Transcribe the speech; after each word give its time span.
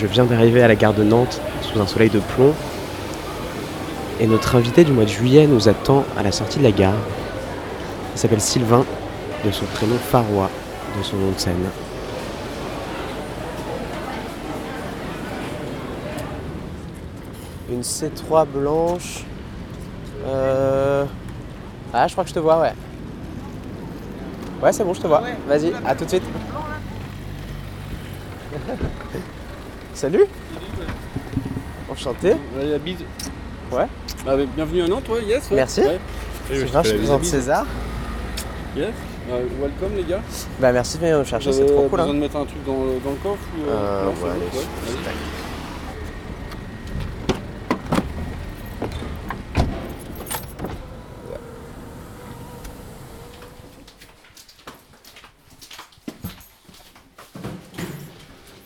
Je 0.00 0.06
viens 0.06 0.24
d'arriver 0.24 0.62
à 0.62 0.68
la 0.68 0.76
gare 0.76 0.94
de 0.94 1.04
Nantes 1.04 1.42
sous 1.60 1.78
un 1.78 1.86
soleil 1.86 2.08
de 2.08 2.20
plomb. 2.20 2.54
Et 4.18 4.26
notre 4.26 4.56
invité 4.56 4.82
du 4.82 4.92
mois 4.92 5.04
de 5.04 5.10
juillet 5.10 5.46
nous 5.46 5.68
attend 5.68 6.04
à 6.16 6.22
la 6.22 6.32
sortie 6.32 6.58
de 6.58 6.64
la 6.64 6.72
gare. 6.72 6.94
Il 8.14 8.18
s'appelle 8.18 8.40
Sylvain, 8.40 8.86
de 9.44 9.50
son 9.50 9.66
prénom 9.66 9.96
Farois, 9.96 10.48
de 10.96 11.02
son 11.02 11.16
nom 11.16 11.32
de 11.32 11.38
scène. 11.38 11.66
Une 17.70 17.82
C3 17.82 18.46
blanche. 18.46 19.26
Euh... 20.26 21.04
Ah, 21.92 22.08
je 22.08 22.12
crois 22.12 22.24
que 22.24 22.30
je 22.30 22.34
te 22.34 22.40
vois, 22.40 22.58
ouais. 22.58 22.72
Ouais, 24.62 24.72
c'est 24.72 24.82
bon, 24.82 24.94
je 24.94 25.00
te 25.02 25.06
vois. 25.06 25.22
Vas-y, 25.46 25.74
à 25.84 25.94
tout 25.94 26.06
de 26.06 26.08
suite. 26.08 26.24
Salut 30.00 30.24
Enchanté. 31.92 32.32
La 32.58 32.78
bise. 32.78 33.00
Ouais. 33.70 33.84
Bah, 34.24 34.34
bienvenue 34.56 34.80
à 34.84 34.88
Nantes, 34.88 35.06
ouais, 35.10 35.22
yes. 35.24 35.50
ouais. 35.50 35.56
Merci. 35.56 35.82
Ouais. 35.82 36.00
C'est 36.48 36.64
vrai, 36.64 36.84
je 36.84 36.94
présente 36.96 37.24
César. 37.26 37.66
Yes. 38.74 38.86
Euh, 39.30 39.42
welcome 39.60 39.94
les 39.96 40.04
gars. 40.04 40.22
Bah 40.58 40.72
merci 40.72 40.96
de 40.96 41.02
venir 41.02 41.18
nous 41.18 41.26
chercher, 41.26 41.52
c'est 41.52 41.66
trop 41.66 41.82
cool. 41.82 41.98
besoin 41.98 42.12
Hein. 42.12 42.14
de 42.14 42.18
mettre 42.18 42.36
un 42.36 42.46
truc 42.46 42.64
dans 42.64 42.82
le, 42.82 42.98
dans 43.04 43.10
le 43.10 43.16
coffre 43.22 43.44
ou 43.58 43.68
Euh, 43.68 44.10
c'est 44.16 44.24
ouais, 44.24 44.30
ouais, 44.30 45.04
tac. 45.04 45.14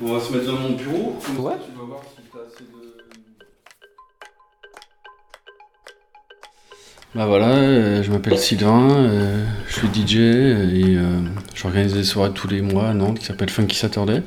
On 0.02 0.12
va 0.12 0.20
se 0.20 0.32
mettre 0.32 0.46
dans 0.46 0.58
mon 0.58 0.70
bureau. 0.70 1.16
comme 1.24 1.36
ça, 1.36 1.42
Ouais. 1.42 1.54
Tu 1.64 1.73
voir 1.84 2.00
assez 2.00 2.64
de. 2.64 2.94
Bah 7.14 7.26
voilà, 7.26 7.50
euh, 7.50 8.02
je 8.02 8.10
m'appelle 8.10 8.36
Sylvain, 8.38 8.90
euh, 8.90 9.44
je 9.68 9.74
suis 9.74 9.86
DJ 9.88 10.16
et 10.16 10.96
euh, 10.96 11.20
j'organise 11.54 11.94
des 11.94 12.02
soirées 12.02 12.32
tous 12.32 12.48
les 12.48 12.60
mois 12.60 12.88
à 12.88 12.94
Nantes 12.94 13.20
qui 13.20 13.26
s'appellent 13.26 13.50
Funky 13.50 13.76
Saturday. 13.76 14.22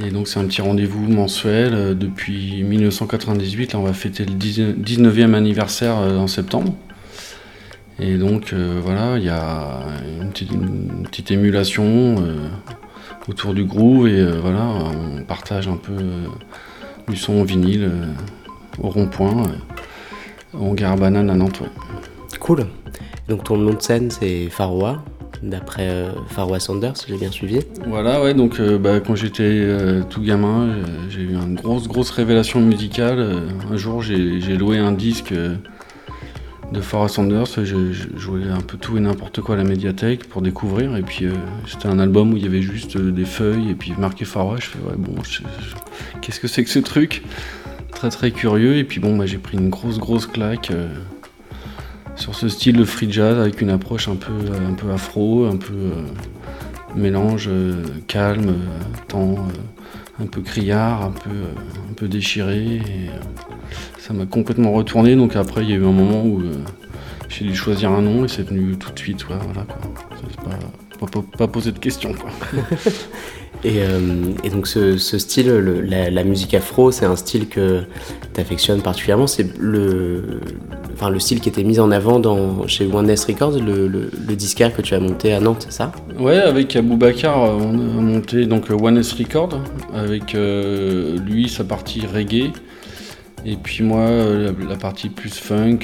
Et 0.00 0.10
donc 0.10 0.28
c'est 0.28 0.38
un 0.40 0.46
petit 0.46 0.62
rendez-vous 0.62 1.06
mensuel 1.06 1.96
depuis 1.96 2.62
1998. 2.62 3.74
Là 3.74 3.78
on 3.78 3.82
va 3.82 3.92
fêter 3.92 4.24
le 4.24 4.32
19e 4.32 5.34
anniversaire 5.34 5.96
en 5.96 6.26
septembre. 6.26 6.74
Et 7.98 8.16
donc 8.16 8.52
voilà, 8.52 9.16
il 9.16 9.24
y 9.24 9.30
a 9.30 9.80
une 10.20 10.30
petite, 10.30 11.30
émulation 11.30 12.16
autour 13.28 13.54
du 13.54 13.64
groove 13.64 14.08
et 14.08 14.20
euh, 14.20 14.40
voilà, 14.40 14.64
on 14.64 15.22
partage 15.22 15.68
un 15.68 15.76
peu 15.76 15.92
euh, 15.92 16.26
du 17.08 17.16
son 17.16 17.40
en 17.40 17.44
vinyle 17.44 17.84
euh, 17.84 18.06
au 18.82 18.88
rond-point, 18.88 19.44
en 20.58 20.74
gare 20.74 20.92
à 20.92 20.96
banane 20.96 21.30
à 21.30 21.34
Nantes. 21.34 21.60
ouais. 21.60 22.38
Cool. 22.38 22.66
Donc 23.28 23.44
ton 23.44 23.56
nom 23.56 23.72
de 23.72 23.82
scène 23.82 24.10
c'est 24.10 24.48
Faroua, 24.50 25.02
d'après 25.42 26.06
Faroua 26.28 26.60
Sanders, 26.60 26.96
si 26.96 27.06
j'ai 27.08 27.18
bien 27.18 27.32
suivi. 27.32 27.60
Voilà, 27.86 28.22
ouais, 28.22 28.34
donc 28.34 28.60
bah, 28.60 29.00
quand 29.00 29.16
j'étais 29.16 29.66
tout 30.10 30.22
gamin, 30.22 30.68
j'ai 31.08 31.22
eu 31.22 31.34
une 31.34 31.56
grosse, 31.56 31.88
grosse 31.88 32.10
révélation 32.10 32.60
musicale. 32.60 33.48
Un 33.68 33.76
jour, 33.76 34.02
j'ai 34.02 34.56
loué 34.56 34.78
un 34.78 34.92
disque 34.92 35.34
de 36.72 36.80
Farrah 36.80 37.08
Sanders. 37.08 37.46
Je, 37.64 37.92
jouais 38.16 38.48
un 38.48 38.60
peu 38.60 38.76
tout 38.76 38.96
et 38.96 39.00
n'importe 39.00 39.40
quoi 39.40 39.54
à 39.54 39.58
la 39.58 39.64
médiathèque 39.64 40.28
pour 40.28 40.42
découvrir. 40.42 40.96
Et 40.96 41.02
puis, 41.02 41.26
euh, 41.26 41.32
c'était 41.66 41.88
un 41.88 41.98
album 41.98 42.32
où 42.32 42.36
il 42.36 42.44
y 42.44 42.46
avait 42.46 42.62
juste 42.62 42.96
euh, 42.96 43.10
des 43.10 43.24
feuilles 43.24 43.70
et 43.70 43.74
puis 43.74 43.92
marqué 43.98 44.24
Farrah. 44.24 44.56
Je 44.56 44.66
fais, 44.66 44.78
ouais, 44.78 44.96
bon, 44.96 45.14
qu'est-ce 46.20 46.40
que 46.40 46.48
c'est 46.48 46.64
que 46.64 46.70
ce 46.70 46.78
truc? 46.78 47.22
Très, 47.92 48.10
très 48.10 48.30
curieux. 48.30 48.76
Et 48.76 48.84
puis, 48.84 49.00
bon, 49.00 49.16
bah, 49.16 49.26
j'ai 49.26 49.38
pris 49.38 49.56
une 49.56 49.70
grosse, 49.70 49.98
grosse 49.98 50.26
claque. 50.26 50.70
euh, 50.70 50.88
sur 52.16 52.34
ce 52.34 52.48
style 52.48 52.76
de 52.76 52.84
free 52.84 53.12
jazz 53.12 53.38
avec 53.38 53.60
une 53.60 53.68
approche 53.68 54.08
un 54.08 54.16
peu, 54.16 54.32
un 54.66 54.72
peu 54.72 54.90
afro, 54.90 55.44
un 55.44 55.58
peu 55.58 55.74
mélange 56.94 57.50
calme, 58.06 58.54
temps 59.06 59.46
un 60.20 60.26
peu 60.26 60.40
criard, 60.40 61.02
un 61.02 61.10
peu, 61.10 61.30
euh, 61.30 62.08
déchiré. 62.08 62.80
Euh, 62.86 63.18
ça 63.98 64.14
m'a 64.14 64.26
complètement 64.26 64.72
retourné. 64.72 65.16
Donc 65.16 65.36
après, 65.36 65.62
il 65.62 65.70
y 65.70 65.72
a 65.72 65.76
eu 65.76 65.84
un 65.84 65.92
moment 65.92 66.24
où 66.24 66.40
euh, 66.40 66.54
j'ai 67.28 67.44
dû 67.44 67.54
choisir 67.54 67.90
un 67.90 68.02
nom 68.02 68.24
et 68.24 68.28
c'est 68.28 68.42
venu 68.42 68.76
tout 68.76 68.92
de 68.92 68.98
suite. 68.98 69.24
voilà, 69.24 69.66
pas, 71.36 71.48
poser 71.48 71.72
de 71.72 71.78
questions. 71.78 72.14
Et, 73.64 73.82
euh, 73.82 74.32
et 74.44 74.50
donc 74.50 74.66
ce, 74.66 74.96
style, 74.96 75.48
le- 75.48 75.80
la, 75.80 76.24
musique 76.24 76.54
afro, 76.54 76.90
c'est 76.90 77.06
un 77.06 77.16
style 77.16 77.48
que 77.48 77.82
tu 78.34 78.40
affectionnes 78.40 78.82
particulièrement. 78.82 79.26
C'est 79.26 79.58
le, 79.58 80.40
enfin, 80.92 81.10
le 81.10 81.18
style 81.18 81.40
qui 81.40 81.48
était 81.48 81.64
mis 81.64 81.80
en 81.80 81.90
avant 81.90 82.20
dans, 82.20 82.66
chez 82.66 82.86
One 82.86 83.08
S 83.10 83.24
Records, 83.24 83.58
le, 83.58 83.88
le, 83.88 84.10
que 84.76 84.82
tu 84.82 84.94
as 84.94 85.00
monté 85.00 85.32
à 85.32 85.40
Nantes, 85.40 85.66
c'est 85.68 85.72
ça? 85.72 85.92
Ouais, 86.18 86.36
avec 86.38 86.76
Aboubacar, 86.76 87.42
euh, 87.42 87.58
on 87.60 87.72
a 87.72 88.00
monté 88.00 88.46
donc 88.46 88.70
euh, 88.70 88.74
One 88.74 88.98
S 88.98 89.12
Record, 89.14 89.60
avec 89.94 90.34
lui 90.34 91.48
sa 91.48 91.64
partie 91.64 92.02
reggae, 92.06 92.52
et 93.44 93.56
puis 93.56 93.82
moi 93.82 94.06
la, 94.68 94.76
partie 94.76 95.08
plus 95.08 95.34
funk, 95.34 95.80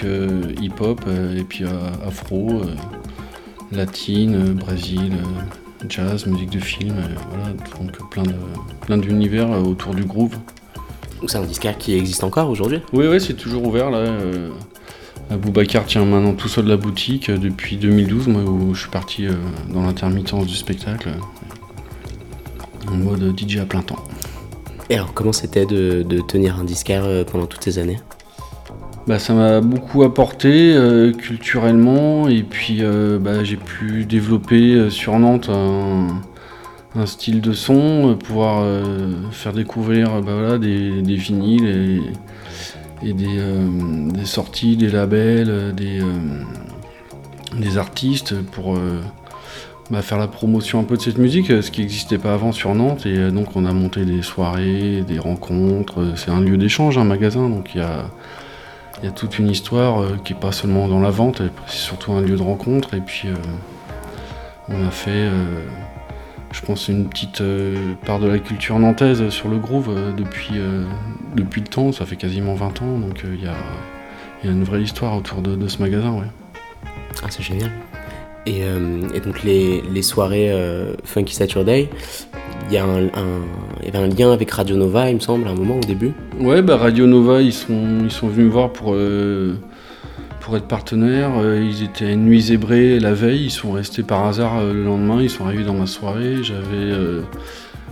hip-hop, 0.61 1.01
et 1.37 1.43
puis 1.43 1.65
afro, 2.07 2.63
latine, 3.73 4.53
Brésil, 4.53 5.13
jazz, 5.89 6.27
musique 6.27 6.51
de 6.51 6.61
film, 6.61 6.95
voilà, 7.31 7.53
donc 7.53 8.11
plein 8.11 8.23
de 8.23 8.35
plein 8.83 8.99
d'univers 8.99 9.51
euh, 9.51 9.61
autour 9.61 9.95
du 9.95 10.05
groove. 10.05 10.37
Donc 11.21 11.31
c'est 11.31 11.39
un 11.39 11.45
disquaire 11.45 11.79
qui 11.79 11.95
existe 11.95 12.25
encore 12.25 12.51
aujourd'hui 12.51 12.81
Oui, 12.93 13.07
oui, 13.07 13.21
c'est 13.21 13.35
toujours 13.35 13.65
ouvert 13.65 13.91
là. 13.91 13.99
Euh, 13.99 14.51
Aboubacar 15.31 15.87
tient 15.87 16.05
maintenant 16.05 16.35
tout 16.35 16.49
seul 16.49 16.67
la 16.67 16.77
boutique 16.77 17.31
euh, 17.31 17.39
depuis 17.39 17.77
2012, 17.77 18.29
moi 18.29 18.43
où 18.43 18.75
je 18.75 18.81
suis 18.81 18.91
parti 18.91 19.27
euh, 19.27 19.35
dans 19.73 19.83
l'intermittence 19.83 20.47
du 20.47 20.57
spectacle, 20.57 21.11
en 22.89 22.97
mode 22.97 23.39
DJ 23.39 23.59
à 23.59 23.67
plein 23.67 23.83
temps. 23.83 24.05
Et 24.91 24.97
alors 24.97 25.15
comment 25.15 25.33
c'était 25.33 25.65
de, 25.65 26.03
de 26.03 26.21
tenir 26.21 26.59
un 26.59 26.65
disquaire 26.65 27.25
pendant 27.27 27.47
toutes 27.47 27.63
ces 27.63 27.79
années? 27.79 27.99
Bah, 29.09 29.19
ça 29.19 29.35
m'a 29.35 29.61
beaucoup 29.61 30.05
apporté 30.05 30.73
euh, 30.75 31.13
culturellement 31.13 32.29
et 32.29 32.45
puis 32.45 32.79
euh, 32.81 33.19
bah, 33.19 33.43
j'ai 33.43 33.57
pu 33.57 34.05
développer 34.05 34.75
euh, 34.75 34.91
sur 34.91 35.19
Nantes 35.19 35.51
un, 35.51 36.07
style 37.07 37.41
de 37.41 37.53
son, 37.53 38.17
pouvoir 38.23 38.65
faire 39.33 39.55
découvrir 39.55 40.21
bah, 40.21 40.35
voilà, 40.35 40.59
des, 40.59 41.03
des 41.03 41.17
vinyles 41.17 42.03
et, 43.03 43.13
des, 43.15 44.25
sorties, 44.25 44.77
des 44.77 44.91
labels, 44.91 45.75
des, 45.75 47.79
artistes 47.79 48.35
pour 48.53 48.79
bah, 49.91 50.03
faire 50.03 50.19
la 50.19 50.29
promotion 50.29 50.81
un 50.81 50.85
peu 50.85 50.99
de 50.99 51.03
cette 51.03 51.17
musique, 51.17 51.47
ce 51.47 51.71
qui 51.71 51.81
n'existait 51.81 52.19
pas 52.19 52.35
avant 52.35 52.53
sur 52.53 52.75
Nantes. 52.75 53.07
Et 53.07 53.31
donc 53.31 53.57
on 53.57 53.65
a 53.65 53.73
monté 53.73 54.05
des 54.05 54.21
soirées, 54.21 55.03
des 55.09 55.19
rencontres. 55.19 56.13
C'est 56.17 56.31
un 56.31 56.43
lieu 56.43 56.59
d'échange, 56.59 56.99
un 56.99 57.05
magasin, 57.05 57.49
il 58.99 59.07
y 59.07 59.09
a 59.09 59.13
toute 59.13 59.39
une 59.39 59.49
histoire 59.49 60.03
euh, 60.03 60.17
qui 60.25 60.33
est 60.33 60.39
pas 60.39 60.53
seulement 60.53 60.89
dans 60.89 61.01
la 61.01 61.11
vente, 61.11 61.43
c'est 61.67 61.77
surtout 61.77 62.13
un 62.13 62.21
lieu 62.21 62.37
de 62.37 62.43
rencontre. 62.43 62.95
Et 62.95 63.01
puis 63.01 63.29
euh, 63.29 63.35
on 64.69 64.87
a 64.87 64.91
fait, 64.91 65.11
euh, 65.11 65.65
je 66.53 66.61
pense, 66.61 66.89
une 66.89 67.09
petite 67.09 67.43
part 68.05 68.19
de 68.19 68.29
la 68.29 68.39
culture 68.39 68.79
nantaise 68.79 69.29
sur 69.31 69.49
le 69.49 69.59
groove 69.59 70.15
depuis, 70.17 70.61
depuis 71.35 71.61
le 71.61 71.67
temps. 71.67 71.93
Ça 71.93 72.07
fait 72.07 72.17
quasiment 72.17 72.55
20 72.55 72.83
ans, 72.83 72.99
donc 72.99 73.25
il 73.25 73.43
y, 73.43 73.49
a, 73.49 73.55
il 74.43 74.47
y 74.47 74.53
a 74.53 74.53
une 74.53 74.65
vraie 74.65 74.83
histoire 74.83 75.17
autour 75.17 75.43
de, 75.43 75.57
de 75.57 75.69
ce 75.69 75.79
magasin. 75.79 76.13
Ouais. 76.13 76.27
Ah, 77.23 77.27
c'est 77.31 77.43
génial. 77.43 77.71
Et, 78.45 78.65
euh, 78.65 79.03
et 79.15 79.21
donc 79.21 79.45
les, 79.45 79.83
les 79.93 80.03
soirées 80.03 80.51
euh, 80.51 80.95
Funky 81.05 81.35
Saturday, 81.35 81.89
il 82.67 82.73
y, 82.73 82.75
y 82.75 82.79
avait 82.79 83.99
un 83.99 84.09
lien 84.09 84.33
avec 84.33 84.51
Radio 84.51 84.77
Nova, 84.77 85.09
il 85.11 85.17
me 85.17 85.21
semble, 85.21 85.47
à 85.47 85.51
un 85.51 85.55
moment 85.55 85.77
au 85.77 85.87
début. 85.87 86.13
Ouais, 86.41 86.61
bah 86.61 86.77
Radio 86.77 87.07
Nova, 87.07 87.41
ils 87.41 87.53
sont, 87.53 88.01
ils 88.03 88.11
sont 88.11 88.27
venus 88.27 88.47
me 88.47 88.51
voir 88.51 88.73
pour, 88.73 88.95
euh, 88.95 89.55
pour 90.41 90.57
être 90.57 90.67
partenaires. 90.67 91.31
ils 91.57 91.85
étaient 91.85 92.07
à 92.07 92.11
une 92.11 92.25
nuit 92.25 92.41
zébrée 92.41 92.99
la 92.99 93.15
veille, 93.15 93.45
ils 93.45 93.51
sont 93.51 93.73
restés 93.73 94.03
par 94.03 94.27
hasard 94.27 94.61
le 94.61 94.85
lendemain, 94.85 95.23
ils 95.23 95.31
sont 95.31 95.45
arrivés 95.45 95.65
dans 95.65 95.75
ma 95.75 95.87
soirée. 95.87 96.43
J'avais, 96.43 96.91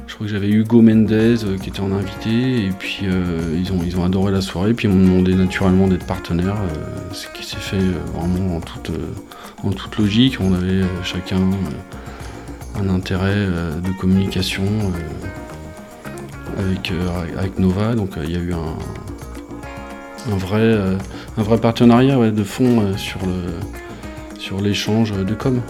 je 0.08 0.14
crois 0.14 0.26
que 0.26 0.32
j'avais 0.32 0.48
Hugo 0.48 0.82
Mendez 0.82 1.36
qui 1.62 1.68
était 1.68 1.80
en 1.80 1.92
invité, 1.92 2.64
et 2.66 2.70
puis 2.76 3.02
ils, 3.04 3.72
ont, 3.72 3.78
ils 3.86 3.96
ont 3.98 4.04
adoré 4.04 4.32
la 4.32 4.40
soirée, 4.40 4.74
puis 4.74 4.88
ils 4.88 4.94
m'ont 4.94 5.04
demandé 5.04 5.34
naturellement 5.34 5.86
d'être 5.86 6.06
partenaire, 6.06 6.56
ce 7.12 7.28
qui 7.28 7.44
s'est 7.46 7.56
fait 7.56 7.78
vraiment 8.14 8.56
en 8.56 8.60
toute, 8.60 8.90
en 9.64 9.70
toute 9.70 9.96
logique. 9.98 10.38
On 10.40 10.54
avait 10.54 10.82
chacun 11.02 11.40
un 12.80 12.88
intérêt 12.88 13.46
de 13.46 13.98
communication 13.98 14.64
avec, 16.58 16.92
avec 17.36 17.58
Nova, 17.58 17.94
donc 17.94 18.10
il 18.22 18.30
y 18.30 18.36
a 18.36 18.40
eu 18.40 18.52
un 18.52 18.76
un 20.28 20.36
vrai, 20.36 20.60
euh, 20.60 20.96
un 21.36 21.42
vrai 21.42 21.58
partenariat 21.58 22.30
de 22.30 22.44
fond 22.44 22.80
euh, 22.80 22.96
sur 22.96 23.20
le 23.24 24.38
sur 24.38 24.60
l'échange 24.60 25.12
de 25.12 25.34
com. 25.34 25.60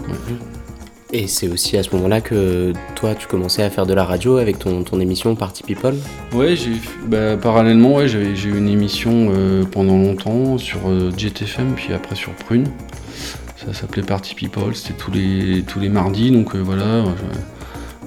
Et 1.13 1.27
c'est 1.27 1.49
aussi 1.49 1.75
à 1.75 1.83
ce 1.83 1.93
moment-là 1.93 2.21
que 2.21 2.71
toi, 2.95 3.15
tu 3.15 3.27
commençais 3.27 3.63
à 3.63 3.69
faire 3.69 3.85
de 3.85 3.93
la 3.93 4.05
radio 4.05 4.37
avec 4.37 4.59
ton, 4.59 4.83
ton 4.83 5.01
émission 5.01 5.35
Party 5.35 5.63
People? 5.63 5.95
Ouais, 6.33 6.55
bah, 7.05 7.35
parallèlement, 7.35 7.95
ouais, 7.95 8.07
j'ai 8.07 8.47
eu 8.47 8.57
une 8.57 8.69
émission 8.69 9.33
euh, 9.35 9.65
pendant 9.69 9.97
longtemps 9.97 10.57
sur 10.57 10.79
GTFM, 11.17 11.73
puis 11.75 11.93
après 11.93 12.15
sur 12.15 12.31
Prune. 12.31 12.63
Ça 13.65 13.73
s'appelait 13.73 14.03
Party 14.03 14.33
People, 14.35 14.75
c'était 14.75 14.97
tous 14.97 15.11
les, 15.11 15.63
tous 15.63 15.79
les 15.79 15.89
mardis, 15.89 16.31
donc 16.31 16.55
voilà 16.55 17.03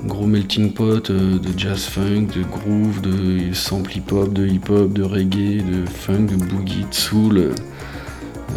gros 0.06 0.26
melting 0.26 0.72
pot 0.72 1.10
euh, 1.10 1.38
de 1.38 1.58
jazz 1.58 1.84
funk, 1.84 2.28
de 2.36 2.42
groove, 2.42 3.00
de 3.00 3.52
sample 3.52 3.96
hip-hop, 3.96 4.32
de 4.32 4.46
hip-hop, 4.46 4.92
de 4.92 5.02
reggae, 5.02 5.62
de 5.64 5.86
funk, 5.86 6.26
de 6.26 6.36
boogie, 6.36 6.84
de 6.88 6.94
soul. 6.94 7.52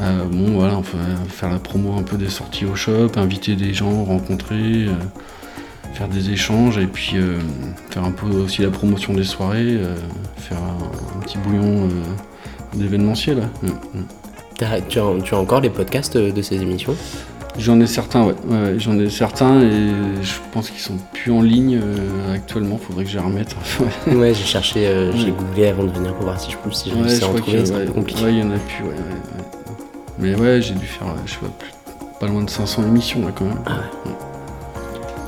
Euh, 0.01 0.25
bon 0.25 0.51
voilà, 0.51 0.81
faire 1.29 1.49
la 1.49 1.59
promo 1.59 1.97
un 1.97 2.03
peu 2.03 2.17
des 2.17 2.29
sorties 2.29 2.65
au 2.65 2.75
shop, 2.75 3.11
inviter 3.15 3.55
des 3.55 3.73
gens, 3.73 4.03
rencontrer, 4.03 4.85
euh, 4.85 4.93
faire 5.93 6.07
des 6.07 6.29
échanges 6.29 6.77
et 6.77 6.85
puis 6.85 7.15
faire 7.89 8.03
un 8.03 8.11
peu 8.11 8.27
aussi 8.27 8.61
la 8.61 8.69
promotion 8.69 9.13
des 9.13 9.23
soirées, 9.23 9.79
faire 10.37 10.57
un, 10.57 11.19
petit 11.21 11.39
bouillon 11.39 11.89
d'événementiel. 12.75 13.49
Mm, 13.63 14.01
Tu, 14.57 14.99
as, 14.99 15.37
encore 15.37 15.61
les 15.61 15.69
podcasts 15.69 16.17
de 16.17 16.41
ces 16.41 16.61
émissions? 16.61 16.95
J'en 17.57 17.79
ai 17.79 17.87
certains, 17.87 18.23
ouais. 18.23 18.35
J'en 18.77 18.99
ai 18.99 19.09
certains 19.09 19.61
et 19.61 19.89
je 20.21 20.33
pense 20.51 20.69
qu'ils 20.69 20.79
sont 20.79 20.97
plus 21.13 21.31
en 21.31 21.41
ligne 21.41 21.79
euh, 21.81 22.35
actuellement. 22.35 22.77
Faudrait 22.77 23.03
que 23.03 23.09
je 23.09 23.17
les 23.17 23.23
remette. 23.23 23.55
ouais, 24.07 24.33
j'ai 24.33 24.45
cherché, 24.45 24.85
euh, 24.85 25.11
j'ai 25.13 25.31
googlé 25.31 25.67
avant 25.67 25.83
de 25.83 25.89
venir 25.89 26.13
pour 26.13 26.25
voir 26.25 26.39
si 26.39 26.51
je, 26.51 26.75
si 26.75 26.91
je 26.91 26.95
réussissais 26.95 27.23
à 27.23 27.29
en 27.29 27.33
trouver. 27.33 27.65
C'est 27.65 27.93
compliqué. 27.93 28.23
Ouais, 28.23 28.33
il 28.33 28.39
y 28.39 28.43
en 28.43 28.51
a 28.51 28.57
plus, 28.57 28.83
ouais. 28.83 28.95
Mais 30.19 30.35
ouais, 30.35 30.61
j'ai 30.61 30.75
dû 30.75 30.85
faire, 30.85 31.07
je 31.25 31.31
sais 31.31 31.39
pas, 31.39 31.47
plus, 31.57 31.71
pas 32.19 32.27
loin 32.27 32.43
de 32.43 32.49
500 32.49 32.83
émissions 32.83 33.25
là 33.25 33.31
quand 33.33 33.45
même. 33.45 33.61
Ah 33.65 33.79
ouais. 34.05 34.11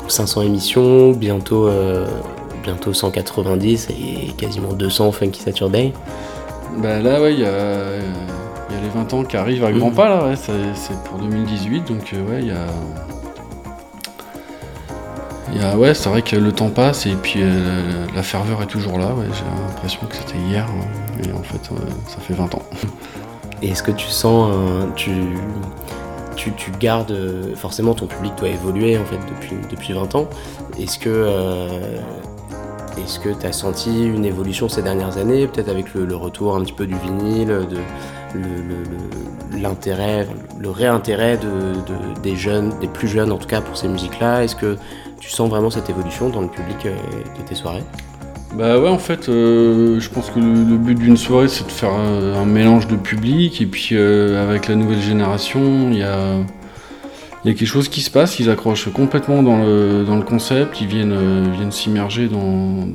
500 0.08 0.42
émissions, 0.44 1.12
bientôt, 1.12 1.68
euh, 1.68 2.06
bientôt 2.64 2.94
190 2.94 3.90
et 3.90 4.32
quasiment 4.34 4.74
200 4.74 5.12
Funky 5.12 5.42
Saturday. 5.42 5.94
Bah 6.78 7.00
là, 7.00 7.22
ouais, 7.22 7.34
il 7.34 7.40
y 7.40 7.46
a 7.46 8.00
il 8.70 8.76
y 8.76 8.80
a 8.80 8.82
les 8.82 8.90
20 8.90 9.14
ans 9.14 9.24
qui 9.24 9.38
arrivent 9.38 9.64
à 9.64 9.72
grands 9.72 9.92
mmh. 9.92 9.96
pas 9.96 10.10
là, 10.10 10.26
ouais, 10.26 10.36
c'est 10.36 11.04
pour 11.04 11.20
2018, 11.20 11.88
donc 11.88 12.14
euh, 12.14 12.30
ouais, 12.30 12.40
il 12.42 12.48
y 12.48 12.52
a. 12.52 12.66
Il 15.52 15.60
y 15.60 15.66
a, 15.66 15.76
ouais, 15.76 15.96
c'est 15.96 16.10
vrai 16.10 16.22
que 16.22 16.36
le 16.36 16.52
temps 16.52 16.70
passe 16.70 17.08
et 17.08 17.16
puis 17.16 17.40
euh, 17.42 18.06
la 18.16 18.22
ferveur 18.22 18.62
est 18.62 18.68
toujours 18.68 19.00
là. 19.00 19.08
Ouais, 19.08 19.26
J'ai 19.34 19.44
l'impression 19.68 20.02
que 20.08 20.16
c'était 20.16 20.38
hier, 20.38 20.68
mais 21.18 21.32
en 21.34 21.42
fait, 21.42 21.72
ça 22.08 22.20
fait 22.20 22.36
20 22.36 22.54
ans. 22.54 22.62
Et 23.64 23.70
est-ce 23.70 23.82
que 23.82 23.92
tu 23.92 24.08
sens, 24.08 24.54
tu, 24.96 25.12
tu, 26.36 26.52
tu, 26.54 26.72
gardes 26.80 27.18
forcément 27.56 27.96
ton 27.96 28.06
public 28.06 28.34
doit 28.38 28.50
évoluer 28.50 28.98
en 28.98 29.06
fait 29.06 29.18
depuis, 29.28 29.58
depuis 29.72 29.94
20 29.94 30.14
ans. 30.14 30.30
Est-ce 30.80 30.98
que 30.98 31.10
euh, 31.10 32.00
est-ce 33.04 33.20
que 33.20 33.30
tu 33.30 33.46
as 33.46 33.54
senti 33.54 34.06
une 34.06 34.26
évolution 34.26 34.70
ces 34.70 34.82
dernières 34.82 35.18
années, 35.18 35.48
peut-être 35.48 35.70
avec 35.70 35.94
le, 35.94 36.16
retour 36.16 36.56
un 36.56 36.62
petit 36.62 36.74
peu 36.74 36.86
du 36.86 36.96
vinyle, 36.96 37.48
de, 37.48 37.78
l'intérêt, 39.58 40.28
le, 40.60 40.70
réintérêt 40.70 41.38
de, 41.38 42.22
des 42.22 42.36
jeunes, 42.36 42.74
des 42.80 42.88
plus 42.88 43.08
jeunes 43.08 43.32
en 43.32 43.38
tout 43.38 43.48
cas 43.48 43.62
pour 43.62 43.78
ces 43.78 43.88
musiques-là? 43.88 44.44
Est-ce 44.44 44.56
que 44.56 44.78
tu 45.20 45.30
sens 45.30 45.50
vraiment 45.50 45.70
cette 45.70 45.90
évolution 45.90 46.30
dans 46.30 46.42
le 46.42 46.48
public 46.48 46.86
euh, 46.86 46.96
de 47.38 47.48
tes 47.48 47.56
soirées? 47.56 47.84
Bah 48.56 48.80
ouais 48.80 48.90
en 48.90 48.98
fait 48.98 49.30
euh, 49.30 50.00
je 50.00 50.10
pense 50.10 50.32
que 50.32 50.40
le, 50.40 50.78
but 50.78 50.96
d'une 50.96 51.18
soirée 51.18 51.48
c'est 51.48 51.68
de 51.68 51.72
faire 51.72 51.92
un, 51.92 52.46
mélange 52.46 52.88
de 52.88 52.96
public. 52.96 53.62
Et 53.62 53.66
puis 53.66 53.90
euh, 53.94 54.42
avec 54.42 54.68
la 54.68 54.76
nouvelle 54.76 55.02
génération 55.02 55.90
il 55.92 56.00
y 56.00 56.04
a, 56.04 56.38
y 57.46 57.50
a 57.50 57.54
quelque 57.54 57.66
chose 57.66 57.90
qui 57.90 58.02
se 58.02 58.10
passe, 58.10 58.40
ils 58.40 58.50
accrochent 58.50 58.92
complètement 58.92 59.44
dans 59.44 59.64
le, 59.64 60.04
dans 60.06 60.18
le 60.18 60.24
concept, 60.24 60.82
ils 60.82 60.88
viennent, 60.88 61.52
viennent 61.52 61.72
s'immerger 61.72 62.28
dans, 62.28 62.86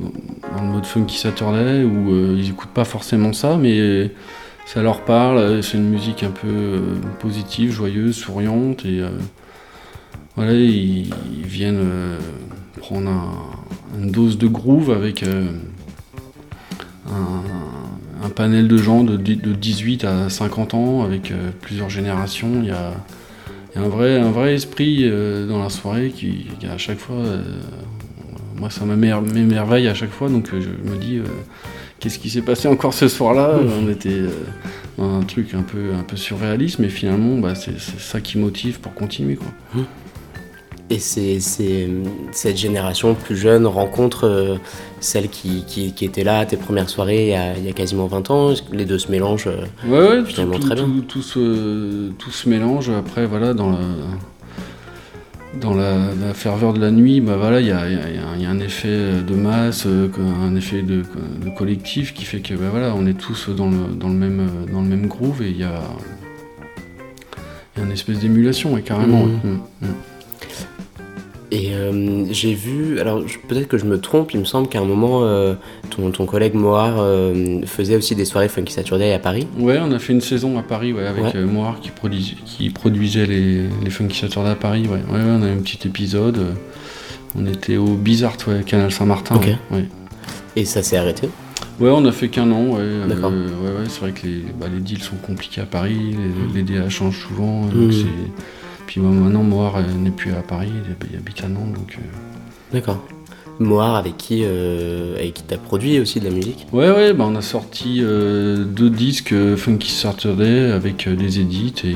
le 0.57 0.61
mode 0.61 0.85
funky 0.85 1.17
Saturday 1.17 1.83
où 1.83 2.35
ils 2.35 2.49
écoutent 2.49 2.69
pas 2.69 2.85
forcément 2.85 3.33
ça 3.33 3.57
mais 3.57 4.11
ça 4.65 4.81
leur 4.81 5.01
parle, 5.01 5.61
c'est 5.61 5.77
une 5.77 5.89
musique 5.89 6.23
un 6.23 6.31
peu 6.31 6.47
euh, 6.47 6.79
positive, 7.19 7.71
joyeuse, 7.71 8.15
souriante, 8.15 8.83
et 8.83 8.99
euh, 8.99 9.09
voilà, 10.35 10.53
ils, 10.53 11.13
viennent 11.43 11.79
euh, 11.79 12.19
prendre 12.79 13.11
une 13.99 14.09
dose 14.09 14.39
de 14.39 14.47
groove 14.47 14.89
avec 14.89 15.23
un, 15.23 15.45
panel 18.35 18.67
de 18.67 18.75
gens 18.75 19.03
de, 19.03 19.15
18 19.15 20.03
à 20.03 20.29
50 20.29 20.73
ans, 20.73 21.03
avec 21.03 21.31
plusieurs 21.61 21.89
générations. 21.89 22.59
Il 22.61 22.65
y 22.65 22.71
a, 22.71 22.91
un, 23.75 23.87
vrai, 23.87 24.19
un 24.19 24.31
vrai 24.31 24.55
esprit 24.55 25.09
dans 25.47 25.61
la 25.61 25.69
soirée 25.69 26.09
qui, 26.09 26.47
à 26.71 26.77
chaque 26.77 26.99
fois, 26.99 27.23
moi 28.57 28.69
ça 28.69 28.85
m'émerveille 28.85 29.87
à 29.87 29.93
chaque 29.93 30.11
fois, 30.11 30.29
donc 30.29 30.49
je 30.51 30.89
me 30.89 30.97
dis 30.97 31.21
qu'est-ce 32.05 32.19
qui 32.19 32.29
s'est 32.29 32.41
passé 32.41 32.67
encore 32.67 32.93
ce 32.93 33.07
soir-là 33.07 33.57
On 33.81 33.89
était 33.89 34.09
euh, 34.09 34.29
dans 34.97 35.19
un 35.19 35.23
truc 35.23 35.53
un 35.53 35.63
peu, 35.63 35.93
un 35.97 36.03
peu 36.03 36.15
surréaliste, 36.15 36.77
mais 36.77 36.89
finalement, 36.89 37.37
bah, 37.37 37.55
c'est 37.55 37.79
ça 37.79 38.21
qui 38.21 38.37
motive 38.37 38.79
pour 38.79 38.93
continuer. 38.93 39.35
Quoi. 39.35 39.83
Et 40.91 40.99
c'est 40.99 41.39
cette 41.39 42.57
génération 42.57 43.15
plus 43.15 43.35
jeune 43.35 43.65
rencontre 43.65 44.25
euh, 44.25 44.57
celle 44.99 45.29
qui, 45.29 45.63
qui, 45.65 46.05
était 46.05 46.23
là 46.23 46.39
à 46.39 46.45
tes 46.45 46.57
premières 46.57 46.89
soirées 46.89 47.35
il 47.57 47.65
y, 47.65 47.69
a, 47.69 47.73
quasiment 47.73 48.05
20 48.05 48.29
ans. 48.29 48.53
Les 48.71 48.85
deux 48.85 48.99
se 48.99 49.09
mélangent 49.11 49.47
euh, 49.47 49.65
ouais, 49.87 50.19
ouais, 50.19 50.25
finalement 50.25 50.59
tout, 50.59 50.67
très 50.67 50.75
bien. 50.75 50.87
Tout, 51.07 51.23
se, 51.23 52.09
tout, 52.11 52.29
se, 52.29 52.47
mélange 52.47 52.91
après, 52.91 53.25
voilà, 53.25 53.55
dans 53.55 53.71
la 53.71 53.79
dans 55.59 55.73
la, 55.73 56.33
ferveur 56.33 56.73
de 56.73 56.81
la 56.81 56.91
nuit, 56.91 57.21
bah 57.21 57.37
voilà, 57.37 57.61
il 57.61 57.67
y, 57.67 57.71
a, 57.71 58.49
un 58.49 58.59
effet 58.59 59.21
de 59.25 59.35
masse, 59.35 59.85
euh, 59.87 60.09
un 60.43 60.55
effet 60.55 60.81
de, 60.81 61.03
collectif 61.57 62.13
qui 62.13 62.25
fait 62.25 62.39
que 62.39 62.53
bah 62.53 62.67
voilà, 62.69 62.93
on 62.95 63.07
est 63.07 63.17
tous 63.17 63.49
dans 63.49 63.69
le, 63.69 64.09
même, 64.09 64.49
dans 64.71 64.81
le 64.81 64.87
même 64.87 65.07
groove 65.07 65.41
et 65.41 65.49
il 65.49 65.57
y 65.57 65.63
a, 65.63 65.81
une 67.81 67.91
espèce 67.91 68.19
d'émulation, 68.19 68.75
carrément. 68.81 69.25
Mmh. 69.25 69.39
Mmh, 69.43 69.59
mmh. 69.81 69.87
Et 71.51 71.73
euh, 71.73 72.25
j'ai 72.31 72.53
vu, 72.53 72.99
alors 72.99 73.23
peut-être 73.47 73.67
que 73.67 73.77
je 73.77 73.85
me 73.85 73.99
trompe, 73.99 74.33
il 74.33 74.39
me 74.39 74.45
semble 74.45 74.67
qu'à 74.67 74.79
un 74.79 74.85
moment, 74.85 75.21
euh, 75.23 75.53
ton, 75.91 76.09
ton, 76.09 76.25
collègue 76.25 76.55
Moar 76.55 76.95
euh, 76.97 77.61
faisait 77.65 77.95
aussi 77.95 78.15
des 78.15 78.25
soirées 78.25 78.49
Funky 78.49 78.73
Saturday 78.73 79.13
à 79.13 79.19
Paris. 79.19 79.47
Ouais, 79.57 79.79
on 79.81 79.91
a 79.91 79.99
fait 79.99 80.13
une 80.13 80.21
saison 80.21 80.57
à 80.57 80.63
Paris 80.63 80.91
ouais, 80.91 81.05
avec 81.05 81.35
Moar 81.35 81.79
qui, 81.79 81.91
qui, 82.45 82.69
produisait 82.71 83.27
les, 83.27 83.63
les 83.83 83.89
Funky 83.89 84.17
Saturday 84.17 84.49
à 84.49 84.55
Paris. 84.55 84.87
Ouais. 84.87 84.97
ouais, 84.97 85.23
on 85.23 85.43
a 85.43 85.47
eu 85.47 85.51
un 85.51 85.61
petit 85.61 85.87
épisode. 85.87 86.39
On 87.37 87.45
était 87.45 87.77
au 87.77 87.95
Bizarre, 87.95 88.37
ouais, 88.47 88.63
Canal 88.65 88.91
Saint-Martin. 88.91 89.39
Ouais. 89.71 89.85
Et 90.55 90.65
ça 90.65 90.81
s'est 90.81 90.97
arrêté 90.97 91.29
Ouais, 91.79 91.89
on 91.91 92.05
a 92.05 92.11
fait 92.11 92.29
qu'un 92.29 92.49
an. 92.51 92.77
Ouais, 92.77 93.07
D'accord. 93.07 93.31
ouais, 93.31 93.37
ouais, 93.37 93.85
c'est 93.87 93.99
vrai 93.99 94.11
que 94.11 94.25
les, 94.25 94.41
bah, 94.59 94.67
les, 94.73 94.79
deals 94.79 95.03
sont 95.03 95.17
compliqués 95.17 95.61
à 95.61 95.65
Paris, 95.65 96.15
les, 96.53 96.63
les 96.63 96.79
DA 96.79 96.89
changent 96.89 97.27
souvent. 97.27 97.65
Donc 97.65 97.91
mmh. 97.91 98.07
Puis 98.87 99.01
maintenant, 99.01 99.43
Moir 99.43 99.81
n'est 99.81 100.11
plus 100.11 100.31
à 100.31 100.41
Paris, 100.41 100.71
il 101.11 101.17
habite 101.17 101.43
à 101.43 101.47
Nantes. 101.47 101.73
Donc, 101.73 101.97
euh. 101.97 102.01
D'accord. 102.73 103.03
Moir, 103.59 103.95
avec 103.95 104.17
qui 104.17 104.41
euh, 104.43 105.15
avec 105.15 105.35
qui 105.35 105.43
t'as 105.43 105.57
produit 105.57 105.99
aussi 105.99 106.19
de 106.19 106.25
la 106.25 106.31
musique? 106.31 106.67
Ouais, 106.73 106.91
ouais, 106.91 107.13
bah 107.13 107.23
on 107.25 107.35
a 107.35 107.41
sorti 107.41 107.99
euh, 108.01 108.65
deux 108.65 108.89
disques 108.89 109.33
Funky 109.55 109.91
Saturday 109.91 110.71
avec 110.71 111.07
des 111.07 111.39
edits 111.39 111.73
et 111.85 111.95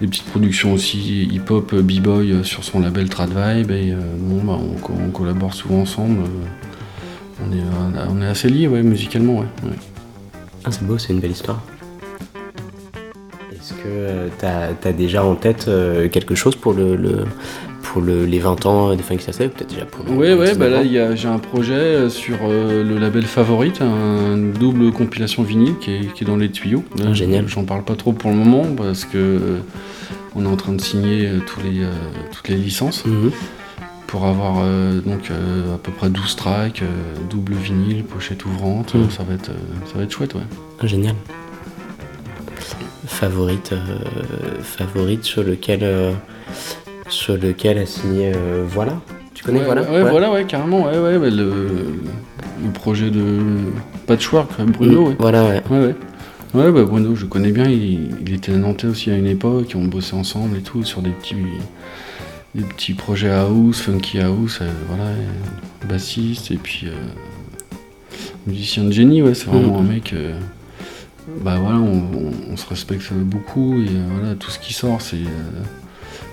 des 0.00 0.06
petites 0.06 0.26
productions 0.26 0.72
aussi 0.72 1.24
hip-hop, 1.24 1.74
b-boy 1.74 2.44
sur 2.44 2.62
son 2.62 2.78
label 2.78 3.08
Trad 3.08 3.30
Vibe. 3.30 3.72
Et 3.72 3.92
bon, 4.18 4.44
bah, 4.44 4.60
on, 4.88 5.10
collabore 5.10 5.54
souvent 5.54 5.80
ensemble. 5.80 6.22
on, 7.44 7.52
est, 7.52 7.62
on 8.08 8.22
est 8.22 8.28
assez 8.28 8.48
liés, 8.48 8.68
ouais, 8.68 8.84
musicalement, 8.84 9.40
ouais. 9.40 9.46
Ah, 10.64 10.70
c'est 10.70 10.86
beau, 10.86 10.98
c'est 10.98 11.12
une 11.12 11.20
belle 11.20 11.32
histoire. 11.32 11.60
Est-ce 13.68 13.74
que 13.82 14.30
tu 14.80 14.88
as, 14.88 14.92
déjà 14.92 15.22
en 15.22 15.34
tête 15.34 15.66
euh, 15.68 16.08
quelque 16.08 16.34
chose 16.34 16.56
pour 16.56 16.72
le, 16.72 17.26
pour 17.82 18.00
le, 18.00 18.24
les 18.24 18.38
20 18.38 18.64
ans 18.64 18.94
des 18.94 19.02
Funky 19.02 19.24
Saturday, 19.24 19.50
peut-être 19.50 19.68
déjà 19.70 19.84
pour 19.84 20.08
Ouais, 20.16 20.32
ouais, 20.32 20.54
bah 20.54 20.70
là 20.70 20.82
j'ai 21.14 21.28
un 21.28 21.38
projet 21.38 22.08
sur 22.08 22.38
le 22.48 22.98
label 22.98 23.24
Favorite, 23.24 23.82
un 23.82 24.38
double 24.38 24.90
compilation 24.92 25.42
vinyle 25.42 25.74
qui 25.80 25.92
est, 25.92 26.12
qui 26.14 26.24
est 26.24 26.26
dans 26.26 26.38
les 26.38 26.50
tuyaux. 26.50 26.82
Ah, 27.04 27.12
génial. 27.12 27.46
J'en 27.46 27.64
parle 27.64 27.84
pas 27.84 27.94
trop 27.94 28.12
pour 28.12 28.30
le 28.30 28.36
moment 28.36 28.64
parce 28.74 29.04
que 29.04 29.58
on 30.34 30.44
est 30.44 30.48
en 30.48 30.56
train 30.56 30.72
de 30.72 30.80
signer 30.80 31.28
tous 31.46 31.60
les, 31.60 31.82
toutes 32.32 32.48
les 32.48 32.56
licences. 32.56 33.04
Mhm. 33.04 33.32
Pour 34.06 34.24
avoir 34.24 34.64
donc 35.04 35.30
à 35.30 35.76
peu 35.76 35.92
près 35.92 36.08
12 36.08 36.36
tracks, 36.36 36.82
double 37.28 37.52
vinyle, 37.52 38.02
pochette 38.04 38.46
ouvrante, 38.46 38.94
Mhm. 38.94 39.10
ça, 39.10 39.24
va 39.24 39.34
être, 39.34 39.50
ça 39.84 39.98
va 39.98 40.04
être 40.04 40.10
chouette, 40.10 40.34
ouais. 40.34 40.40
Ah, 40.80 40.86
génial. 40.86 41.14
Favorite, 43.08 43.72
euh, 43.72 44.60
favorite 44.62 45.24
sur 45.24 45.42
lequel, 45.42 45.80
euh, 45.82 46.12
sur 47.08 47.36
lequel 47.36 47.78
a 47.78 47.86
signé 47.86 48.32
euh, 48.36 48.64
Voilà. 48.68 49.00
Tu 49.34 49.42
connais 49.42 49.60
ouais, 49.60 49.64
Voilà 49.64 49.82
ouais, 49.90 50.02
voilà, 50.10 50.30
ouais, 50.30 50.44
carrément, 50.44 50.84
ouais, 50.84 50.98
ouais, 50.98 51.30
le, 51.30 51.66
le 52.64 52.70
projet 52.72 53.10
de 53.10 53.22
Patchwork, 54.06 54.50
Bruno, 54.66 55.08
ouais. 55.08 55.16
Voilà, 55.18 55.44
ouais. 55.46 55.62
Ouais, 55.70 55.78
ouais. 55.86 55.94
Bah 56.72 56.82
Bruno, 56.84 57.14
je 57.14 57.24
connais 57.24 57.50
bien, 57.50 57.64
il, 57.68 58.10
il 58.26 58.34
était 58.34 58.52
à 58.52 58.56
Nantais 58.56 58.86
aussi 58.86 59.10
à 59.10 59.16
une 59.16 59.26
époque, 59.26 59.72
on 59.74 59.84
bossait 59.84 60.14
ensemble 60.14 60.58
et 60.58 60.62
tout, 60.62 60.84
sur 60.84 61.00
des 61.02 61.10
petits, 61.10 61.36
des 62.54 62.64
petits 62.64 62.94
projets 62.94 63.30
house, 63.30 63.80
funky 63.80 64.20
house, 64.20 64.58
euh, 64.62 64.70
voilà, 64.88 65.04
et 65.12 65.86
bassiste, 65.86 66.50
et 66.50 66.56
puis 66.56 66.86
euh, 66.86 66.92
musicien 68.46 68.84
de 68.84 68.92
génie, 68.92 69.22
ouais, 69.22 69.34
c'est 69.34 69.46
vraiment 69.46 69.80
Mhm. 69.80 69.86
un 69.86 69.92
mec, 69.92 70.12
euh, 70.12 70.38
bah 71.42 71.58
voilà, 71.60 71.76
on, 71.78 71.98
on- 71.98 72.52
on 72.52 72.56
se 72.56 72.68
respecte 72.68 73.12
beaucoup, 73.12 73.74
et 73.80 73.88
euh, 73.88 74.06
voilà, 74.18 74.34
tout 74.34 74.50
ce 74.50 74.58
qui 74.58 74.72
sort, 74.72 75.00
c'est 75.00 75.16
euh, 75.16 75.62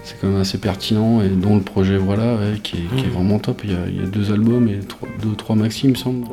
c'est 0.04 0.20
quand 0.22 0.28
même 0.28 0.42
assez 0.42 0.58
pertinent, 0.60 1.22
et 1.22 1.30
dont 1.30 1.56
le 1.56 1.62
projet, 1.62 1.98
voilà, 1.98 2.36
ouais, 2.36 2.60
qui, 2.62 2.78
est, 2.78 2.96
qui 2.96 3.04
est 3.06 3.08
Mhm. 3.08 3.14
vraiment 3.14 3.40
top, 3.40 3.62
il 3.64 3.72
y, 3.72 3.75
a, 3.75 3.88
il 3.88 3.98
y 3.98 4.04
a 4.04 4.08
deux 4.08 4.32
albums 4.32 4.68
et 4.68 4.80
trois, 4.80 5.08
deux, 5.22 5.36
trois 5.36 5.56
maxi, 5.56 5.86
il 5.86 5.92
me 5.92 5.96
semble. 5.96 6.28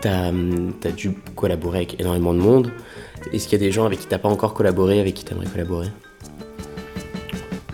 T'as 0.00 0.28
as 0.28 0.92
dû 0.92 1.10
collaborer 1.36 1.78
avec 1.78 2.00
énormément 2.00 2.32
de 2.32 2.38
monde. 2.38 2.70
Est-ce 3.32 3.48
qu'il 3.48 3.58
y 3.60 3.62
a 3.62 3.66
des 3.66 3.72
gens 3.72 3.84
avec 3.84 3.98
qui 4.00 4.06
t'as 4.06 4.18
pas 4.18 4.28
encore 4.30 4.54
collaboré, 4.54 4.98
avec 5.00 5.14
qui 5.14 5.24
t'aimerais 5.24 5.46
collaborer? 5.46 5.88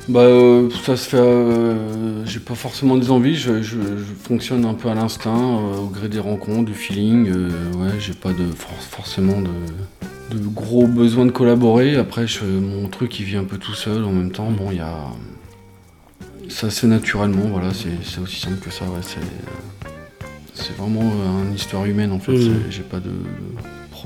Bah, 0.09 0.21
euh, 0.21 0.69
ça 0.85 0.97
se 0.97 1.09
fait. 1.09 1.17
euh, 1.19 2.25
J'ai 2.25 2.39
pas 2.41 2.55
forcément 2.55 2.97
des 2.97 3.11
envies, 3.11 3.35
je, 3.35 3.61
je- 3.63 3.77
je 3.81 4.13
fonctionne 4.23 4.65
un 4.65 4.75
peu 4.75 4.89
à 4.89 4.95
l'instinct, 4.95 5.37
euh, 5.59 5.79
au 5.79 5.87
gré 5.89 6.09
des 6.09 6.21
rencontres, 6.21 6.65
du 6.67 6.75
feeling. 6.75 7.29
euh, 7.29 7.49
ouais, 7.75 7.95
j'ai 7.99 8.13
pas 8.15 8.33
de 8.33 8.45
for- 8.57 8.71
forcément 8.81 9.41
de, 9.41 10.37
de 10.37 10.47
gros 10.47 10.87
besoin 10.87 11.27
de 11.27 11.33
collaborer. 11.33 11.97
Après, 11.97 12.27
je- 12.29 12.45
mon 12.45 12.89
truc 12.89 13.19
il 13.19 13.25
vit 13.25 13.37
un 13.37 13.45
peu 13.45 13.59
tout 13.59 13.75
seul 13.75 14.05
en 14.05 14.13
même 14.13 14.31
temps. 14.31 14.51
Bon, 14.51 14.71
il 14.71 14.77
y 14.79 14.81
a. 14.81 14.95
Ça 16.49 16.71
se 16.71 16.81
fait 16.83 16.87
naturellement, 16.87 17.49
voilà, 17.51 17.71
c'est 17.75 18.21
aussi 18.21 18.41
simple 18.41 18.59
que 18.65 18.71
ça, 18.71 18.85
ouais. 18.85 19.01
C'est 19.03 19.19
c'est 20.55 20.77
vraiment 20.79 21.03
une 21.49 21.55
histoire 21.55 21.85
humaine 21.85 22.13
en 22.13 22.19
fait. 22.21 22.37
C'est- 22.39 22.71
J'ai 22.71 22.83
pas 22.83 22.99
de 23.01 23.11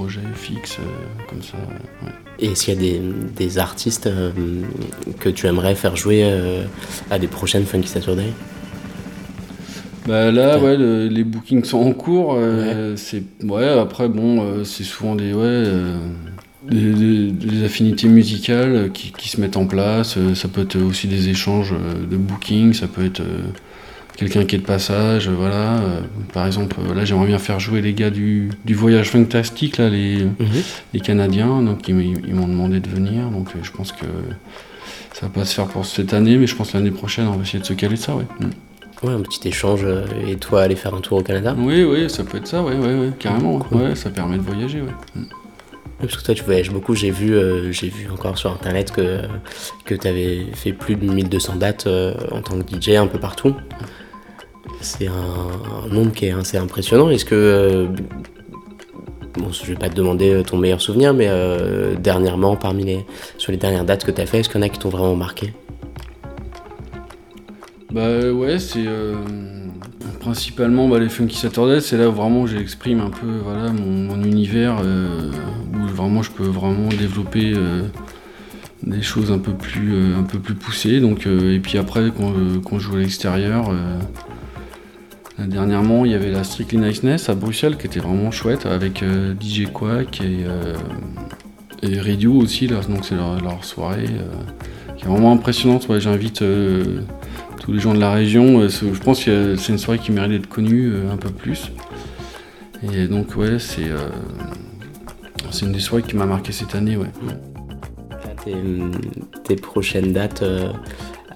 projet 0.00 0.21
fixe 0.35 0.78
euh, 0.80 1.26
comme 1.28 1.42
ça. 1.42 1.57
ouais. 2.02 2.12
Et 2.38 2.52
est-ce 2.52 2.64
qu'il 2.64 2.75
y 2.75 2.76
a 2.76 2.80
des, 2.80 3.00
des 3.37 3.59
artistes 3.59 4.07
euh, 4.07 4.30
que 5.19 5.28
tu 5.28 5.47
aimerais 5.47 5.75
faire 5.75 5.95
jouer 5.95 6.23
euh, 6.25 6.64
à 7.11 7.19
des 7.19 7.26
prochaines 7.28 7.64
Funky 7.66 7.87
Saturday? 7.88 8.33
Bah 10.07 10.30
là, 10.33 10.59
ouais, 10.59 10.76
le- 10.78 11.09
les 11.09 11.25
bookings 11.25 11.64
sont 11.64 11.78
en 11.80 11.92
cours. 11.92 12.35
euh, 12.38 12.95
C'est 12.97 13.23
ouais. 13.42 13.69
Après, 13.69 14.09
bon, 14.09 14.42
euh, 14.42 14.64
c'est 14.64 14.85
souvent 14.85 15.14
des 15.14 15.35
ouais, 15.35 15.42
euh, 15.45 15.99
des, 16.71 16.92
des- 16.95 17.30
des 17.30 17.64
affinités 17.64 18.09
musicales 18.09 18.90
qui, 18.92 19.12
qui 19.12 19.28
se 19.28 19.38
mettent 19.40 19.59
en 19.59 19.66
place. 19.66 20.16
Ça 20.35 20.49
peut 20.49 20.62
être 20.62 20.78
aussi 20.80 21.07
des 21.09 21.28
échanges 21.28 21.75
de 22.11 22.16
booking. 22.16 22.73
Ça 22.73 22.88
peut 22.88 23.04
être 23.04 23.21
quelqu'un 24.17 24.45
qui 24.45 24.57
est 24.57 24.59
de 24.59 24.64
passage. 24.64 25.29
euh, 25.29 25.33
voilà. 25.37 25.79
Euh, 25.81 26.00
par 26.33 26.47
exemple, 26.47 26.76
euh, 26.81 26.95
là, 26.95 27.05
j'aimerais 27.05 27.26
bien 27.26 27.38
faire 27.38 27.61
jouer 27.61 27.81
les 27.83 27.93
gars 27.95 28.11
du, 28.11 28.50
du 28.64 28.75
voyage 28.75 29.11
fantastique 29.11 29.79
là, 29.79 29.88
les, 29.88 30.26
les 30.93 31.00
Canadiens. 31.00 31.62
Donc 31.62 31.88
ils, 31.88 31.95
m'ont 32.35 32.49
demandé 32.49 32.81
de 32.81 32.88
venir. 32.88 33.31
Donc 33.31 33.49
je 33.62 33.71
pense 33.71 33.93
que 33.93 34.07
ça 35.12 35.26
va 35.26 35.29
pas 35.29 35.45
se 35.45 35.55
faire 35.55 35.67
pour 35.67 35.85
cette 35.87 36.14
année, 36.14 36.37
mais 36.37 36.47
je 36.47 36.55
pense 36.55 36.73
que 36.73 36.76
l'année 36.76 36.90
prochaine, 36.90 37.26
on 37.29 37.33
va 37.37 37.43
essayer 37.43 37.59
de 37.61 37.64
se 37.67 37.73
caler 37.75 37.97
ça, 37.97 38.14
ouais. 38.14 38.25
Mm. 38.40 38.50
Ouais, 39.02 39.14
un 39.14 39.21
petit 39.23 39.49
échange 39.49 39.87
et 40.29 40.37
toi 40.37 40.61
aller 40.62 40.76
faire 40.76 40.95
un 40.95 41.00
tour 41.00 41.19
au 41.19 41.23
Canada 41.23 41.57
Oui, 41.59 41.85
oui, 41.85 42.11
ça 42.11 42.23
peut 42.23 42.37
être 42.37 42.47
ça, 42.47 42.62
ouais, 42.62 42.75
ouais, 42.76 42.95
ouais, 42.99 43.11
carrément. 43.19 43.57
ouais. 43.57 43.62
Cool. 43.67 43.81
Ouais, 43.83 43.95
ça 43.95 44.11
permet 44.11 44.37
de 44.37 44.43
voyager, 44.43 44.83
ouais. 44.83 44.93
Mm. 45.17 45.23
Oui, 45.23 46.07
Parce 46.07 46.17
que 46.17 46.25
toi, 46.25 46.35
tu 46.35 46.45
voyages 46.45 46.71
beaucoup. 46.71 46.95
J'ai 46.95 47.11
vu, 47.11 47.35
euh, 47.35 47.73
j'ai 47.73 47.88
vu 47.88 48.09
encore 48.11 48.37
sur 48.38 48.50
internet 48.52 48.90
que, 48.90 49.21
que 49.85 49.95
tu 49.95 50.07
avais 50.09 50.47
fait 50.55 50.73
plus 50.73 50.97
de 50.97 51.05
1200 51.11 51.57
dates 51.57 51.87
euh, 51.87 52.14
en 52.31 52.40
tant 52.40 52.59
que 52.59 52.75
DJ 52.81 52.90
un 52.97 53.07
peu 53.07 53.19
partout. 53.19 53.55
C'est 54.81 55.09
un, 55.09 55.89
nombre 55.93 56.13
qui 56.13 56.27
est 56.27 56.33
assez 56.33 56.57
impressionnant. 56.57 57.11
Est-ce 57.11 57.25
que. 57.25 57.35
euh, 57.35 57.87
bon, 59.39 59.53
je 59.53 59.67
vais 59.67 59.75
pas 59.75 59.91
te 59.91 59.95
demander 59.95 60.33
euh, 60.33 60.43
ton 60.43 60.57
meilleur 60.57 60.81
souvenir, 60.81 61.13
mais 61.13 61.27
euh, 61.29 61.95
dernièrement, 61.97 62.57
parmi 62.57 62.85
les, 62.85 63.07
sur 63.37 63.53
les 63.53 63.59
dernières 63.59 63.85
dates 63.85 64.05
que 64.05 64.11
tu 64.11 64.21
as 64.21 64.27
fait, 64.27 64.41
est-ce 64.41 64.49
qu'il 64.49 64.61
y 64.61 64.65
en 64.65 64.67
a 64.67 64.71
qui 64.71 64.79
t'ont 64.79 64.89
vraiment 64.89 65.17
marqué? 65.17 65.53
Bah 67.93 68.31
ouais, 68.33 68.59
c'est 68.59 68.87
principalement 70.21 70.89
bah, 70.89 70.99
les 70.99 71.09
Funky 71.09 71.37
Saturday, 71.37 71.81
c'est 71.81 71.97
là 71.97 72.09
où 72.09 72.13
vraiment 72.13 72.47
j'exprime 72.47 73.01
un 73.01 73.11
peu 73.11 73.27
voilà, 73.43 73.73
mon, 73.73 74.23
univers, 74.23 74.77
où 75.75 75.87
vraiment 75.89 76.23
je 76.23 76.31
peux 76.31 76.45
vraiment 76.45 76.89
développer 76.89 77.55
des 78.85 79.03
choses 79.03 79.33
un 79.33 79.39
peu 79.39 79.53
plus, 79.53 80.15
un 80.15 80.23
peu 80.23 80.39
plus 80.39 80.55
poussées. 80.55 81.01
Donc, 81.01 81.27
et 81.27 81.59
puis 81.59 81.79
après, 81.79 82.13
quand, 82.17 82.33
quand 82.65 82.79
je 82.79 82.85
joue 82.91 82.97
à 82.97 83.01
l'extérieur, 83.01 83.73
dernièrement, 85.47 86.05
il 86.05 86.13
y 86.13 86.15
avait 86.15 86.31
la 86.31 86.45
Strictly 86.45 86.79
Niceness 86.79 87.29
à 87.29 87.35
Bruxelles 87.35 87.77
qui 87.77 87.87
était 87.87 88.01
vraiment 88.01 88.31
chouette 88.31 88.67
avec 88.67 89.03
euh, 89.03 89.35
DJ 89.41 89.71
Quack 89.73 90.21
et, 90.21 90.45
euh, 90.47 90.75
et 91.83 92.01
Radio 92.01 92.35
aussi, 92.35 92.67
là, 92.67 92.81
donc 92.89 93.05
c'est 93.05 93.15
leur, 93.15 93.41
leur 93.41 93.65
soirée 93.65 94.07
euh, 94.09 94.95
qui 94.97 95.05
est 95.05 95.09
vraiment 95.09 95.33
impressionnante. 95.33 95.87
J'invite 95.99 96.39
tous 97.61 97.73
les 97.73 97.81
gens 97.81 97.95
de 97.95 98.01
la 98.01 98.13
région. 98.13 98.69
je 98.69 99.01
pense 99.01 99.25
que 99.25 99.57
c'est 99.57 99.73
une 99.73 99.79
soirée 99.79 99.99
qui 99.99 100.13
mérite 100.13 100.33
d'être 100.33 100.49
connue 100.49 100.93
un 101.11 101.17
peu 101.17 101.31
plus. 101.31 101.73
Et 102.93 103.07
donc, 103.07 103.37
ouais, 103.37 103.59
c'est 103.59 103.83
une 105.63 105.73
des 105.73 105.81
soirées 105.81 106.03
qui 106.03 106.17
m'a 106.17 106.27
marqué 106.27 106.53
cette 106.53 106.75
année, 106.75 106.97
ouais. 106.97 107.11
Tes, 109.45 109.57
prochaines 109.57 110.13
dates 110.13 110.45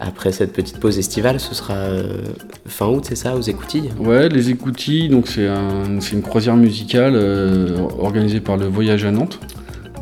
après 0.00 0.32
cette 0.32 0.52
petite 0.52 0.78
pause 0.80 0.98
estivale, 0.98 1.38
ce 1.40 1.54
sera 1.54 1.74
euh, 1.74 2.18
fin 2.66 2.86
août, 2.88 3.04
c'est 3.08 3.14
ça, 3.16 3.36
aux 3.36 3.40
écoutilles 3.40 3.90
Ouais, 3.98 4.28
les 4.28 4.50
écoutilles, 4.50 5.08
donc 5.08 5.28
c'est 5.28 5.46
un- 5.46 5.98
une 6.12 6.22
croisière 6.22 6.56
musicale 6.56 7.14
euh, 7.14 7.76
organisée 7.98 8.40
par 8.40 8.56
le 8.56 8.66
Voyage 8.66 9.04
à 9.04 9.10
Nantes, 9.12 9.38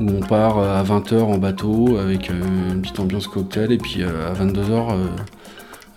où 0.00 0.04
on 0.08 0.20
part 0.20 0.58
euh, 0.58 0.80
à 0.80 0.82
20h 0.82 1.20
en 1.22 1.38
bateau 1.38 1.98
avec 1.98 2.30
euh, 2.30 2.40
une 2.72 2.80
petite 2.80 3.00
ambiance 3.00 3.26
cocktail, 3.26 3.70
et 3.72 3.78
puis 3.78 4.02
euh, 4.02 4.30
à 4.30 4.34
22h, 4.34 4.96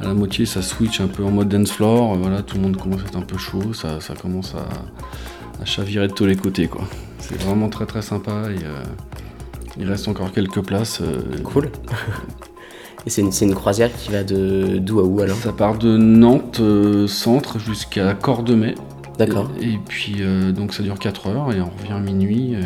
à 0.01 0.03
la 0.03 0.13
moitié, 0.13 0.45
ça 0.45 0.61
switch 0.61 0.99
un 0.99 1.07
peu 1.07 1.23
en 1.23 1.31
mode 1.31 1.47
dance 1.47 1.71
floor, 1.71 2.15
voilà, 2.17 2.41
tout 2.41 2.57
le 2.57 2.63
monde 2.63 2.75
commence 2.77 3.01
à 3.01 3.05
être 3.05 3.17
un 3.17 3.21
peu 3.21 3.37
chaud, 3.37 3.73
ça, 3.73 4.01
ça 4.01 4.13
commence 4.13 4.53
à, 4.55 5.61
à 5.61 5.65
chavirer 5.65 6.07
de 6.09 6.13
tous 6.13 6.25
les 6.25 6.35
côtés, 6.35 6.67
quoi. 6.67 6.81
C'est 7.19 7.41
vraiment 7.41 7.69
très 7.69 7.85
très 7.85 8.01
sympa, 8.01 8.49
et 8.51 9.79
il 9.79 9.87
reste 9.89 10.07
encore 10.09 10.31
quelques 10.33 10.61
places. 10.61 11.01
Cool. 11.45 11.69
Et 13.05 13.09
c'est 13.11 13.21
une, 13.21 13.53
croisière 13.53 13.91
qui 13.95 14.11
va 14.11 14.23
de 14.23 14.77
d'où 14.79 14.99
à 14.99 15.03
où 15.03 15.19
alors 15.21 15.37
Ça 15.37 15.51
part 15.53 15.77
de 15.77 15.95
Nantes 15.97 16.59
euh, 16.59 17.05
centre 17.07 17.59
jusqu'à 17.59 18.13
Cordemais. 18.15 18.75
D'accord. 19.19 19.49
Et, 19.61 19.73
et 19.73 19.79
puis 19.87 20.15
euh, 20.21 20.51
donc 20.51 20.73
ça 20.73 20.81
dure 20.83 20.97
4 20.97 21.27
heures 21.27 21.51
et 21.53 21.61
on 21.61 21.69
revient 21.79 21.93
à 21.93 21.99
minuit. 21.99 22.53
Et, 22.53 22.57
euh, 22.57 22.61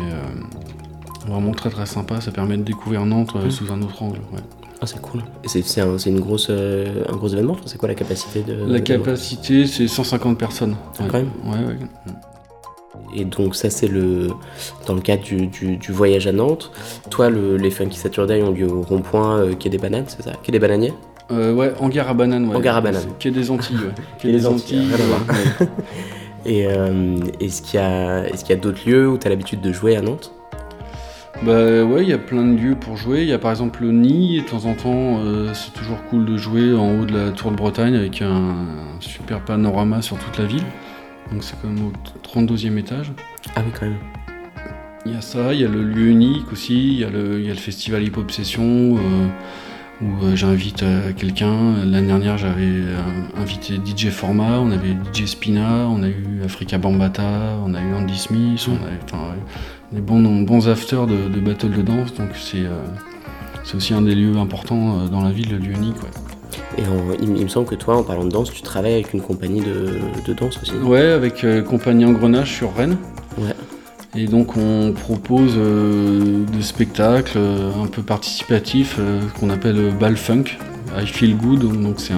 vraiment 1.28 1.52
très 1.52 1.68
très 1.70 1.84
sympa, 1.86 2.20
ça 2.20 2.30
permet 2.30 2.56
de 2.56 2.62
découvrir 2.62 3.04
Nantes 3.04 3.32
euh, 3.36 3.46
Mm. 3.46 3.50
sous 3.50 3.70
un 3.72 3.82
autre 3.82 4.02
angle. 4.02 4.20
ouais. 4.32 4.40
Ah, 4.82 4.86
c'est 4.86 5.00
cool. 5.02 5.20
Et 5.44 5.48
c'est 5.48 5.80
un, 5.82 5.98
c'est 5.98 6.08
une 6.08 6.20
grosse, 6.20 6.46
euh, 6.48 7.04
un 7.06 7.14
gros 7.14 7.28
événement 7.28 7.54
C'est 7.66 7.76
quoi 7.76 7.86
la 7.90 7.94
capacité 7.94 8.42
de 8.42 8.54
La 8.66 8.80
capacité 8.80 9.66
c'est 9.66 9.86
150 9.86 10.38
personnes. 10.38 10.74
Ah, 10.98 11.02
Ouais. 11.02 11.08
quand 11.10 11.18
même. 11.18 11.30
Ouais, 11.44 11.66
ouais. 11.66 11.76
Et 13.16 13.24
donc 13.24 13.54
ça 13.56 13.70
c'est 13.70 13.88
le 13.88 14.28
dans 14.86 14.94
le 14.94 15.00
cadre 15.00 15.22
du, 15.22 15.46
du- 15.48 15.76
du 15.76 15.92
voyage 15.92 16.26
à 16.26 16.32
Nantes. 16.32 16.70
Toi, 17.10 17.28
le- 17.30 17.56
les 17.56 17.70
Funky 17.70 17.98
Saturday 17.98 18.42
ont 18.42 18.50
lieu 18.52 18.68
au 18.70 18.82
rond-point 18.82 19.38
euh, 19.40 19.54
Quai 19.54 19.68
des 19.70 19.78
Bananes, 19.78 20.04
c'est 20.08 20.22
ça? 20.22 20.32
Quai 20.42 20.52
des 20.52 20.58
Bananiers? 20.58 20.94
Euh, 21.32 21.52
ouais, 21.54 21.72
hangar 21.80 22.08
à 22.08 22.14
banane. 22.14 22.48
Ouais. 22.48 22.56
Hangar 22.56 22.76
à 22.76 22.80
banane. 22.80 23.02
C'est 23.02 23.18
Quai 23.18 23.30
des 23.30 23.50
Antilles. 23.50 23.76
Ouais. 23.76 23.92
Quai 24.18 24.22
Quai 24.28 24.32
des 24.32 24.38
des 24.38 24.46
Antilles. 24.46 24.88
Et 26.46 26.66
euh, 26.66 27.16
est-ce 27.40 27.60
qu'il 27.62 27.78
y 27.78 27.82
a, 27.82 28.26
est-ce 28.28 28.44
qu'il 28.44 28.54
y 28.54 28.58
a 28.58 28.60
d'autres 28.60 28.80
lieux 28.88 29.08
où 29.08 29.18
tu 29.18 29.26
as 29.26 29.30
l'habitude 29.30 29.60
de 29.60 29.72
jouer 29.72 29.96
à 29.96 30.00
Nantes? 30.02 30.32
Bah 31.42 31.84
ouais, 31.84 32.02
il 32.02 32.08
y 32.08 32.12
a 32.12 32.18
plein 32.18 32.42
de 32.44 32.56
lieux 32.58 32.74
pour 32.74 32.96
jouer. 32.96 33.22
Il 33.22 33.28
y 33.28 33.32
a 33.32 33.38
par 33.38 33.50
exemple 33.50 33.82
le 33.82 33.92
Nid, 33.92 34.42
de 34.42 34.46
temps 34.48 34.64
en 34.66 34.74
temps, 34.74 35.20
euh, 35.24 35.50
c'est 35.54 35.72
toujours 35.72 35.98
cool 36.10 36.24
de 36.26 36.36
jouer 36.36 36.74
en 36.74 36.98
haut 37.00 37.04
de 37.04 37.16
la 37.16 37.30
Tour 37.30 37.50
de 37.50 37.56
Bretagne 37.56 37.94
avec 37.94 38.20
un, 38.22 38.54
super 39.00 39.40
panorama 39.40 40.02
sur 40.02 40.16
toute 40.18 40.38
la 40.38 40.44
ville. 40.44 40.64
Donc 41.32 41.44
c'est 41.44 41.60
comme 41.60 41.76
au 41.78 41.92
32e 42.26 42.76
étage. 42.78 43.12
Ah 43.54 43.62
oui, 43.64 43.72
quand 43.78 43.86
même. 43.86 43.96
Il 45.06 45.12
y 45.12 45.16
a 45.16 45.20
ça, 45.20 45.54
il 45.54 45.60
y 45.60 45.64
a 45.64 45.68
le 45.68 45.82
lieu 45.82 46.08
unique 46.08 46.52
aussi, 46.52 46.92
il 46.92 46.98
y 46.98 47.04
a 47.04 47.10
le, 47.10 47.40
il 47.40 47.46
y 47.46 47.50
a 47.50 47.54
le 47.54 47.58
festival 47.58 48.02
Hip 48.02 48.12
Hop 48.18 48.30
Session, 48.30 48.98
euh, 48.98 49.28
où 50.02 50.36
j'invite 50.36 50.84
quelqu'un. 51.16 51.84
L'année 51.86 52.08
dernière, 52.08 52.36
j'avais 52.36 52.82
invité 53.38 53.76
DJ 53.76 54.10
Format, 54.10 54.58
on 54.60 54.70
avait 54.70 54.94
DJ 55.12 55.24
Spina, 55.24 55.86
on 55.88 56.02
a 56.02 56.08
eu 56.08 56.42
Africa 56.44 56.76
Bambata, 56.76 57.56
on 57.64 57.72
a 57.74 57.80
eu 57.80 57.94
Andy 57.94 58.18
Smith, 58.18 58.68
on 58.68 58.74
a 58.74 59.34
des 59.92 60.02
bons, 60.02 60.42
bons 60.42 60.68
afters 60.68 61.06
de, 61.06 61.28
de 61.28 61.40
battle 61.40 61.70
de 61.70 61.82
danse, 61.82 62.12
donc 62.14 62.30
c'est 62.34 62.66
c'est 63.64 63.76
aussi 63.76 63.94
un 63.94 64.02
des 64.02 64.14
lieux 64.14 64.36
importants 64.36 65.06
dans 65.06 65.22
la 65.22 65.30
ville, 65.30 65.50
le 65.50 65.58
lieu 65.58 65.72
unique. 65.72 65.96
Et 66.78 66.82
il, 67.20 67.28
me 67.30 67.48
semble 67.48 67.66
que 67.66 67.74
toi, 67.74 67.96
en 67.96 68.02
parlant 68.02 68.24
de 68.24 68.30
danse, 68.30 68.50
tu 68.50 68.62
travailles 68.62 68.94
avec 68.94 69.12
une 69.12 69.20
compagnie 69.20 69.60
de, 69.60 70.32
danse 70.32 70.58
aussi. 70.62 70.72
Ouais, 70.74 71.12
avec 71.12 71.44
euh, 71.44 71.62
Compagnie 71.62 72.04
Engrenage 72.04 72.52
sur 72.52 72.74
Rennes. 72.74 72.96
Ouais. 73.38 73.54
Et 74.16 74.26
donc 74.26 74.56
on 74.56 74.92
propose 74.92 75.54
euh, 75.56 76.44
des 76.52 76.62
spectacles 76.62 77.38
euh, 77.38 77.70
un 77.80 77.86
peu 77.86 78.02
participatifs 78.02 78.98
qu'on 79.38 79.50
appelle 79.50 79.92
Ball 80.00 80.16
Funk, 80.16 80.44
I 80.96 81.06
Feel 81.06 81.36
Good. 81.36 81.80
Donc 81.80 82.00
c'est 82.00 82.14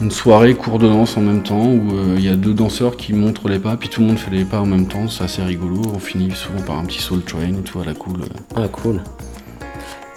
une 0.00 0.10
soirée 0.10 0.54
cours 0.54 0.78
de 0.78 0.88
danse 0.88 1.16
en 1.16 1.20
même 1.20 1.42
temps 1.42 1.66
où 1.66 1.90
il 2.16 2.24
y 2.24 2.28
a 2.28 2.36
deux 2.36 2.54
danseurs 2.54 2.96
qui 2.96 3.12
montrent 3.12 3.48
les 3.48 3.58
pas, 3.58 3.76
puis 3.76 3.88
tout 3.88 4.00
le 4.00 4.06
monde 4.06 4.18
fait 4.18 4.30
les 4.30 4.44
pas 4.44 4.60
en 4.60 4.66
même 4.66 4.86
temps. 4.86 5.08
C'est 5.08 5.24
assez 5.24 5.42
rigolo. 5.42 5.82
On 5.94 5.98
finit 5.98 6.30
souvent 6.30 6.62
par 6.62 6.78
un 6.78 6.84
petit 6.84 7.02
soul 7.02 7.22
train 7.22 7.48
et 7.48 7.62
tout 7.62 7.80
à 7.80 7.84
la 7.84 7.92
cool. 7.92 8.20
Ah 8.56 8.68
cool. 8.68 9.02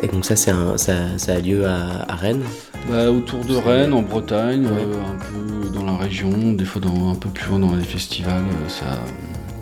Et 0.01 0.07
donc 0.07 0.25
ça, 0.25 0.35
ça, 0.35 0.77
ça, 0.77 1.33
a 1.33 1.39
lieu 1.39 1.65
à, 1.65 2.15
Rennes? 2.15 2.43
Bah, 2.87 3.11
Autour 3.11 3.43
de 3.45 3.55
Rennes, 3.55 3.93
en 3.93 4.01
Bretagne, 4.01 4.65
euh, 4.65 5.01
un 5.01 5.15
peu 5.15 5.69
dans 5.69 5.85
la 5.85 5.97
région, 5.97 6.53
des 6.53 6.65
fois 6.65 6.81
dans, 6.81 7.11
un 7.11 7.15
peu 7.15 7.29
plus 7.29 7.49
loin 7.49 7.59
dans 7.59 7.75
les 7.75 7.83
festivals. 7.83 8.43
Euh, 8.43 8.69
ça, 8.69 8.99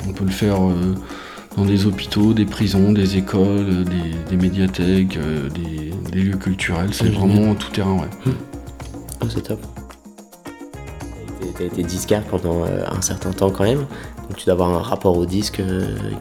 on 0.08 0.14
peut 0.14 0.26
le 0.26 0.32
faire 0.32 0.56
euh, 0.62 0.96
dans 1.58 1.66
des 1.66 1.86
hôpitaux, 1.86 2.34
des 2.34 2.46
prisons, 2.46 2.92
des 2.92 3.18
écoles, 3.18 3.86
des, 4.30 4.38
médiathèques, 4.38 5.18
des, 5.54 6.20
lieux 6.20 6.38
culturels. 6.38 6.94
C'est 6.94 7.10
vraiment 7.10 7.56
tout 7.56 7.72
terrain, 7.72 7.94
ouais. 7.94 8.34
Oh, 9.22 9.26
c'est 9.30 9.42
top. 9.42 9.60
Tu 11.58 11.64
as 11.64 11.66
été 11.68 11.84
disquaire 11.84 12.24
pendant 12.24 12.64
un 12.64 13.02
certain 13.02 13.32
temps 13.32 13.52
quand 13.52 13.64
même, 13.64 13.86
donc 14.28 14.38
tu 14.38 14.46
dois 14.46 14.54
avoir 14.54 14.70
un 14.70 14.82
rapport 14.82 15.16
au 15.18 15.26
disque 15.26 15.62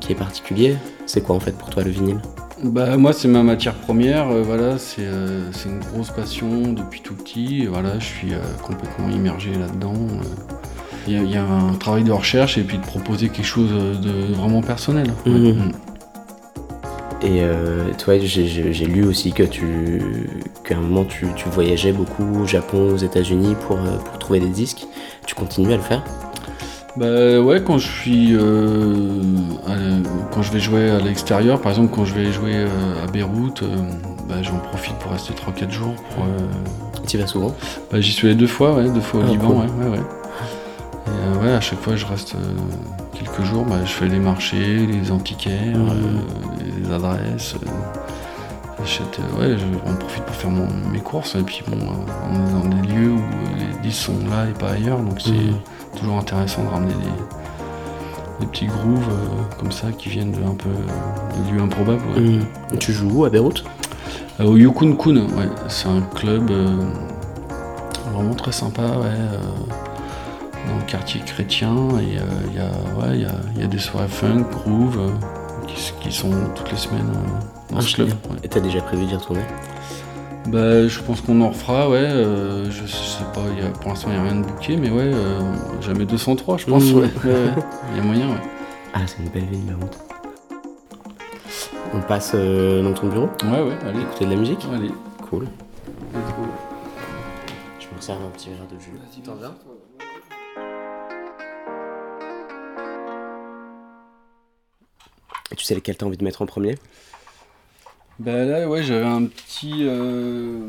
qui 0.00 0.12
est 0.12 0.16
particulier. 0.16 0.76
C'est 1.06 1.22
quoi 1.22 1.36
en 1.36 1.40
fait 1.40 1.56
pour 1.56 1.70
toi 1.70 1.82
le 1.82 1.90
vinyle? 1.90 2.20
Bah, 2.62 2.96
moi, 2.96 3.12
c'est 3.12 3.28
ma 3.28 3.42
matière 3.42 3.74
première. 3.74 4.30
Euh, 4.30 4.42
voilà, 4.42 4.76
euh, 4.98 5.48
c'est 5.52 5.68
une 5.68 5.80
grosse 5.92 6.10
passion 6.10 6.72
depuis 6.72 7.00
tout 7.00 7.14
petit. 7.14 7.66
voilà, 7.66 7.98
je 7.98 8.04
suis 8.04 8.32
euh, 8.32 8.38
complètement 8.62 9.08
immergé 9.08 9.52
là-dedans. 9.54 9.94
Il 11.08 11.28
y, 11.28 11.36
a 11.36 11.44
un 11.44 11.74
travail 11.74 12.04
de 12.04 12.12
recherche 12.12 12.58
et 12.58 12.62
puis 12.62 12.78
de 12.78 12.82
proposer 12.84 13.28
quelque 13.28 13.44
chose 13.44 13.70
de 13.70 14.32
vraiment 14.34 14.62
personnel. 14.62 15.08
Mmh. 15.26 15.30
Mmh. 15.30 15.72
Et 17.24 17.42
toi, 17.98 18.18
j'ai 18.18 18.86
lu 18.86 19.04
aussi 19.04 19.32
que 19.32 19.42
tu, 19.42 20.00
qu'à 20.64 20.76
un 20.76 20.80
moment 20.80 21.04
tu, 21.04 21.26
voyageais 21.50 21.90
beaucoup 21.90 22.42
au 22.42 22.46
Japon, 22.46 22.92
aux 22.94 22.96
États-Unis 22.96 23.56
pour, 23.66 23.78
pour 23.78 24.18
trouver 24.20 24.38
des 24.38 24.48
disques. 24.48 24.86
Tu 25.26 25.34
continues 25.34 25.72
à 25.72 25.76
le 25.76 25.82
faire? 25.82 26.04
Bah 26.96 27.40
ouais, 27.40 27.62
quand 27.62 27.78
je 27.78 27.88
suis 27.88 28.34
euh, 28.34 29.22
quand 30.30 30.42
je 30.42 30.52
vais 30.52 30.60
jouer 30.60 30.90
à 30.90 30.98
l'extérieur, 30.98 31.60
par 31.60 31.72
exemple 31.72 31.94
quand 31.94 32.04
je 32.04 32.14
vais 32.14 32.30
jouer 32.30 32.52
euh, 32.54 33.04
à 33.04 33.10
Beyrouth, 33.10 33.62
euh, 33.62 33.76
bah, 34.28 34.42
j'en 34.42 34.58
profite 34.58 34.94
pour 34.96 35.12
rester 35.12 35.32
3-4 35.32 35.70
jours. 35.70 35.94
Pour, 36.14 36.26
tu 37.06 37.16
y 37.16 37.20
vas 37.20 37.26
souvent? 37.26 37.54
bah, 37.90 38.00
J'y 38.00 38.12
suis 38.12 38.28
allé 38.28 38.36
deux 38.36 38.46
fois, 38.46 38.74
ouais, 38.74 38.90
deux 38.90 39.00
fois 39.00 39.20
au 39.20 39.24
ah, 39.24 39.30
Liban, 39.30 39.48
ouais, 39.48 39.66
ouais, 39.80 39.88
ouais. 39.90 40.02
Et 41.06 41.44
ouais, 41.44 41.52
à 41.52 41.60
chaque 41.60 41.80
fois 41.80 41.96
je 41.96 42.04
reste 42.04 42.36
quelques 43.14 43.42
jours, 43.42 43.64
bah, 43.64 43.76
je 43.84 43.90
fais 43.90 44.08
les 44.08 44.18
marchés, 44.18 44.86
les 44.86 45.10
antiquaires, 45.10 45.78
mmh. 45.78 46.82
les 46.84 46.92
adresses. 46.92 47.54
J'achète, 48.80 49.18
ouais, 49.38 49.56
j'en 49.58 49.94
profite 49.94 50.24
pour 50.24 50.34
faire 50.34 50.50
mes 50.50 51.00
courses 51.00 51.36
et 51.36 51.42
puis 51.42 51.62
bon, 51.66 51.78
on 52.30 52.34
est 52.34 52.52
dans 52.52 52.76
des 52.76 52.88
lieux 52.88 53.12
où 53.12 53.22
les 53.56 53.88
disques 53.88 54.02
sont 54.02 54.18
là 54.28 54.46
et 54.50 54.52
pas 54.52 54.72
ailleurs, 54.72 54.98
donc 54.98 55.20
c'est 55.20 55.30
mmh 55.30 55.60
toujours 55.96 56.18
intéressant 56.18 56.64
de 56.64 56.68
ramener 56.68 56.94
des, 56.94 58.46
petits 58.46 58.66
grooves 58.66 59.08
euh, 59.08 59.56
comme 59.60 59.70
ça 59.70 59.92
qui 59.92 60.08
viennent 60.08 60.32
de 60.32 60.42
un 60.42 60.54
peu 60.54 60.68
de 60.68 61.54
lieux 61.54 61.62
improbables. 61.62 62.02
Mmh. 62.20 62.78
Tu 62.80 62.92
joues 62.92 63.10
où 63.12 63.24
à 63.24 63.30
Beyrouth 63.30 63.62
euh, 64.40 64.44
Au 64.44 64.56
Yukun 64.56 64.96
Kun, 64.96 65.16
ouais. 65.16 65.48
C'est 65.68 65.86
un 65.86 66.00
club 66.00 66.50
euh, 66.50 66.76
vraiment 68.12 68.34
très 68.34 68.50
sympa, 68.50 68.82
ouais, 68.82 69.16
dans 70.66 70.76
le 70.76 70.84
quartier 70.88 71.20
chrétien. 71.20 71.76
Et 72.00 72.18
il 72.48 72.54
y, 72.54 72.58
a, 72.58 73.64
y, 73.64 73.68
des 73.68 73.78
soirées 73.78 74.08
funk, 74.08 74.44
groove, 74.50 74.98
qui, 76.00 76.10
sont 76.10 76.32
toutes 76.56 76.72
les 76.72 76.78
semaines 76.78 77.12
dans 77.70 77.80
ce 77.80 77.94
club. 77.94 78.10
Et 78.42 78.48
t'as 78.48 78.60
déjà 78.60 78.80
prévu 78.80 79.04
d'y 79.04 79.14
retourner? 79.14 79.42
Bah, 80.46 80.88
je 80.88 81.00
pense 81.00 81.20
qu'on 81.20 81.40
en 81.40 81.50
refera, 81.50 81.88
ouais. 81.88 81.98
Euh, 81.98 82.70
je, 82.70 82.86
sais 82.86 83.24
pas, 83.32 83.42
y 83.56 83.64
a, 83.64 83.70
pour 83.70 83.90
l'instant, 83.90 84.08
il 84.10 84.14
n'y 84.14 84.18
a 84.20 84.22
rien 84.30 84.40
de 84.40 84.46
bouquet, 84.46 84.76
mais 84.76 84.90
ouais, 84.90 85.12
euh, 85.14 85.40
jamais 85.80 86.04
203, 86.04 86.58
je 86.58 86.66
pense. 86.66 86.92
ouais. 86.92 87.08
Il 87.24 87.96
y 87.96 88.00
a 88.00 88.02
moyen, 88.02 88.28
ouais. 88.28 88.40
Ah, 88.92 89.00
c'est 89.06 89.22
une 89.22 89.28
belle 89.28 89.46
ville, 89.46 89.66
la 89.68 89.76
route. 89.76 89.98
On 91.94 92.00
passe 92.00 92.32
euh, 92.34 92.82
dans 92.82 92.92
ton 92.92 93.08
bureau? 93.08 93.28
Ouais, 93.44 93.62
ouais, 93.62 93.76
allez. 93.86 94.00
Écouter 94.00 94.24
de 94.24 94.30
la 94.30 94.36
musique? 94.36 94.66
Allez. 94.74 94.90
Cool. 95.28 95.46
Je 97.78 97.94
me 97.94 98.00
sers 98.00 98.16
un 98.16 98.30
petit 98.30 98.50
verre 98.50 98.66
de 98.66 98.80
jus. 98.80 98.90
Vas-y, 98.92 99.22
t'en 99.22 99.34
viens 99.34 99.54
Et 105.50 105.54
tu 105.54 105.64
sais 105.64 105.74
lequel 105.74 105.96
t'as 105.96 106.06
envie 106.06 106.16
de 106.16 106.24
mettre 106.24 106.42
en 106.42 106.46
premier? 106.46 106.76
Bah 108.22 108.44
là, 108.44 108.68
ouais, 108.68 108.84
j'avais 108.84 109.04
un 109.04 109.24
petit, 109.24 109.80
euh, 109.80 110.64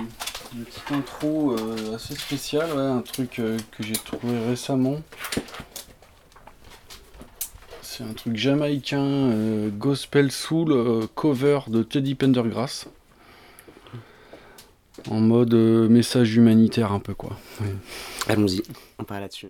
une 0.56 0.66
petite 0.66 0.92
intro 0.92 1.56
euh, 1.56 1.96
assez 1.96 2.16
spéciale, 2.16 2.72
ouais, 2.72 2.82
un 2.82 3.02
truc 3.02 3.38
euh, 3.38 3.60
que 3.72 3.84
j'ai 3.84 3.94
trouvé 3.94 4.40
récemment. 4.48 5.02
C'est 7.84 8.04
un 8.04 8.14
truc 8.14 8.38
jamaïcain, 8.38 9.04
euh, 9.04 9.70
gospel 9.70 10.32
soul, 10.32 11.08
cover 11.14 11.60
de 11.68 11.84
Teddy 11.84 12.16
Pendergrass. 12.16 12.88
En 15.10 15.20
mode 15.20 15.54
message 15.54 16.36
humanitaire 16.36 16.92
un 16.92 17.00
peu 17.00 17.14
quoi. 17.14 17.38
Allons-y, 18.30 18.64
on 18.98 19.04
parle 19.04 19.22
là-dessus. 19.22 19.50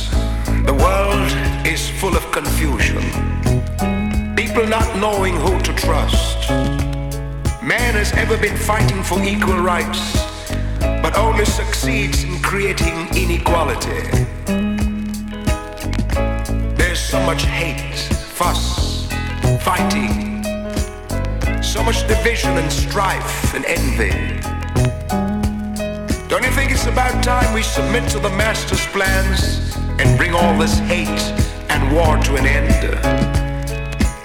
has 8.01 8.13
ever 8.13 8.35
been 8.35 8.57
fighting 8.57 9.03
for 9.03 9.21
equal 9.21 9.59
rights, 9.59 10.17
but 11.03 11.15
only 11.15 11.45
succeeds 11.45 12.23
in 12.23 12.41
creating 12.41 13.07
inequality. 13.15 14.01
There's 16.77 16.99
so 16.99 17.23
much 17.27 17.43
hate, 17.43 17.99
fuss, 18.39 19.05
fighting, 19.61 20.41
so 21.61 21.83
much 21.83 22.07
division 22.07 22.57
and 22.57 22.71
strife 22.71 23.53
and 23.53 23.63
envy. 23.65 24.09
Don't 26.27 26.43
you 26.43 26.51
think 26.57 26.71
it's 26.71 26.87
about 26.87 27.23
time 27.23 27.53
we 27.53 27.61
submit 27.61 28.09
to 28.13 28.17
the 28.17 28.31
master's 28.31 28.83
plans 28.87 29.77
and 29.99 30.17
bring 30.17 30.33
all 30.33 30.57
this 30.57 30.79
hate 30.79 31.21
and 31.69 31.95
war 31.95 32.17
to 32.17 32.35
an 32.35 32.47
end? 32.47 32.83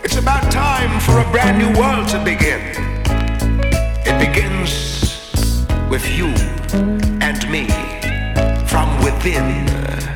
It's 0.03 0.17
about 0.17 0.51
time 0.51 0.99
for 1.01 1.19
a 1.19 1.31
brand 1.31 1.59
new 1.59 1.79
world 1.79 2.09
to 2.09 2.25
begin. 2.25 2.86
It 4.09 4.17
begins 4.21 5.67
with 5.91 6.09
you 6.09 6.27
and 7.21 7.51
me 7.51 7.67
from 8.69 9.03
within. 9.03 10.16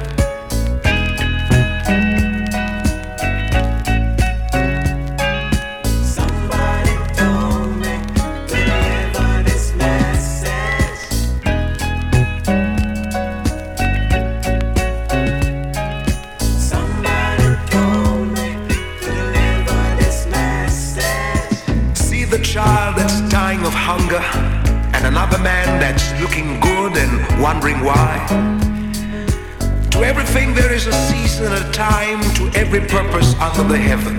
To 29.90 29.98
everything 30.04 30.54
there 30.54 30.72
is 30.72 30.86
a 30.86 30.92
season 30.92 31.52
and 31.52 31.64
a 31.64 31.72
time 31.72 32.20
to 32.34 32.50
every 32.58 32.80
purpose 32.80 33.34
under 33.34 33.64
the 33.64 33.76
heaven. 33.76 34.16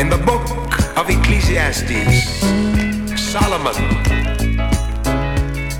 In 0.00 0.08
the 0.10 0.18
book 0.18 0.46
of 0.98 1.08
Ecclesiastes, 1.08 2.40
Solomon, 3.20 3.74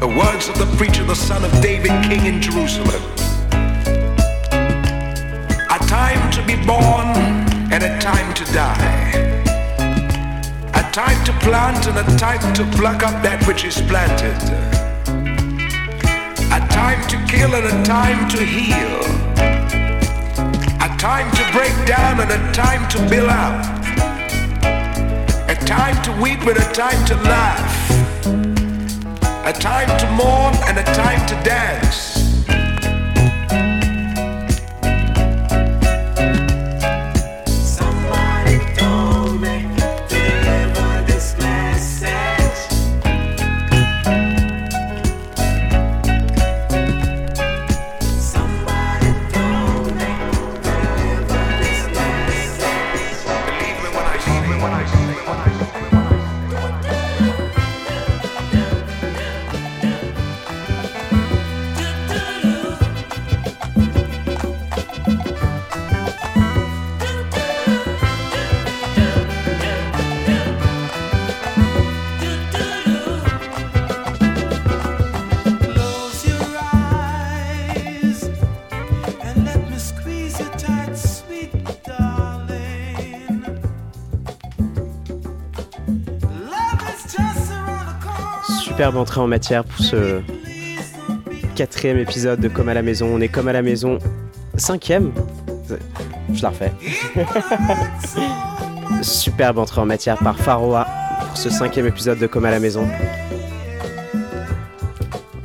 the 0.01 0.09
words 0.09 0.49
of 0.49 0.57
the 0.59 0.73
preacher, 0.77 1.05
the 1.05 1.17
son 1.17 1.45
of 1.45 1.53
David, 1.61 1.91
king 2.05 2.27
in 2.27 2.41
Jerusalem. 2.41 3.03
A 5.71 5.79
time 5.87 6.31
to 6.31 6.43
be 6.47 6.55
born 6.65 7.09
and 7.73 7.83
a 7.83 7.99
time 7.99 8.33
to 8.35 8.45
die 8.53 9.13
A 10.75 10.83
time 10.93 11.25
to 11.25 11.33
plant 11.41 11.89
and 11.89 11.99
a 11.99 12.17
time 12.17 12.55
to 12.55 12.65
pluck 12.77 13.03
up 13.03 13.21
that 13.25 13.45
which 13.49 13.65
is 13.65 13.81
planted. 13.83 14.64
A 16.85 16.87
time 16.87 17.09
to 17.09 17.33
kill 17.33 17.55
and 17.55 17.65
a 17.65 17.83
time 17.83 18.29
to 18.29 18.45
heal. 18.45 19.01
A 20.83 20.97
time 20.99 21.31
to 21.35 21.43
break 21.51 21.73
down 21.87 22.21
and 22.21 22.31
a 22.31 22.53
time 22.53 22.87
to 22.91 22.99
build 23.09 23.31
up. 23.31 23.65
A 25.49 25.55
time 25.65 25.97
to 26.03 26.13
weep 26.21 26.41
and 26.41 26.59
a 26.59 26.73
time 26.75 27.03
to 27.07 27.15
laugh. 27.15 27.91
A 29.47 29.53
time 29.55 29.99
to 29.99 30.11
mourn 30.11 30.55
and 30.69 30.77
a 30.79 30.85
time 30.93 31.27
to 31.27 31.35
dance. 31.43 32.14
Superbe 88.85 89.01
entrée 89.01 89.21
en 89.23 89.27
matière 89.27 89.65
pour 89.65 89.83
ce 89.83 90.21
quatrième 91.55 91.97
épisode 91.97 92.39
de 92.39 92.49
Comme 92.49 92.69
à 92.69 92.75
la 92.75 92.83
maison. 92.83 93.09
On 93.11 93.19
est 93.23 93.29
comme 93.29 93.49
à 93.49 93.55
la 93.55 93.63
maison, 93.63 93.99
cinquième. 94.59 95.11
Je 96.35 96.43
la 96.43 96.51
refais. 96.51 96.71
superbe 99.01 99.57
entrée 99.57 99.81
en 99.81 99.87
matière 99.87 100.19
par 100.19 100.37
Faroa 100.39 100.87
pour 101.29 101.39
ce 101.39 101.49
cinquième 101.49 101.87
épisode 101.87 102.19
de 102.19 102.27
Comme 102.27 102.45
à 102.45 102.51
la 102.51 102.61
maison. 102.61 102.87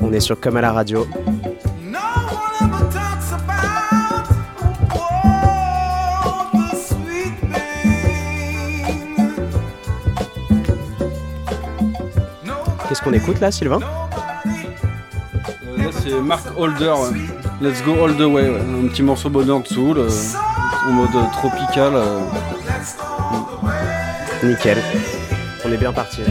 On 0.01 0.11
est 0.11 0.19
sur 0.19 0.37
Comme 0.37 0.57
à 0.57 0.61
la 0.61 0.73
radio. 0.73 1.07
Qu'on 13.09 13.15
écoute 13.15 13.39
là, 13.39 13.51
Sylvain 13.51 13.79
euh, 13.81 15.77
Là, 15.77 15.89
c'est 15.91 16.21
Mark 16.21 16.45
Holder. 16.55 16.93
Let's 17.61 17.83
go 17.83 18.03
all 18.03 18.15
the 18.15 18.21
way. 18.21 18.47
Un 18.47 18.87
petit 18.87 19.01
morceau 19.01 19.29
bonheur 19.29 19.61
dessous, 19.61 19.95
en 20.87 20.91
mode 20.91 21.09
tropical. 21.33 21.93
Euh. 21.95 22.19
Nickel. 24.43 24.77
On 25.65 25.71
est 25.71 25.77
bien 25.77 25.91
parti. 25.91 26.21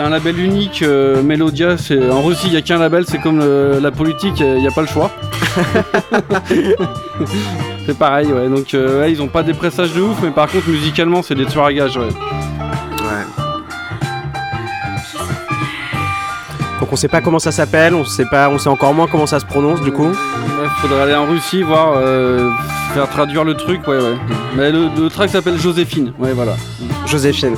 C'est 0.00 0.06
un 0.06 0.10
label 0.10 0.38
unique, 0.40 0.80
euh, 0.82 1.22
Melodia. 1.22 1.76
En 2.10 2.22
Russie, 2.22 2.46
il 2.46 2.52
n'y 2.52 2.56
a 2.56 2.62
qu'un 2.62 2.78
label, 2.78 3.04
c'est 3.06 3.18
comme 3.18 3.38
la 3.38 3.90
politique, 3.90 4.40
il 4.40 4.56
n'y 4.56 4.66
a 4.66 4.70
pas 4.70 4.80
le 4.80 4.86
choix. 4.86 5.10
c'est 7.86 7.98
pareil, 7.98 8.28
ouais. 8.32 8.48
Donc, 8.48 8.72
euh, 8.72 9.06
ils 9.10 9.20
ont 9.20 9.28
pas 9.28 9.42
des 9.42 9.52
pressages 9.52 9.92
de 9.92 10.00
ouf, 10.00 10.16
mais 10.22 10.30
par 10.30 10.50
contre, 10.50 10.70
musicalement, 10.70 11.20
c'est 11.22 11.34
des 11.34 11.44
tueurs 11.44 11.66
à 11.66 11.72
gages, 11.74 11.98
ouais. 11.98 12.08
Donc 16.80 16.90
on 16.90 16.96
sait 16.96 17.08
pas 17.08 17.20
comment 17.20 17.38
ça 17.38 17.52
s'appelle, 17.52 17.94
on 17.94 18.06
sait 18.06 18.24
pas, 18.30 18.48
on 18.48 18.56
sait 18.56 18.70
encore 18.70 18.94
moins 18.94 19.06
comment 19.06 19.26
ça 19.26 19.38
se 19.38 19.44
prononce 19.44 19.82
du 19.82 19.92
coup. 19.92 20.08
Il 20.08 20.70
faudrait 20.80 21.02
aller 21.02 21.14
en 21.14 21.26
Russie 21.26 21.60
voir, 21.62 21.92
euh, 21.94 22.50
faire 22.94 23.06
traduire 23.10 23.44
le 23.44 23.52
truc, 23.52 23.86
ouais 23.86 23.98
ouais. 23.98 24.16
Mais 24.56 24.72
le, 24.72 24.88
le 24.98 25.10
track 25.10 25.28
s'appelle 25.28 25.58
Joséphine, 25.58 26.14
ouais 26.18 26.32
voilà. 26.32 26.56
Joséphine. 27.06 27.54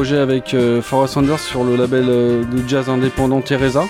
Projet 0.00 0.16
avec 0.16 0.54
euh, 0.54 0.80
Forrest 0.80 1.12
Sanders 1.12 1.38
sur 1.38 1.62
le 1.62 1.76
label 1.76 2.06
euh, 2.08 2.42
de 2.42 2.66
jazz 2.66 2.88
indépendant 2.88 3.42
Teresa. 3.42 3.84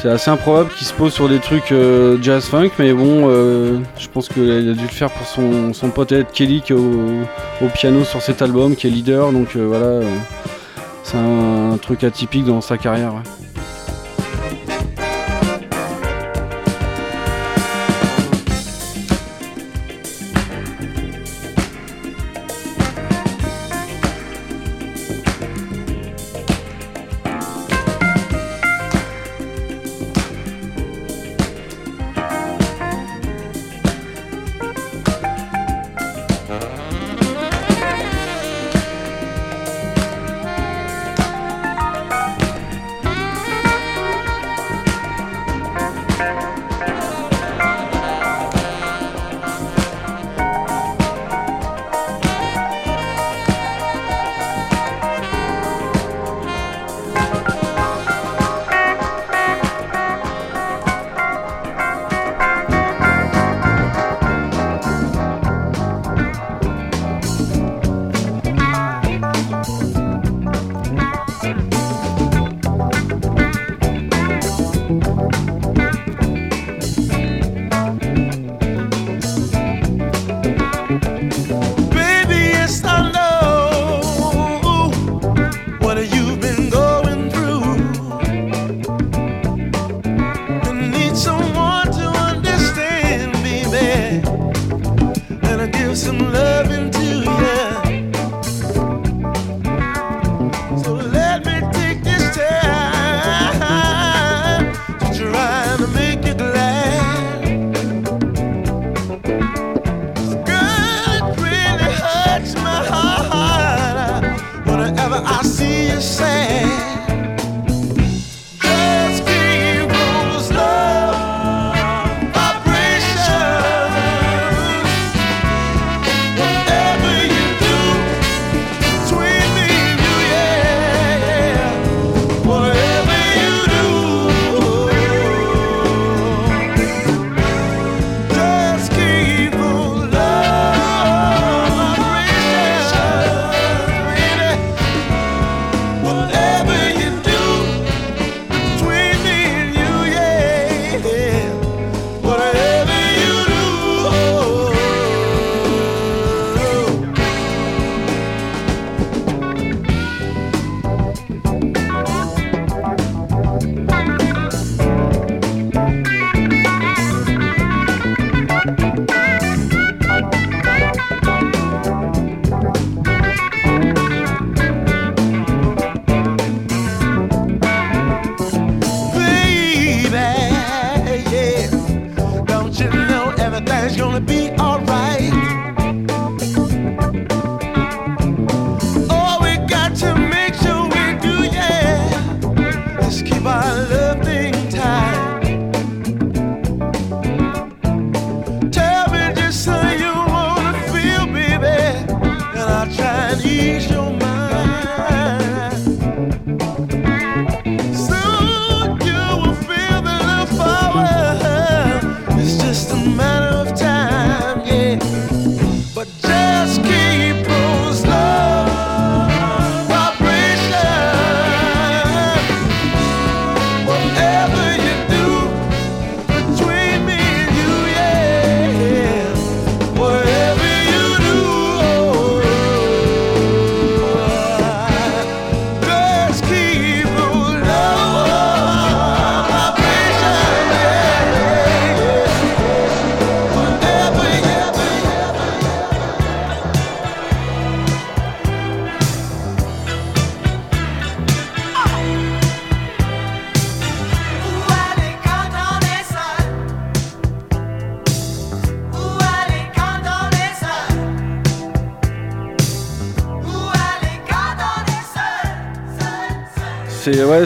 C'est 0.00 0.08
assez 0.08 0.30
improbable 0.30 0.70
qu'il 0.70 0.86
se 0.86 0.94
pose 0.94 1.12
sur 1.12 1.28
des 1.28 1.40
trucs 1.40 1.74
jazz 2.22 2.44
funk, 2.44 2.70
mais 2.78 2.92
bon, 2.92 3.28
je 3.28 4.08
pense 4.10 4.28
qu'il 4.28 4.48
a 4.48 4.72
dû 4.72 4.82
le 4.82 4.88
faire 4.88 5.10
pour 5.10 5.26
son, 5.26 5.90
pote 5.92 6.12
Ed 6.12 6.26
Kelly 6.32 6.62
qui 6.62 6.72
est 6.72 6.76
au, 6.76 7.68
piano 7.74 8.04
sur 8.04 8.22
cet 8.22 8.40
album, 8.40 8.76
qui 8.76 8.86
est 8.86 8.90
leader, 8.90 9.32
donc 9.32 9.56
voilà, 9.56 10.00
c'est 11.02 11.18
un, 11.18 11.76
truc 11.76 12.04
atypique 12.04 12.46
dans 12.46 12.62
sa 12.62 12.78
carrière. 12.78 13.14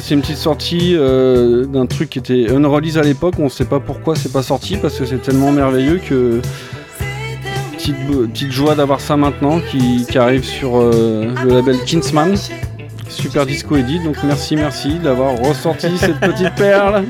C'est 0.04 0.12
une 0.12 0.20
petite 0.20 0.36
sortie 0.36 0.94
euh, 0.94 1.64
d'un 1.64 1.86
truc 1.86 2.10
qui 2.10 2.18
était 2.18 2.50
unrelease 2.50 2.98
à 2.98 3.02
l'époque. 3.02 3.36
On 3.38 3.48
sait 3.48 3.64
pas 3.64 3.80
pourquoi 3.80 4.14
c'est 4.14 4.32
pas 4.32 4.42
sorti 4.42 4.76
parce 4.76 4.98
que 4.98 5.06
c'est 5.06 5.22
tellement 5.22 5.50
merveilleux 5.50 5.98
que 5.98 6.42
petite, 7.72 7.96
petite 8.06 8.52
joie 8.52 8.74
d'avoir 8.74 9.00
ça 9.00 9.16
maintenant 9.16 9.60
qui, 9.60 10.06
arrive 10.18 10.44
sur 10.44 10.76
euh, 10.76 11.32
le 11.42 11.54
label 11.54 11.78
Kinsman. 11.86 12.34
Super 13.08 13.46
Disco 13.46 13.76
Edit, 13.76 14.00
donc 14.00 14.16
merci, 14.24 14.56
merci 14.56 14.98
d'avoir 14.98 15.38
ressorti 15.38 15.88
cette 15.96 16.20
petite 16.20 16.54
perle. 16.54 17.04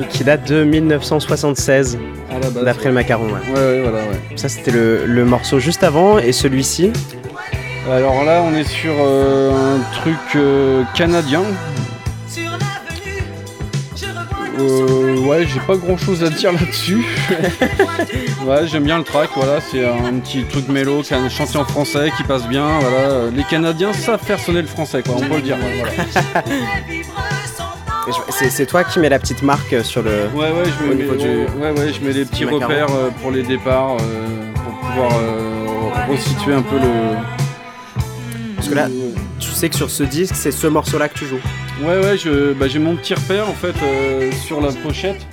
Et 0.00 0.06
qui 0.08 0.24
date 0.24 0.48
de 0.48 0.64
1976, 0.64 1.98
d'après 2.64 2.88
le 2.88 2.94
macaron. 2.94 3.26
Ouais. 3.26 3.82
voilà, 3.82 3.98
Ça, 4.36 4.48
c'était 4.48 4.70
le, 4.70 5.24
morceau 5.26 5.58
juste 5.58 5.84
avant, 5.84 6.18
et 6.18 6.32
celui-ci? 6.32 6.92
Alors 7.90 8.24
là, 8.24 8.42
on 8.46 8.54
est 8.54 8.68
sur 8.68 8.92
euh, 8.98 9.76
un 9.76 9.80
truc 10.00 10.42
canadien, 10.94 11.42
ouais, 15.38 15.46
j'ai 15.46 15.60
pas 15.60 15.76
grand 15.76 15.96
chose 15.96 16.22
à 16.24 16.30
dire 16.30 16.52
là-dessus. 16.52 17.04
ouais, 18.46 18.66
j'aime 18.66 18.84
bien 18.84 18.98
le 18.98 19.04
track, 19.04 19.30
voilà, 19.34 19.60
c'est 19.60 19.84
un 19.86 20.14
petit 20.18 20.44
truc 20.44 20.68
mélo, 20.68 21.02
c'est 21.02 21.14
un 21.14 21.28
chantier 21.28 21.58
en 21.58 21.64
français 21.64 22.12
qui 22.16 22.24
passe 22.24 22.46
bien, 22.48 22.66
voilà. 22.80 23.30
Les 23.30 23.44
Canadiens 23.44 23.92
savent 23.92 24.22
faire 24.22 24.40
sonner 24.40 24.62
le 24.62 24.68
français, 24.68 25.02
quoi, 25.02 25.16
on 25.16 25.20
peut 25.20 25.36
le 25.36 25.42
dire. 25.42 25.56
c'est 28.50 28.66
toi 28.66 28.84
qui 28.84 28.98
mets 28.98 29.08
la 29.08 29.18
petite 29.18 29.42
marque 29.42 29.84
sur 29.84 30.02
le. 30.02 30.28
Ouais, 30.34 30.50
ouais, 30.50 30.64
je 30.64 30.86
mets, 30.86 31.04
ouais, 31.04 31.78
ouais, 31.78 31.92
je 31.92 32.04
mets 32.04 32.12
les 32.12 32.24
petits 32.24 32.44
repères 32.44 32.90
euh, 32.90 33.10
pour 33.20 33.30
les 33.30 33.42
départs, 33.42 33.96
euh, 34.00 34.52
pour 34.54 34.72
pouvoir 34.88 35.12
resituer 36.08 36.54
un 36.54 36.62
peu 36.62 36.76
le. 36.76 37.16
Parce 38.56 38.68
que 38.68 38.74
là, 38.74 38.88
tu 39.38 39.50
sais 39.50 39.68
que 39.68 39.76
sur 39.76 39.90
ce 39.90 40.02
disque, 40.02 40.34
c'est 40.34 40.50
ce 40.50 40.66
morceau-là 40.66 41.08
que 41.08 41.18
tu 41.18 41.26
joues. 41.26 41.40
Ouais, 41.80 41.96
ouais, 41.96 42.54
bah, 42.58 42.66
j'ai 42.66 42.80
mon 42.80 42.96
petit 42.96 43.14
repère 43.14 43.48
en 43.48 43.52
fait 43.52 43.74
euh, 43.82 44.32
sur 44.32 44.60
la 44.60 44.72
pochette. 44.72 45.24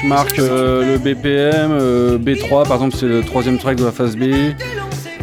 Je 0.00 0.06
marque 0.06 0.38
euh, 0.40 0.92
le 0.92 0.98
BPM, 0.98 1.70
euh, 1.70 2.18
B3 2.18 2.66
par 2.66 2.74
exemple, 2.74 2.96
c'est 2.96 3.06
le 3.06 3.22
troisième 3.22 3.58
track 3.58 3.76
de 3.76 3.84
la 3.84 3.92
phase 3.92 4.16
B. 4.16 4.24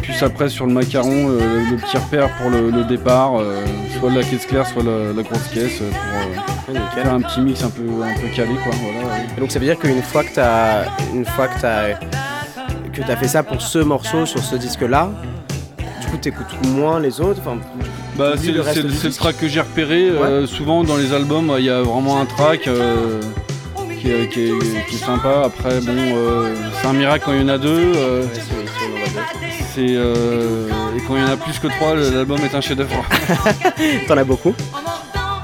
Puis 0.00 0.14
après 0.22 0.48
sur 0.48 0.66
le 0.66 0.72
macaron, 0.72 1.28
le 1.28 1.76
petit 1.76 1.96
repère 1.96 2.30
pour 2.36 2.50
le, 2.50 2.84
départ, 2.84 3.34
soit 3.98 4.10
la 4.10 4.22
caisse 4.22 4.46
claire, 4.46 4.66
soit 4.66 4.82
la, 4.82 5.22
grosse 5.22 5.46
caisse, 5.54 5.80
pour 6.66 6.92
faire 6.92 7.12
un 7.12 7.20
petit 7.20 7.40
mix 7.40 7.62
un 7.62 7.70
peu, 7.70 7.82
un 8.02 8.20
peu 8.20 8.28
calé. 8.34 8.54
Quoi, 8.64 8.72
donc 9.38 9.52
ça 9.52 9.60
veut 9.60 9.66
dire 9.66 9.78
qu'une 9.78 10.02
fois 10.02 10.24
que 10.24 10.34
tu 10.34 10.40
as, 10.40 10.86
une 11.14 11.24
fois 11.24 11.46
que 11.46 11.64
as, 11.64 12.00
que 12.92 13.02
as 13.02 13.16
fait 13.16 13.28
ça 13.28 13.44
pour 13.44 13.62
ce 13.62 13.78
morceau 13.78 14.26
sur 14.26 14.40
ce 14.40 14.56
disque-là, 14.56 15.10
du 16.00 16.06
coup 16.08 16.18
tu 16.20 16.30
écoutes 16.30 16.66
moins 16.66 16.98
les 16.98 17.20
autres 17.20 17.42
bah, 18.16 18.34
c'est 18.36 18.52
le, 18.52 19.10
track 19.12 19.38
que 19.38 19.48
j'ai 19.48 19.60
repéré. 19.60 20.08
Euh, 20.08 20.46
souvent 20.46 20.84
dans 20.84 20.96
les 20.96 21.12
albums, 21.12 21.54
il 21.58 21.64
y 21.64 21.70
a 21.70 21.82
vraiment 21.82 22.20
un 22.20 22.26
track 22.26 22.68
euh, 22.68 23.20
qui, 24.00 24.10
est, 24.10 24.92
sympa. 24.94 25.42
Après, 25.44 25.80
bon, 25.80 25.94
euh, 25.96 26.54
c'est 26.80 26.88
un 26.88 26.92
miracle 26.92 27.24
quand 27.24 27.32
il 27.32 27.42
y 27.42 27.44
en 27.44 27.48
a 27.48 27.58
deux. 27.58 27.92
c'est 29.74 29.82
et 29.84 31.00
quand 31.06 31.16
il 31.16 31.22
y 31.22 31.24
en 31.24 31.32
a 31.32 31.36
plus 31.36 31.58
que 31.58 31.68
trois, 31.68 31.94
l'album 31.94 32.38
est 32.44 32.54
un 32.54 32.60
chef-d'œuvre. 32.60 33.04
T'en 34.08 34.16
as 34.16 34.24
beaucoup 34.24 34.54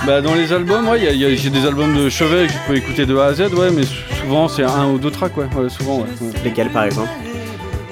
bah, 0.06 0.22
dans 0.22 0.34
les 0.34 0.52
albums, 0.54 0.88
ouais, 0.88 1.00
j'ai 1.36 1.50
des 1.50 1.66
albums 1.66 1.94
de 1.94 2.08
chevet 2.08 2.46
que 2.46 2.52
je 2.52 2.58
peux 2.66 2.76
écouter 2.76 3.04
de 3.04 3.14
A 3.18 3.26
à 3.26 3.34
Z, 3.34 3.52
ouais, 3.52 3.70
mais 3.70 3.82
souvent 4.22 4.48
c'est 4.48 4.62
un 4.62 4.86
ou 4.88 4.98
deux 4.98 5.10
tracks, 5.10 5.36
ouais, 5.36 5.46
souvent, 5.68 6.06
Lesquels 6.42 6.70
par 6.70 6.84
exemple? 6.84 7.10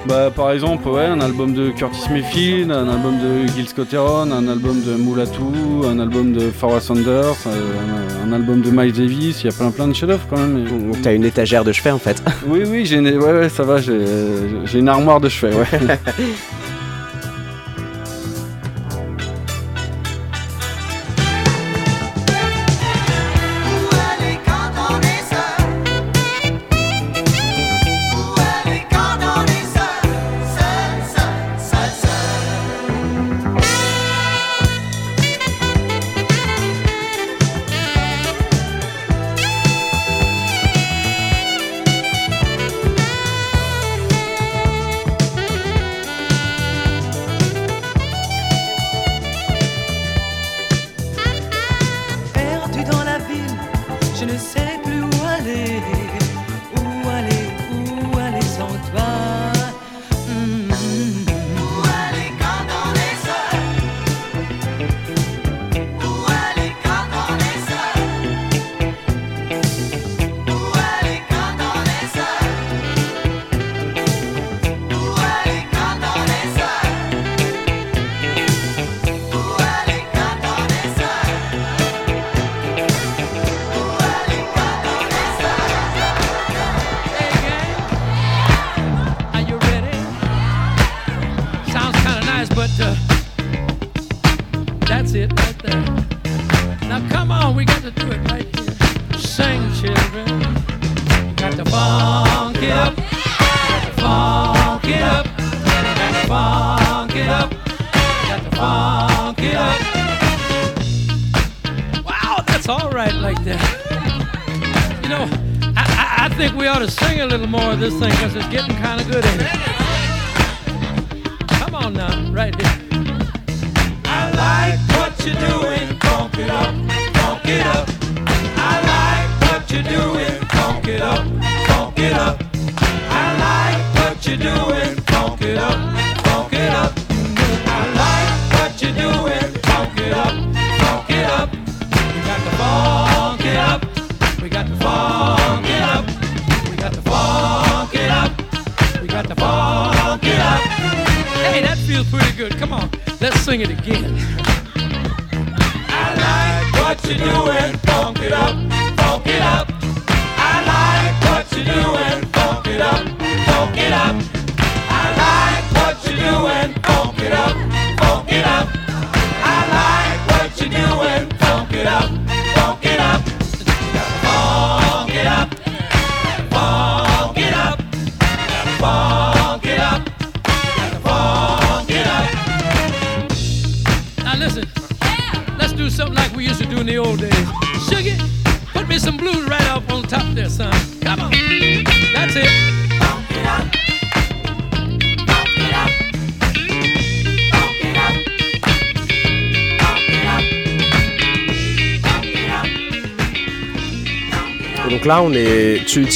Bah, 0.07 0.31
par 0.33 0.51
exemple, 0.51 0.87
ouais, 0.87 1.05
un 1.05 1.19
album 1.19 1.53
de 1.53 1.69
Curtis 1.71 2.09
Mayfield, 2.11 2.71
un 2.71 2.87
album 2.87 3.15
de 3.19 3.47
Gil 3.47 3.67
scott 3.67 3.93
un 3.93 4.47
album 4.47 4.81
de 4.81 4.95
Moulatou, 4.95 5.83
un 5.85 5.99
album 5.99 6.33
de 6.33 6.49
Farrah 6.49 6.79
Sanders, 6.79 7.35
euh, 7.47 8.25
un, 8.25 8.31
album 8.31 8.61
de 8.61 8.69
Miles 8.69 8.93
Davis, 8.93 9.43
il 9.43 9.47
y 9.47 9.49
a 9.49 9.53
plein 9.53 9.71
plein 9.71 9.87
de 9.87 9.93
chefs-d'œuvre 9.93 10.25
quand 10.29 10.37
même. 10.37 10.63
Donc 10.65 11.01
t'as 11.01 11.13
une 11.13 11.25
étagère 11.25 11.63
de 11.63 11.71
chevet 11.71 11.91
en 11.91 11.99
fait 11.99 12.23
Oui, 12.47 12.63
oui, 12.65 12.85
j'ai 12.85 12.97
une... 12.97 13.17
ouais, 13.17 13.33
ouais, 13.33 13.49
ça 13.49 13.63
va, 13.63 13.79
j'ai 13.81 14.79
une 14.79 14.89
armoire 14.89 15.19
de 15.19 15.29
chevet, 15.29 15.53
ouais. 15.55 15.67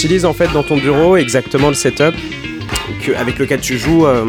utilises 0.01 0.25
en 0.25 0.33
fait 0.33 0.51
dans 0.51 0.63
ton 0.63 0.77
bureau 0.77 1.15
exactement 1.15 1.67
le 1.67 1.75
setup 1.75 2.15
avec 3.15 3.37
lequel 3.37 3.61
tu 3.61 3.77
joues 3.77 4.07
euh, 4.07 4.25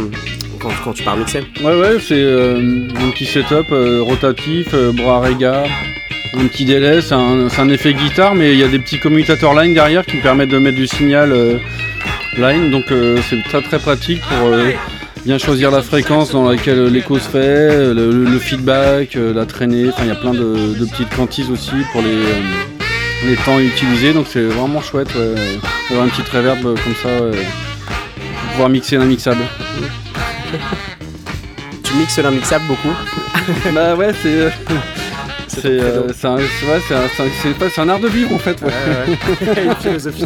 quand, 0.60 0.68
quand 0.84 0.92
tu 0.92 1.02
pars 1.02 1.16
mixer. 1.16 1.40
Ouais, 1.64 1.80
ouais, 1.80 1.96
c'est 1.98 2.12
euh, 2.12 2.86
un 2.94 3.10
petit 3.10 3.24
setup 3.24 3.72
euh, 3.72 4.02
rotatif, 4.02 4.74
bras 4.94 5.20
réga, 5.20 5.64
un 6.34 6.46
petit 6.46 6.66
délai, 6.66 7.00
c'est 7.00 7.14
un, 7.14 7.48
un 7.56 7.68
effet 7.70 7.94
guitare, 7.94 8.34
mais 8.34 8.52
il 8.52 8.58
y 8.58 8.62
a 8.62 8.68
des 8.68 8.80
petits 8.80 8.98
commutateurs 8.98 9.54
line 9.54 9.72
derrière 9.72 10.04
qui 10.04 10.18
me 10.18 10.22
permettent 10.22 10.50
de 10.50 10.58
mettre 10.58 10.76
du 10.76 10.86
signal 10.86 11.32
line, 12.36 12.70
donc 12.70 12.84
c'est 13.30 13.42
très 13.42 13.62
très 13.62 13.78
pratique 13.78 14.20
pour 14.20 14.50
bien 15.24 15.38
choisir 15.38 15.70
la 15.70 15.80
fréquence 15.80 16.32
dans 16.32 16.50
laquelle 16.50 16.84
l'écho 16.88 17.18
se 17.18 17.30
fait, 17.30 17.94
le, 17.94 18.38
feedback, 18.38 19.14
la 19.14 19.46
traînée, 19.46 19.88
enfin 19.88 20.02
il 20.02 20.08
y 20.08 20.12
a 20.12 20.16
plein 20.16 20.34
de, 20.34 20.78
de 20.78 20.84
petites 20.84 21.14
quantises 21.16 21.50
aussi 21.50 21.72
pour 21.92 22.02
les, 22.02 22.18
les 23.24 23.36
temps 23.36 23.58
utilisés, 23.58 24.12
donc 24.12 24.26
c'est 24.28 24.42
vraiment 24.44 24.80
chouette 24.82 25.14
ouais, 25.14 25.34
d'avoir 25.88 26.06
une 26.06 26.10
petite 26.12 26.28
reverb 26.28 26.64
euh, 26.66 26.74
comme 26.82 26.94
ça, 27.02 27.08
ouais, 27.22 27.30
pour 27.30 28.50
pouvoir 28.52 28.68
mixer 28.68 28.96
l'inmixable. 28.98 29.42
Tu 31.84 31.94
mixes 31.98 32.18
l'inmixable 32.18 32.64
beaucoup. 32.66 32.94
bah 33.74 33.94
ouais, 33.94 34.12
c'est. 34.22 34.28
euh, 34.28 34.50
C'est 35.48 35.66
euh, 35.66 36.08
un, 36.08 36.12
c'est 36.14 36.26
un, 36.26 36.36
un- 36.36 37.82
un 37.84 37.88
art 37.90 37.98
de 38.00 38.08
vivre 38.08 38.34
en 38.34 38.38
fait. 38.38 38.58
ouais. 38.62 38.70
Ouais, 38.70 39.48
ouais. 39.54 39.64
Une 39.66 39.74
philosophie. 39.74 40.24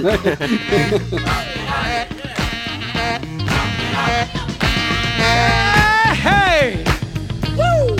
Hey! 6.22 6.84
Woo! 7.57 7.97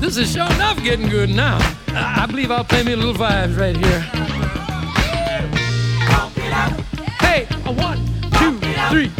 This 0.00 0.16
is 0.16 0.32
sure 0.32 0.46
enough 0.52 0.82
getting 0.82 1.08
good 1.08 1.30
now. 1.30 1.58
I, 1.88 2.22
I 2.22 2.26
believe 2.26 2.50
I'll 2.50 2.64
play 2.64 2.82
me 2.84 2.92
a 2.92 2.96
little 2.96 3.14
vibes 3.14 3.58
right 3.58 3.76
here. 3.76 4.25
Hey, 7.36 7.46
a 7.66 7.72
one, 7.72 7.98
two, 8.38 8.58
three. 8.88 9.12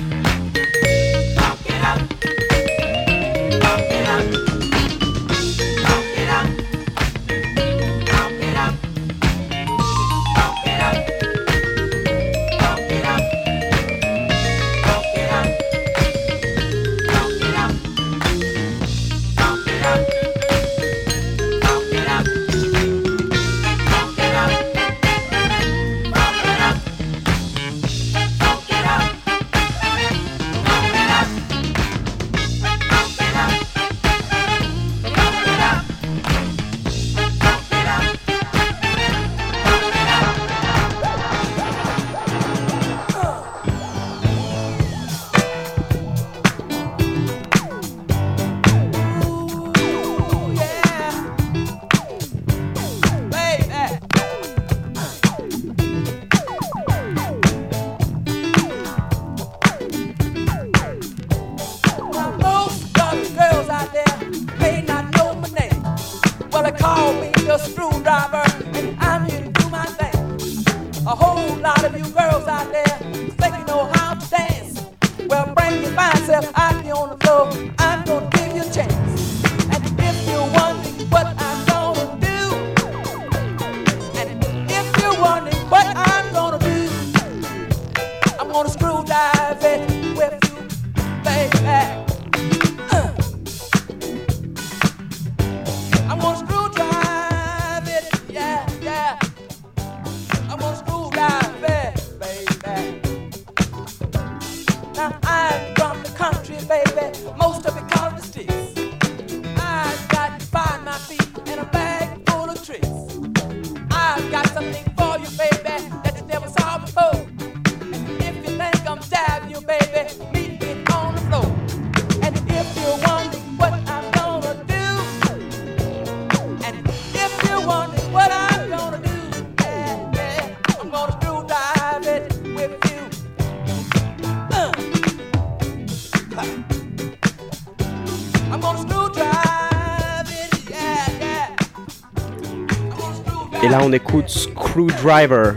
Là, 143.78 143.84
on 143.84 143.92
écoute 143.92 144.28
Screwdriver, 144.28 145.52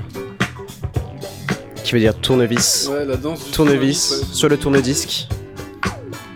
qui 1.84 1.94
veut 1.94 2.00
dire 2.00 2.16
tournevis. 2.20 2.90
Ouais, 2.92 3.06
la 3.06 3.16
danse 3.16 3.52
Tournevis 3.52 4.10
tournevis, 4.10 4.12
ouais. 4.12 4.36
sur 4.36 4.50
le 4.50 4.58
tourne-disque. 4.58 5.28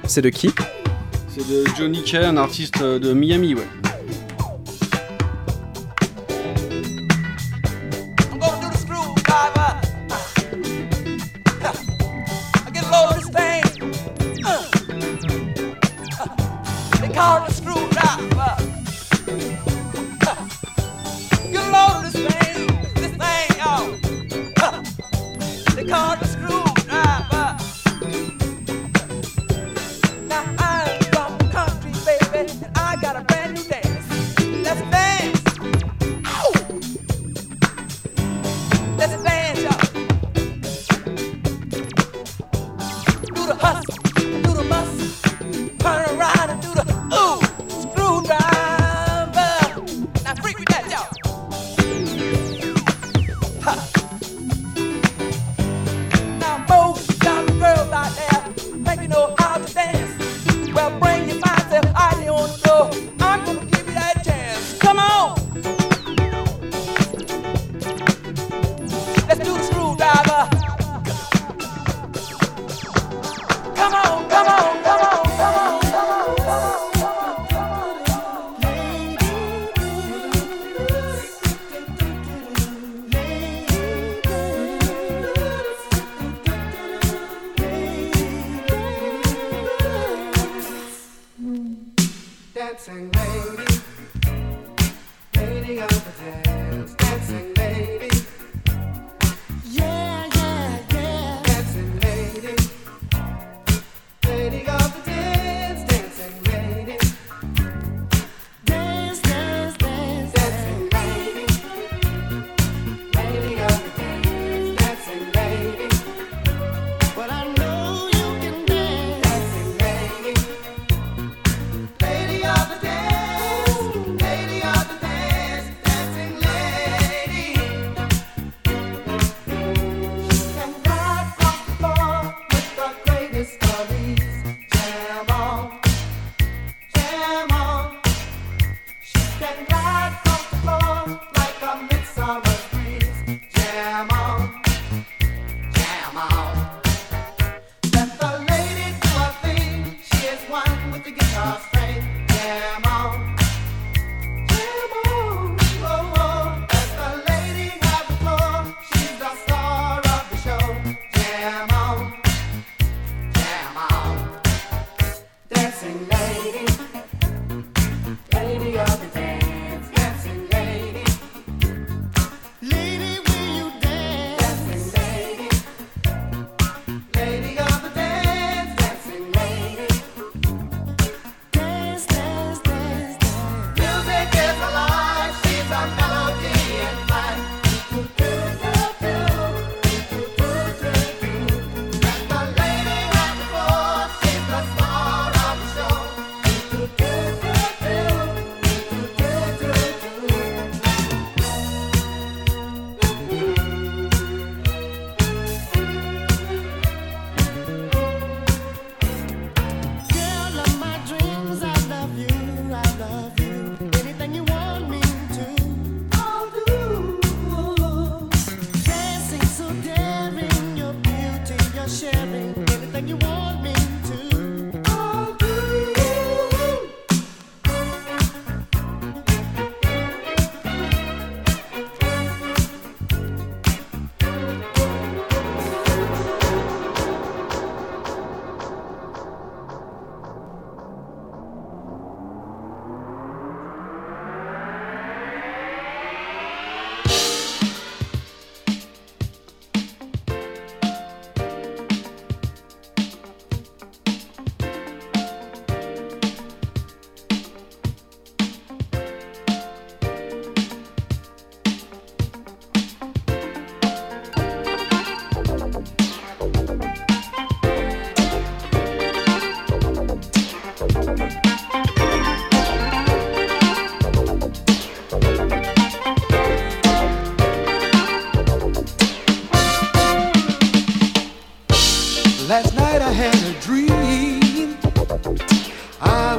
C'est 0.05 0.21
de 0.21 0.29
qui? 0.29 0.53
C'est 1.27 1.47
de 1.47 1.63
Johnny 1.77 2.03
Kay, 2.03 2.25
un 2.25 2.38
artiste 2.38 2.81
euh, 2.81 2.99
de 2.99 3.13
Miami, 3.13 3.55
ouais. 3.55 3.67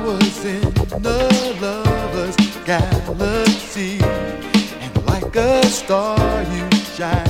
Was 0.05 0.45
in 0.45 0.61
the 1.03 1.57
lover's 1.63 2.37
galaxy, 2.67 3.99
and 4.81 5.07
like 5.07 5.35
a 5.35 5.65
star 5.65 6.43
you 6.53 6.69
shine 6.95 7.24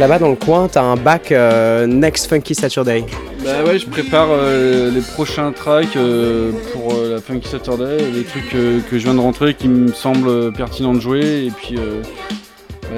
là-bas 0.00 0.18
dans 0.18 0.30
le 0.30 0.36
coin, 0.36 0.66
t'as 0.66 0.82
un 0.82 0.96
bac 0.96 1.30
euh, 1.30 1.86
Next 1.86 2.26
Funky 2.26 2.54
Saturday. 2.54 3.04
Bah 3.44 3.62
ouais, 3.66 3.78
je 3.78 3.86
prépare 3.86 4.28
euh, 4.30 4.90
les 4.90 5.02
prochains 5.02 5.52
tracks 5.52 5.94
euh, 5.94 6.52
pour 6.72 6.94
la 6.94 7.20
Funky 7.20 7.46
Saturday, 7.46 7.98
des 8.10 8.24
trucs 8.24 8.48
que 8.48 8.98
je 8.98 9.04
viens 9.04 9.12
de 9.12 9.20
rentrer 9.20 9.52
qui 9.52 9.68
me 9.68 9.92
semblent 9.92 10.52
pertinents 10.54 10.94
de 10.94 11.00
jouer 11.00 11.44
et 11.44 11.50
puis 11.50 11.76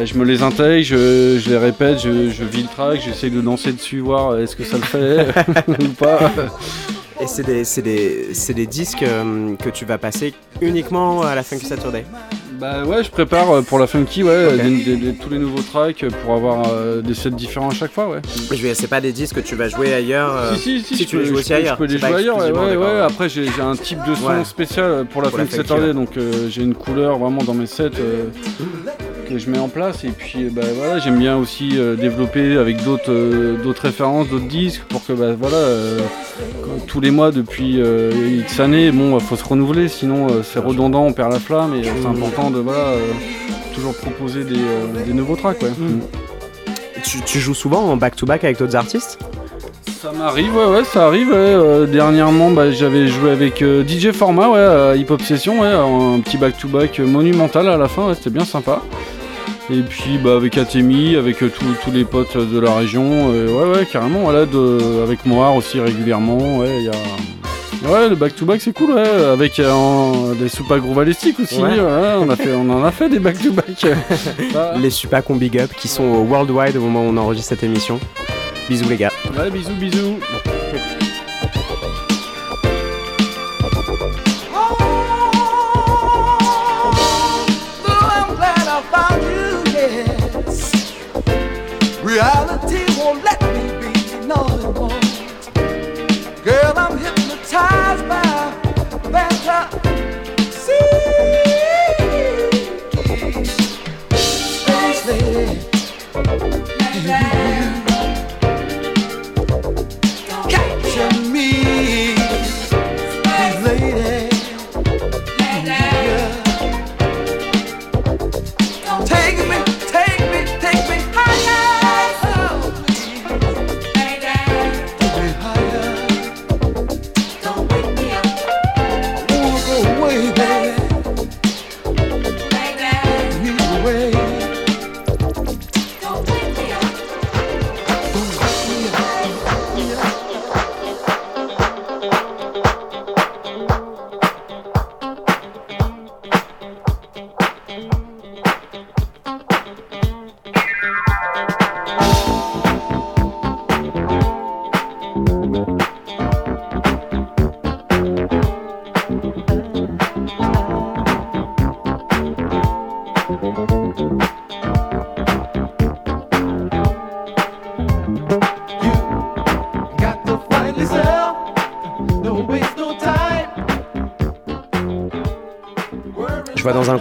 je 0.04 0.14
me 0.14 0.24
les 0.24 0.44
intègre, 0.44 0.84
je, 0.84 1.40
je 1.40 1.50
les 1.50 1.58
répète, 1.58 1.98
je, 1.98 2.30
je 2.30 2.44
vis 2.44 2.62
le 2.62 2.68
track, 2.68 3.00
j'essaye 3.04 3.32
de 3.32 3.40
danser 3.40 3.72
dessus, 3.72 3.98
voir 3.98 4.38
est-ce 4.38 4.54
que 4.54 4.64
ça 4.64 4.76
le 4.76 4.84
fait 4.84 5.26
ou 5.68 5.88
pas. 5.98 6.30
Et 7.20 7.26
c'est 7.26 7.44
des, 7.44 7.64
c'est 7.64 7.82
des, 7.82 8.28
c'est 8.32 8.54
des 8.54 8.66
disques 8.66 9.04
que 9.58 9.70
tu 9.70 9.84
vas 9.84 9.98
passer 9.98 10.34
uniquement 10.60 11.22
à 11.22 11.34
la 11.34 11.42
Funky 11.42 11.66
Saturday. 11.66 12.04
Bah 12.62 12.84
ouais, 12.84 13.02
je 13.02 13.10
prépare 13.10 13.50
euh, 13.50 13.62
pour 13.62 13.80
la 13.80 13.88
Funky, 13.88 14.22
ouais, 14.22 14.46
Ok. 14.54 14.62
des- 14.62 14.84
des- 14.84 14.96
des- 14.96 15.14
tous 15.14 15.28
les 15.30 15.38
nouveaux 15.40 15.62
tracks 15.62 16.04
pour 16.22 16.34
avoir 16.34 16.62
euh, 16.70 17.02
des 17.02 17.12
sets 17.12 17.30
différents 17.32 17.70
à 17.70 17.74
chaque 17.74 17.90
fois, 17.90 18.08
ouais. 18.08 18.20
Je 18.52 18.62
vais- 18.62 18.74
C'est 18.76 18.86
pas 18.86 19.00
des 19.00 19.10
disques 19.10 19.34
que 19.34 19.40
tu 19.40 19.56
vas 19.56 19.68
jouer 19.68 19.92
ailleurs. 19.92 20.30
euh, 20.32 20.54
Si, 20.54 20.78
si, 20.78 20.84
si, 20.84 20.96
si 20.98 21.06
tu 21.06 21.16
peux- 21.16 21.22
les 21.24 21.28
joues 21.28 21.34
aussi 21.38 21.52
ailleurs, 21.52 21.74
Je 21.74 21.78
peux 21.84 21.92
les 21.92 21.98
jouer 21.98 22.14
ailleurs, 22.14 22.36
ouais, 22.38 22.76
ouais. 22.76 23.00
Après, 23.00 23.28
j'ai 23.28 23.48
un 23.60 23.74
type 23.74 23.98
de 24.06 24.14
son 24.14 24.26
Ouais. 24.28 24.44
spécial 24.44 25.06
pour 25.12 25.22
la 25.22 25.30
Pour 25.30 25.40
Funky 25.40 25.56
Saturday, 25.56 25.88
ouais. 25.88 25.92
donc 25.92 26.16
euh, 26.16 26.48
j'ai 26.50 26.62
une 26.62 26.74
couleur 26.76 27.18
vraiment 27.18 27.42
dans 27.42 27.54
mes 27.54 27.66
sets 27.66 27.90
euh, 27.98 28.26
que 29.32 29.38
je 29.38 29.50
mets 29.50 29.58
en 29.58 29.68
place. 29.68 30.04
Et 30.04 30.10
puis, 30.10 30.44
bah, 30.50 30.62
voilà, 30.76 30.98
j'aime 30.98 31.18
bien 31.18 31.36
aussi 31.36 31.70
euh, 31.76 31.94
développer 31.96 32.56
avec 32.56 32.82
d'autres 32.84 33.10
euh, 33.10 33.56
d'autres 33.62 33.82
références, 33.82 34.28
d'autres 34.28 34.48
disques, 34.48 34.82
pour 34.88 35.04
que, 35.06 35.12
bah, 35.12 35.34
voilà, 35.38 35.56
euh, 35.56 35.98
quand- 36.62 36.86
tous 36.86 37.00
les 37.00 37.10
mois 37.10 37.30
depuis 37.30 37.80
euh, 37.80 38.10
X 38.40 38.60
années, 38.60 38.90
bon, 38.92 39.18
faut 39.20 39.36
se 39.36 39.44
renouveler, 39.44 39.88
sinon 39.88 40.26
euh, 40.30 40.42
c'est 40.42 40.58
redondant, 40.60 41.04
on 41.04 41.12
perd 41.12 41.32
la 41.32 41.38
flamme, 41.40 41.74
et 41.74 41.86
euh, 41.88 41.92
c'est 42.00 42.08
important 42.08 42.50
de, 42.50 42.58
voilà, 42.58 42.80
euh, 42.80 42.98
toujours 43.74 43.94
proposer 43.94 44.44
des, 44.44 44.56
euh, 44.56 45.04
des 45.06 45.12
nouveaux 45.12 45.36
tracks, 45.36 45.62
ouais. 45.62 45.70
Tu, 47.02 47.20
tu 47.22 47.40
joues 47.40 47.54
souvent 47.54 47.80
en 47.82 47.96
back-to-back 47.96 48.44
avec 48.44 48.58
d'autres 48.58 48.76
artistes? 48.76 49.18
Ça 50.00 50.12
m'arrive, 50.12 50.54
ouais, 50.56 50.66
ouais, 50.66 50.84
ça 50.84 51.06
arrive. 51.06 51.28
ouais. 51.28 51.34
Euh, 51.36 51.86
dernièrement, 51.86 52.50
bah, 52.50 52.70
j'avais 52.72 53.06
joué 53.08 53.30
avec 53.30 53.62
euh, 53.62 53.84
DJ 53.86 54.10
Format, 54.12 54.48
ouais, 54.50 54.58
à 54.58 54.96
Hip 54.96 55.06
Hop 55.10 55.22
Session, 55.22 55.60
ouais, 55.60 55.68
un 55.68 56.20
petit 56.20 56.36
back-to-back 56.38 56.98
monumental 57.00 57.68
à 57.68 57.76
la 57.76 57.88
fin, 57.88 58.08
ouais, 58.08 58.14
c'était 58.14 58.30
bien 58.30 58.44
sympa. 58.44 58.82
Et 59.70 59.80
puis 59.82 60.18
bah, 60.22 60.34
avec 60.36 60.58
Atemi, 60.58 61.16
avec 61.16 61.42
euh, 61.42 61.50
tous 61.84 61.90
les 61.90 62.04
potes 62.04 62.36
de 62.36 62.58
la 62.58 62.74
région, 62.74 63.30
euh, 63.32 63.46
ouais, 63.48 63.78
ouais, 63.78 63.86
carrément, 63.86 64.20
voilà, 64.20 64.44
de, 64.44 65.02
avec 65.02 65.24
Moir 65.24 65.54
aussi 65.54 65.80
régulièrement, 65.80 66.58
ouais, 66.58 66.78
il 66.78 66.84
y 66.84 66.88
a. 66.88 66.92
Ouais, 67.90 68.08
le 68.08 68.14
back-to-back 68.14 68.60
c'est 68.60 68.72
cool, 68.72 68.92
ouais, 68.92 69.08
avec 69.32 69.58
euh, 69.58 70.34
des 70.34 70.48
soupas 70.48 70.78
groovalistiques 70.78 71.40
aussi, 71.40 71.60
Ouais. 71.60 71.80
ouais, 71.80 72.12
on, 72.20 72.28
a 72.30 72.36
fait, 72.36 72.52
on 72.54 72.68
en 72.70 72.84
a 72.84 72.92
fait 72.92 73.08
des 73.08 73.18
back-to-back. 73.18 73.86
Les 74.80 74.90
Super 74.90 75.24
qu'on 75.24 75.34
big 75.34 75.58
up 75.58 75.70
qui 75.76 75.88
sont 75.88 76.04
Worldwide 76.24 76.76
au 76.76 76.80
moment 76.82 77.00
où 77.02 77.08
on 77.12 77.16
enregistre 77.16 77.48
cette 77.48 77.64
émission. 77.64 77.98
Bisous 78.68 78.88
les 78.88 78.96
gars. 78.96 79.10
ouais, 79.36 79.50
bisous, 79.50 79.72
bisous. 79.80 80.18
Reality 92.12 92.91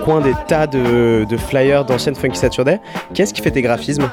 coin 0.02 0.22
des 0.22 0.34
tas 0.47 0.68
de, 0.68 1.26
de 1.30 1.38
flyers 1.38 1.86
d'anciennes 1.86 2.16
Funky 2.16 2.38
Saturday. 2.38 2.80
Qu'est-ce 3.14 3.34
qui 3.34 3.41
fait 3.41 3.52
tes 3.52 3.62
graphismes 3.62 4.10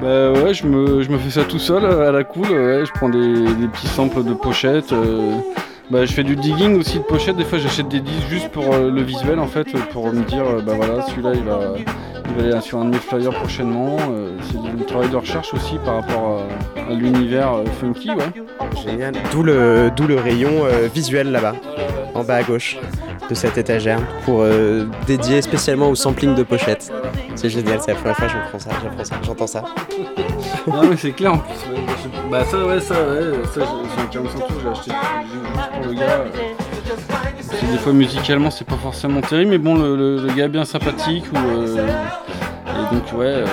Bah 0.00 0.32
ouais, 0.32 0.54
je 0.54 0.66
me, 0.66 1.02
je 1.02 1.10
me 1.10 1.18
fais 1.18 1.30
ça 1.30 1.44
tout 1.44 1.58
seul 1.58 1.84
à 1.84 2.12
la 2.12 2.24
cool. 2.24 2.46
Ouais, 2.48 2.84
je 2.86 2.92
prends 2.92 3.08
des, 3.08 3.18
des 3.54 3.68
petits 3.68 3.86
samples 3.88 4.22
de 4.24 4.34
pochettes. 4.34 4.92
euh, 4.92 5.32
bah, 5.90 6.04
je 6.06 6.12
fais 6.12 6.22
du 6.24 6.36
digging 6.36 6.78
aussi 6.78 6.98
de 6.98 7.04
pochettes. 7.04 7.36
Des 7.36 7.44
fois, 7.44 7.58
j'achète 7.58 7.88
des 7.88 8.00
disques 8.00 8.28
juste 8.30 8.48
pour 8.48 8.72
euh, 8.72 8.90
le 8.90 9.02
visuel 9.02 9.38
en 9.38 9.46
fait, 9.46 9.66
pour 9.92 10.12
me 10.12 10.22
dire 10.24 10.44
euh, 10.44 10.60
bah 10.62 10.72
voilà, 10.76 11.02
celui-là 11.02 11.32
il 11.34 11.42
va, 11.42 11.60
il 11.76 12.42
va 12.42 12.52
aller 12.52 12.60
sur 12.62 12.78
un 12.78 12.86
de 12.86 12.90
mes 12.90 12.98
flyers 12.98 13.32
prochainement. 13.32 13.96
C'est 14.50 14.76
du 14.76 14.84
travail 14.84 15.08
de 15.10 15.16
recherche 15.16 15.52
aussi 15.54 15.76
par 15.84 15.96
rapport 15.96 16.40
à, 16.78 16.90
à 16.90 16.94
l'univers 16.94 17.50
funky. 17.80 18.10
Ouais. 18.10 18.32
Génial. 18.84 19.12
D'où 19.32 19.42
le, 19.42 19.90
d'où 19.94 20.06
le 20.06 20.16
rayon 20.16 20.62
visuel 20.94 21.30
là-bas, 21.30 21.54
en 22.14 22.22
bas 22.24 22.36
à 22.36 22.42
gauche 22.42 22.78
de 23.28 23.34
cette 23.34 23.56
étagère, 23.58 24.00
pour 24.24 24.40
euh, 24.42 24.84
dédier 25.06 25.40
spécialement 25.42 25.88
au 25.88 25.94
sampling 25.94 26.34
de 26.34 26.42
pochettes. 26.42 26.92
C'est 27.34 27.48
génial, 27.48 27.78
c'est 27.80 27.92
la 27.92 27.96
première 27.98 28.16
fois 28.16 28.26
que 28.26 28.32
je 28.32 28.38
prends 28.50 28.58
ça, 28.58 28.70
j'apprends 28.82 29.04
ça, 29.04 29.14
j'entends 29.24 29.46
ça. 29.46 29.64
non 30.66 30.82
mais 30.88 30.96
c'est 30.96 31.12
clair 31.12 31.34
en 31.34 31.38
plus. 31.38 31.52
ouais. 31.72 31.80
Bah 32.30 32.44
ça 32.44 32.58
ouais 32.64 32.80
ça 32.80 32.94
ouais, 32.94 33.32
ça 33.54 33.60
j'ai- 33.60 34.02
un 34.02 34.06
45 34.06 34.38
tours, 34.46 34.56
j'ai 34.62 34.68
acheté 34.68 34.90
juste 35.22 35.72
pour 35.72 35.84
le 35.86 35.94
gars. 35.94 36.24
Puis 37.58 37.66
des 37.68 37.78
fois 37.78 37.92
musicalement 37.92 38.50
c'est 38.50 38.66
pas 38.66 38.76
forcément 38.76 39.20
terrible 39.20 39.50
mais 39.52 39.58
bon 39.58 39.76
le, 39.76 39.96
le- 39.96 40.22
le 40.26 40.32
gars 40.34 40.44
est 40.44 40.48
bien 40.48 40.64
sympathique 40.64 41.24
ou 41.32 41.36
euh, 41.36 41.86
et 42.68 42.94
donc 42.94 43.04
ouais 43.14 43.26
euh, 43.26 43.46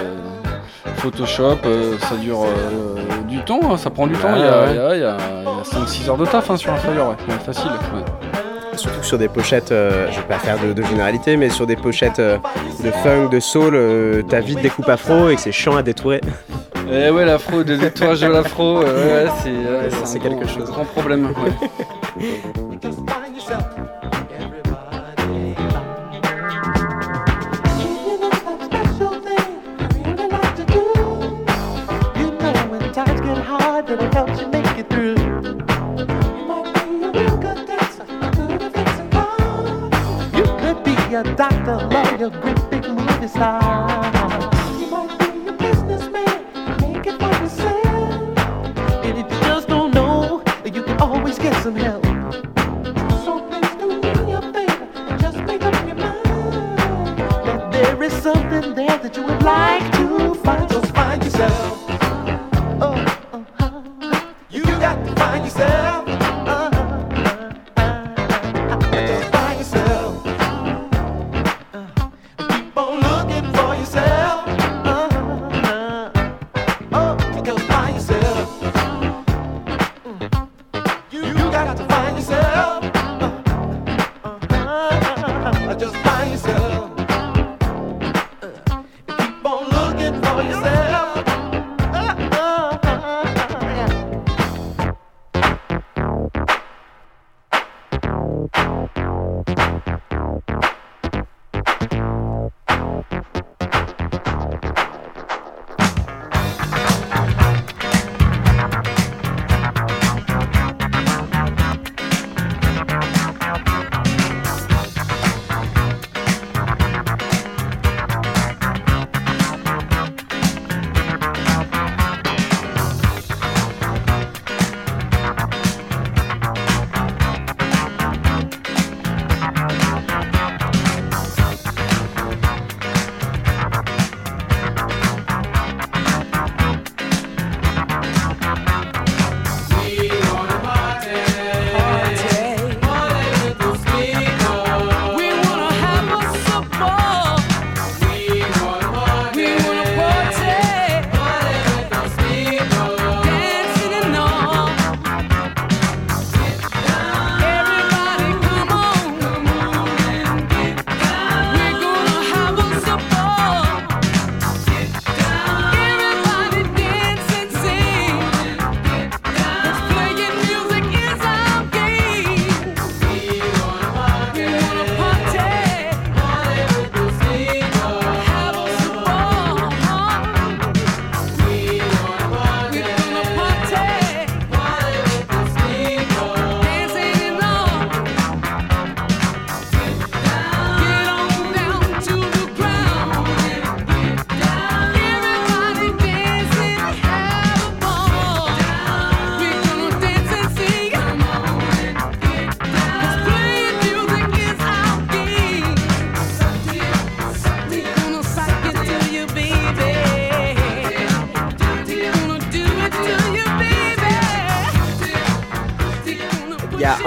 Photoshop 0.98 1.58
euh, 1.66 1.98
ça 2.00 2.16
dure 2.16 2.44
euh, 2.44 2.96
du 3.28 3.40
temps, 3.44 3.60
hein, 3.72 3.78
ça 3.78 3.90
prend 3.90 4.08
du 4.08 4.16
temps, 4.16 4.36
il 4.36 4.42
y 4.42 4.46
a, 4.46 4.62
ouais. 4.64 4.68
il 4.72 4.76
y 4.76 4.80
a- 4.80 4.96
il 4.96 5.02
y 5.02 5.04
a- 5.06 5.18
il 5.42 5.46
y 5.46 5.80
a 5.80 5.86
5-6 5.86 6.10
heures 6.10 6.18
de 6.18 6.26
taf 6.26 6.50
hein, 6.50 6.58
sur 6.58 6.72
un 6.74 6.78
flyer, 6.78 7.06
ouais, 7.08 7.16
Ouais, 7.28 7.40
facile. 7.46 7.72
ouais 7.94 8.04
surtout 8.80 9.04
sur 9.04 9.18
des 9.18 9.28
pochettes, 9.28 9.72
euh, 9.72 10.08
je 10.12 10.18
vais 10.18 10.28
pas 10.28 10.40
faire 10.40 10.58
de, 10.60 10.84
généralité, 10.84 11.38
mais 11.38 11.50
sur 11.50 11.68
des 11.68 11.76
pochettes 11.76 12.20
euh, 12.20 12.38
de 12.84 12.92
funk, 12.92 13.30
de 13.30 13.40
soul, 13.40 13.76
euh, 13.76 14.24
t'as 14.28 14.40
vite 14.40 14.62
des 14.62 14.70
coupes 14.70 14.90
afro 14.90 15.30
et 15.30 15.36
que 15.36 15.42
c'est 15.42 15.52
chiant 15.52 15.76
à 15.76 15.84
détourer. 15.84 16.22
Eh 16.92 17.12
ouais, 17.12 17.24
l'afro, 17.24 17.64
de 17.64 17.76
détourage 17.76 18.22
de 18.22 18.28
l'afro, 18.28 18.82
euh, 18.82 19.28
c'est, 20.06 20.18
quelque 20.18 20.48
chose. 20.48 20.68
Un 20.68 20.72
grand 20.72 20.86
problème. 20.86 21.32
be 41.10 41.16
a 41.16 41.24
doctor, 41.36 41.78
lawyer, 41.88 42.30
great 42.30 42.70
big 42.70 42.88
movie 42.88 43.28
star. 43.28 44.12
You 44.80 44.88
might 44.88 45.18
be 45.18 45.48
a 45.48 45.54
businessman, 45.54 46.82
make 46.82 47.08
it 47.08 47.18
for 47.20 47.32
yourself. 47.42 48.38
And 49.06 49.18
if 49.18 49.32
you 49.32 49.40
just 49.42 49.68
don't 49.68 49.94
know, 49.94 50.44
you 50.66 50.84
can 50.84 51.02
always 51.02 51.40
get 51.40 51.56
some 51.64 51.76
help. 51.76 52.06
So 53.26 53.42
please 53.50 53.76
do 53.80 54.00
me 54.02 54.34
a 54.34 54.42
favor 54.54 54.88
and 55.10 55.20
just 55.22 55.38
make 55.40 55.64
up 55.64 55.74
your 55.88 55.96
mind 55.96 57.18
that 57.48 57.72
there 57.72 58.04
is 58.04 58.14
something 58.14 58.76
there 58.76 58.98
that 59.00 59.18
you 59.18 59.24
would 59.24 59.42
like 59.42 59.92
to 59.94 60.36
find. 60.44 60.70
Just 60.70 60.94
find 60.94 61.24
yourself. 61.24 61.69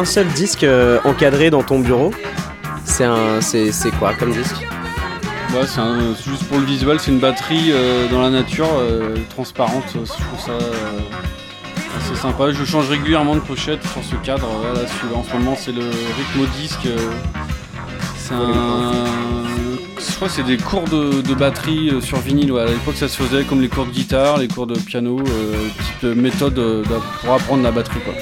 Un 0.02 0.04
seul 0.04 0.26
disque 0.26 0.64
euh, 0.64 0.98
encadré 1.04 1.48
dans 1.50 1.62
ton 1.62 1.78
bureau. 1.78 2.12
C'est 2.84 3.04
un, 3.04 3.40
c'est, 3.40 3.70
quoi 4.00 4.14
comme 4.14 4.32
disque 4.32 4.56
Ouais, 5.54 5.64
c'est 5.64 6.28
juste 6.28 6.42
pour 6.48 6.58
le 6.58 6.64
visuel, 6.64 6.98
c'est 6.98 7.12
une 7.12 7.20
batterie 7.20 7.70
euh, 7.70 8.08
dans 8.08 8.20
la 8.20 8.30
nature, 8.30 8.68
euh, 8.80 9.14
transparente. 9.30 9.84
Je 9.94 9.98
trouve 9.98 10.40
ça 10.44 10.58
assez 11.96 12.20
sympa. 12.20 12.50
Je 12.50 12.64
change 12.64 12.88
régulièrement 12.88 13.36
de 13.36 13.40
pochette 13.40 13.86
sur 13.86 14.02
ce 14.02 14.16
cadre. 14.16 14.48
En 15.14 15.22
ce 15.22 15.32
moment, 15.34 15.54
c'est 15.56 15.72
le 15.72 15.82
rythme 15.82 16.50
disque. 16.60 16.88
c'est 18.16 18.34
un. 18.34 19.04
Je 20.00 20.16
crois 20.16 20.26
que 20.26 20.34
c'est 20.34 20.42
des 20.42 20.56
cours 20.56 20.84
de, 20.84 21.22
de 21.22 21.34
batterie 21.34 21.92
sur 22.00 22.18
vinyle. 22.18 22.50
ouais. 22.50 22.62
À 22.62 22.66
l'époque, 22.66 22.96
ça 22.96 23.06
se 23.06 23.22
faisait 23.22 23.44
comme 23.44 23.60
les 23.60 23.68
cours 23.68 23.86
de 23.86 23.92
guitare, 23.92 24.38
les 24.38 24.48
cours 24.48 24.66
de 24.66 24.76
piano, 24.76 25.20
euh, 25.20 25.68
type 25.68 26.08
de 26.10 26.14
méthode 26.14 26.60
pour 27.20 27.34
apprendre 27.34 27.62
la 27.62 27.70
batterie. 27.70 28.00
Quoi. 28.00 28.14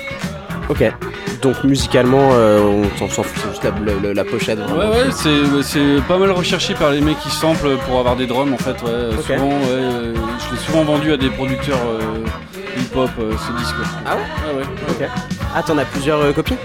Ok. 0.68 1.09
Donc 1.42 1.64
musicalement, 1.64 2.30
euh, 2.34 2.60
on 3.00 3.08
s'en 3.08 3.22
fout, 3.22 3.34
c'est 3.42 3.48
juste 3.50 3.64
la, 3.64 3.70
la- 4.02 4.12
la 4.14 4.24
pochette. 4.24 4.58
Ouais, 4.58 4.86
ouais, 4.86 5.10
c'est, 5.10 5.62
c'est 5.62 6.02
pas 6.06 6.18
mal 6.18 6.30
recherché 6.32 6.74
par 6.74 6.90
les 6.90 7.00
mecs 7.00 7.18
qui 7.20 7.30
samplent 7.30 7.78
pour 7.86 7.98
avoir 7.98 8.14
des 8.16 8.26
drums 8.26 8.52
en 8.52 8.58
fait. 8.58 8.76
Ouais. 8.82 9.16
Souvent, 9.22 9.48
ouais, 9.48 9.64
euh, 9.70 10.14
je 10.14 10.54
l'ai 10.54 10.60
souvent 10.60 10.84
vendu 10.84 11.12
à 11.12 11.16
des 11.16 11.30
producteurs 11.30 11.78
euh, 11.78 12.26
hip-hop 12.78 13.08
ce 13.16 13.58
disque. 13.58 13.74
ouais. 13.78 13.84
Ah 14.06 14.16
ouais 14.16 14.52
Ouais, 14.52 14.58
ouais. 14.60 14.66
Ok. 14.90 15.08
Ah, 15.56 15.62
t'en 15.62 15.78
as 15.78 15.86
plusieurs 15.86 16.34
copies? 16.34 16.56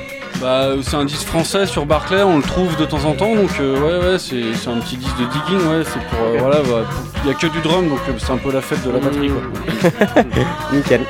Bah, 0.42 0.72
c'est 0.84 0.98
un 0.98 1.06
disque 1.06 1.26
français 1.26 1.66
sur 1.66 1.86
Barclay, 1.86 2.22
on 2.24 2.36
le 2.38 2.44
trouve 2.44 2.76
de 2.76 2.84
temps 2.84 3.06
en 3.06 3.14
temps, 3.14 3.34
donc 3.34 3.52
euh, 3.62 3.80
ouais, 3.80 4.06
ouais, 4.12 4.20
c'est, 4.20 4.54
c'est 4.62 4.70
un 4.70 4.80
petit 4.82 4.98
disque 4.98 5.16
de 5.18 5.24
digging, 5.24 5.66
ouais, 5.70 5.84
c'est 5.86 6.02
pour. 6.10 6.20
euh, 6.28 6.38
voilà, 6.40 6.58
bah, 6.58 6.86
il 7.24 7.30
y 7.30 7.34
a 7.34 7.34
que 7.36 7.48
du 7.48 7.62
drum, 7.62 7.88
donc 7.88 8.00
c'est 8.18 8.32
un 8.34 8.38
peu 8.38 8.52
la 8.52 8.60
fête 8.60 8.86
de 8.86 8.92
la 8.92 9.00
batterie 9.00 9.30
quoi. 9.30 10.24
Nickel. 10.74 11.02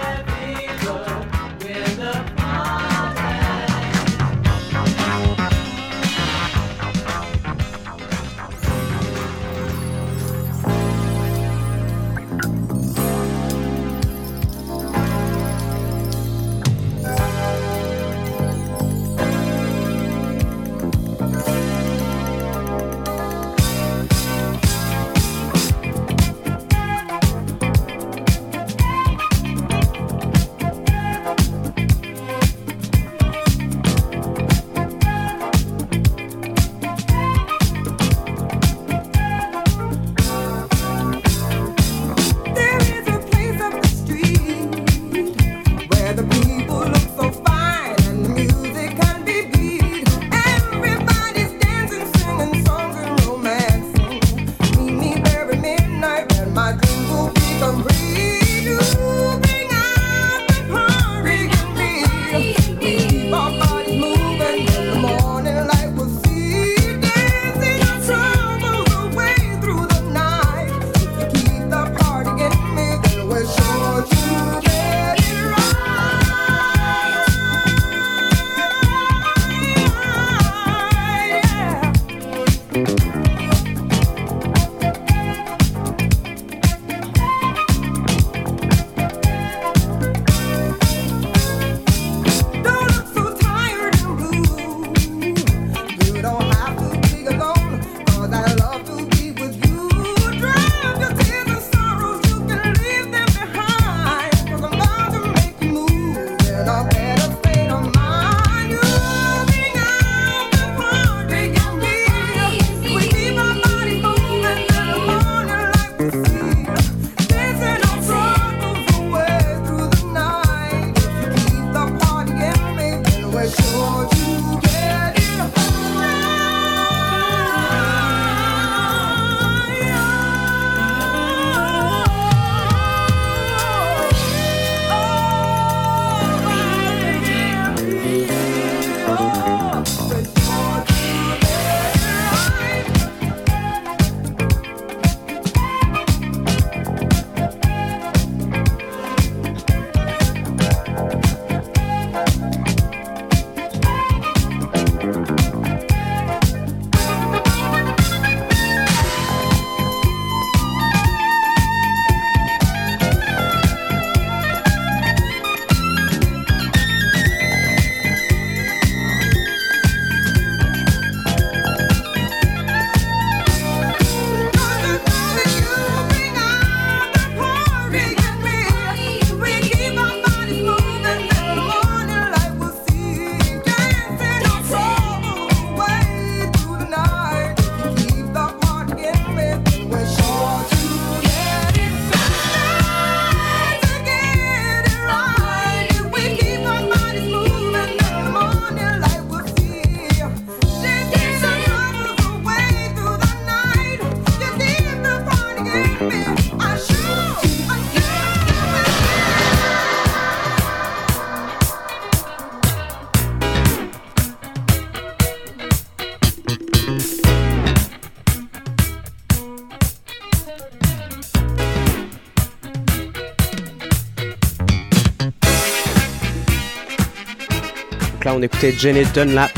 On 228.35 228.41
écoutait 228.41 228.73
Janet 228.77 229.13
Dunlap, 229.13 229.51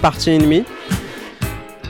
Partie 0.00 0.30
ennemie. 0.30 0.64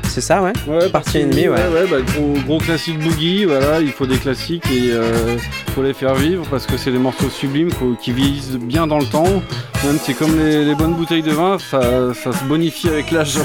C'est 0.08 0.20
ça, 0.20 0.42
ouais? 0.42 0.52
Ouais, 0.66 0.88
Partie 0.88 1.18
ennemie, 1.18 1.48
ouais. 1.48 1.68
ouais 1.68 1.86
bah, 1.90 1.98
gros, 2.14 2.34
gros 2.46 2.58
classique 2.58 2.98
boogie, 2.98 3.44
voilà, 3.44 3.80
il 3.80 3.92
faut 3.92 4.06
des 4.06 4.16
classiques 4.16 4.64
et 4.72 4.90
euh, 4.90 5.36
faut 5.74 5.82
les 5.82 5.92
faire 5.92 6.14
vivre 6.14 6.44
parce 6.50 6.66
que 6.66 6.76
c'est 6.76 6.90
des 6.90 6.98
morceaux 6.98 7.28
sublimes 7.28 7.70
qui 8.00 8.12
vieillissent 8.12 8.56
bien 8.56 8.86
dans 8.86 8.98
le 8.98 9.06
temps. 9.06 9.42
Même 9.84 9.98
c'est 10.02 10.14
comme 10.14 10.36
les, 10.38 10.64
les 10.64 10.74
bonnes 10.74 10.94
bouteilles 10.94 11.22
de 11.22 11.32
vin, 11.32 11.58
ça, 11.58 12.14
ça 12.14 12.32
se 12.32 12.44
bonifie 12.44 12.88
avec 12.88 13.10
l'âge. 13.10 13.38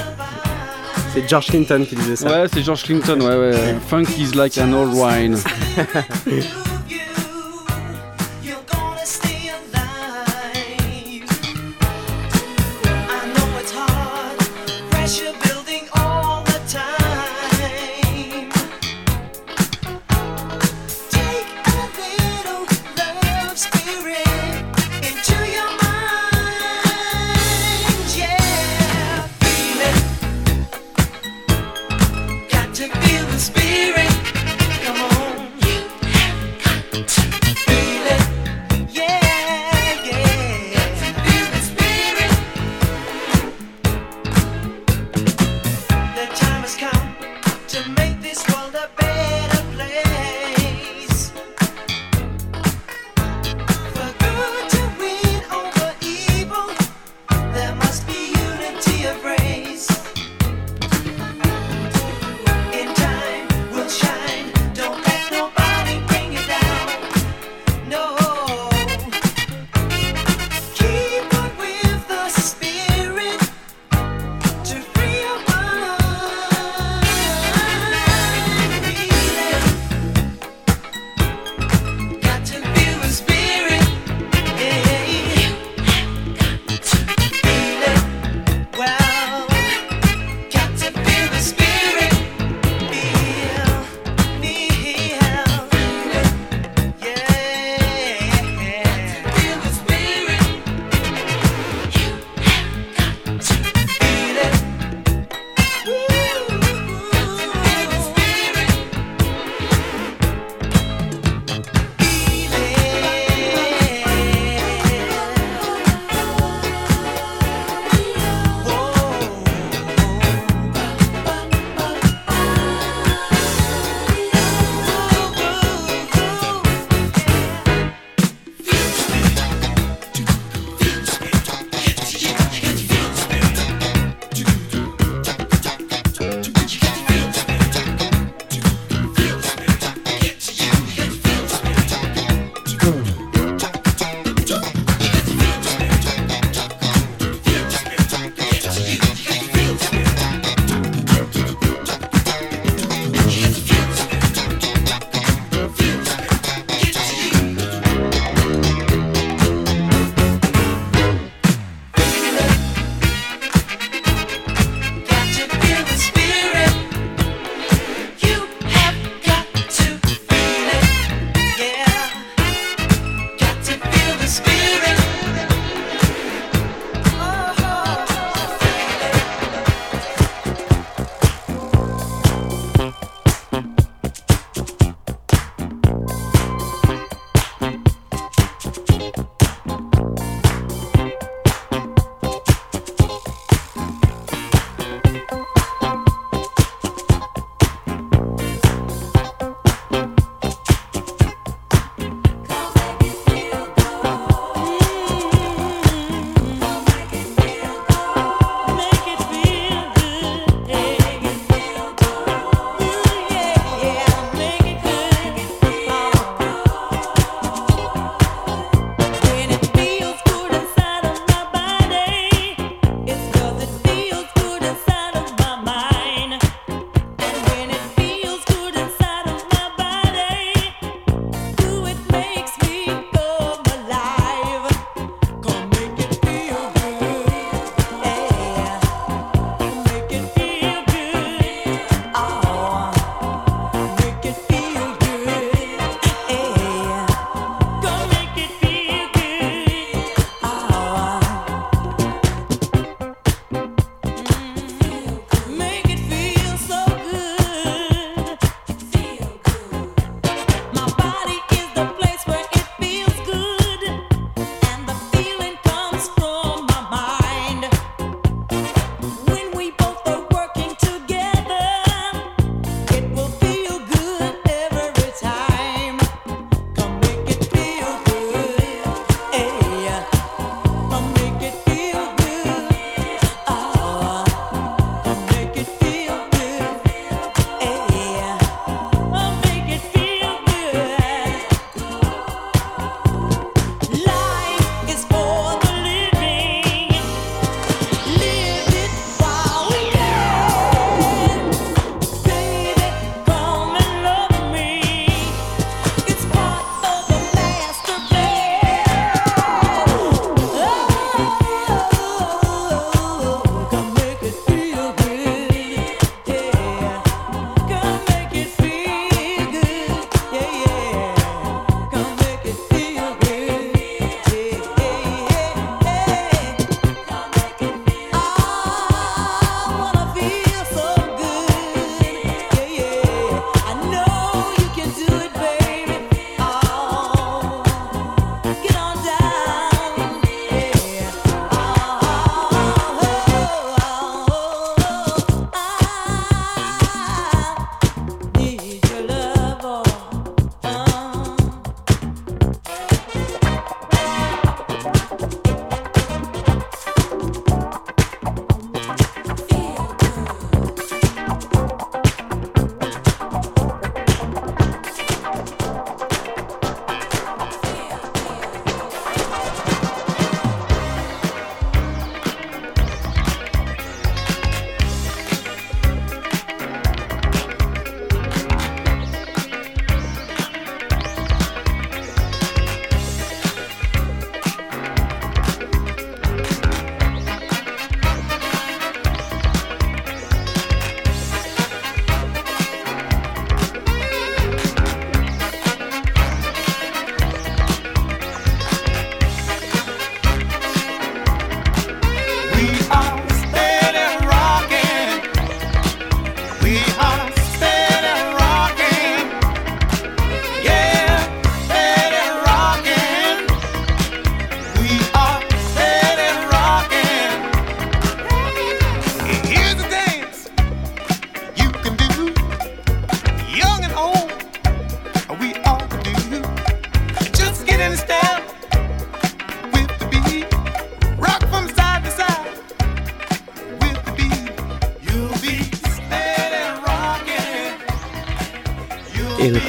C'est 1.12 1.28
George 1.28 1.46
Clinton 1.46 1.84
qui 1.86 1.94
disait 1.94 2.16
ça. 2.16 2.30
Ouais, 2.30 2.48
c'est 2.52 2.62
George 2.62 2.84
Clinton, 2.84 3.20
ouais, 3.20 3.36
ouais. 3.36 3.76
Funk 3.86 4.06
is 4.18 4.34
like 4.34 4.56
an 4.56 4.72
old 4.72 4.94
wine. 4.94 5.36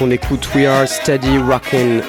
on 0.04 0.12
écoute 0.12 0.50
We 0.54 0.66
Are 0.66 0.86
Steady 0.86 1.38
Rockin'. 1.38 2.02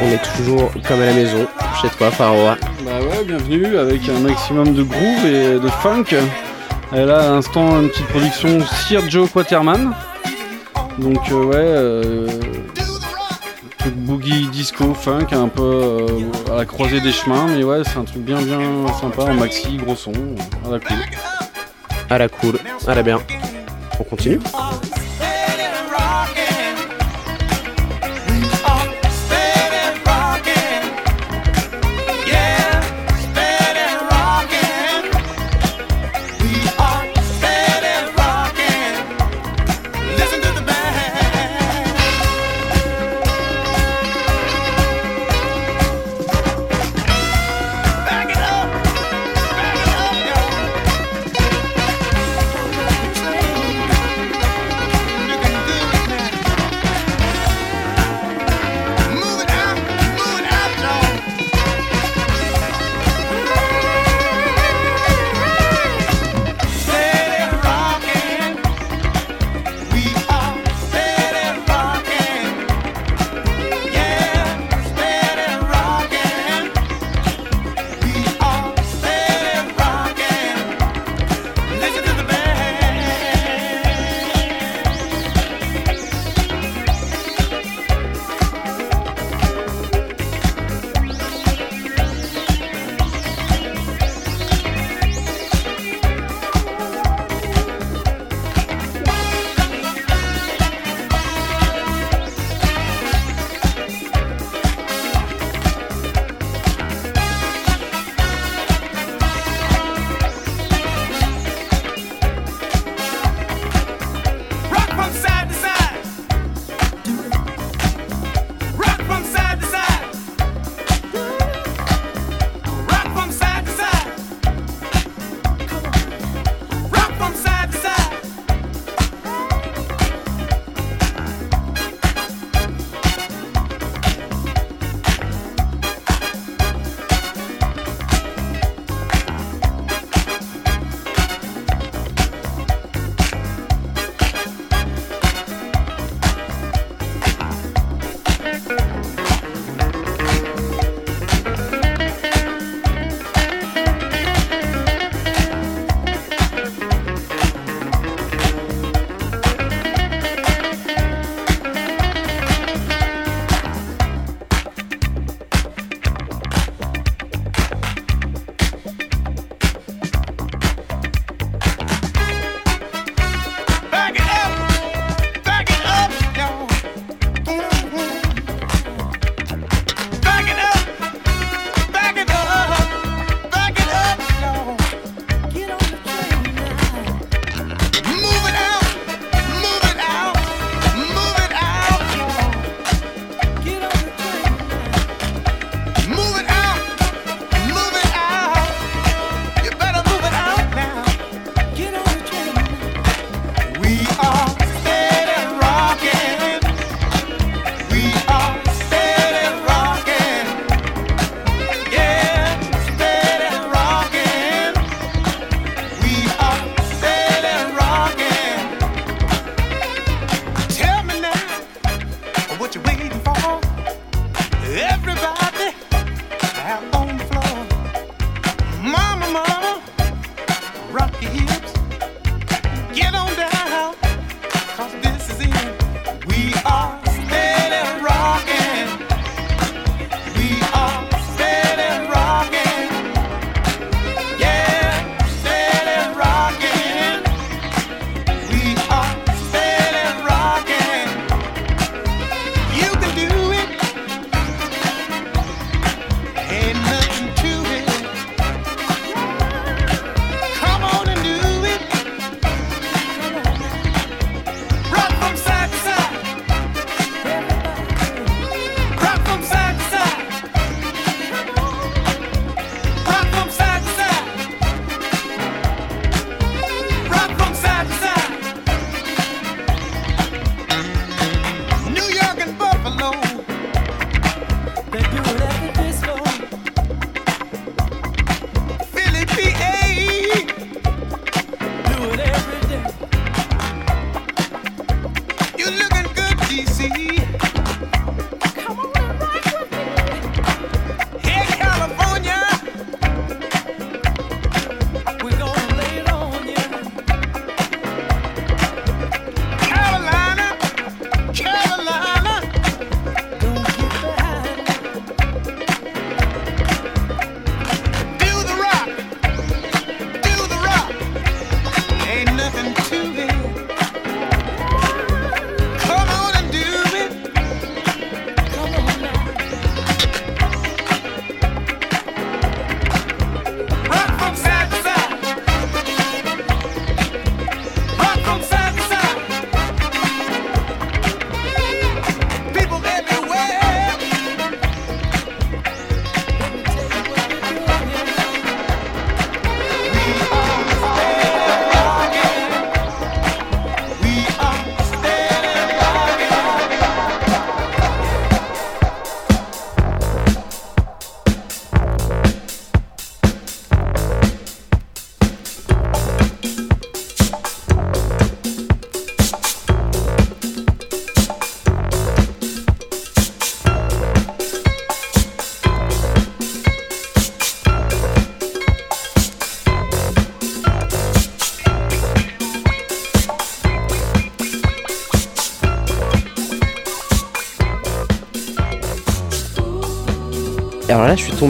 On 0.00 0.06
est 0.06 0.22
toujours 0.34 0.72
comme 0.88 1.02
à 1.02 1.06
la 1.06 1.12
maison, 1.12 1.46
chez 1.80 1.88
toi, 1.90 2.10
Faroa. 2.10 2.56
Bah 2.84 3.00
ouais, 3.00 3.22
bienvenue 3.24 3.76
avec 3.76 4.08
un 4.08 4.18
maximum 4.20 4.72
de 4.72 4.82
groove 4.82 5.26
et 5.26 5.60
de 5.60 5.68
funk. 5.68 6.16
Et 6.94 7.04
là, 7.04 7.28
à 7.28 7.30
l'instant, 7.32 7.82
une 7.82 7.90
petite 7.90 8.06
production 8.06 8.60
Sir 8.60 9.02
Joe 9.10 9.30
Quaterman. 9.30 9.92
Donc 10.98 11.20
euh, 11.30 11.44
ouais, 11.44 11.56
euh, 11.56 12.26
truc 13.78 13.94
boogie 13.94 14.48
disco 14.48 14.94
funk, 14.94 15.26
un 15.32 15.48
peu 15.48 15.62
euh, 15.62 16.52
à 16.52 16.56
la 16.56 16.64
croisée 16.64 17.00
des 17.00 17.12
chemins, 17.12 17.46
mais 17.46 17.62
ouais, 17.62 17.82
c'est 17.84 17.98
un 17.98 18.04
truc 18.04 18.22
bien 18.22 18.40
bien 18.40 18.60
sympa 18.98 19.24
en 19.24 19.34
maxi, 19.34 19.76
gros 19.76 19.96
son, 19.96 20.12
à 20.66 20.70
la 20.70 20.80
cool. 20.80 20.96
À 22.08 22.18
la 22.18 22.28
cool, 22.28 22.58
à 22.86 22.94
la 22.94 23.02
bien. 23.02 23.18
On 24.00 24.04
continue 24.04 24.40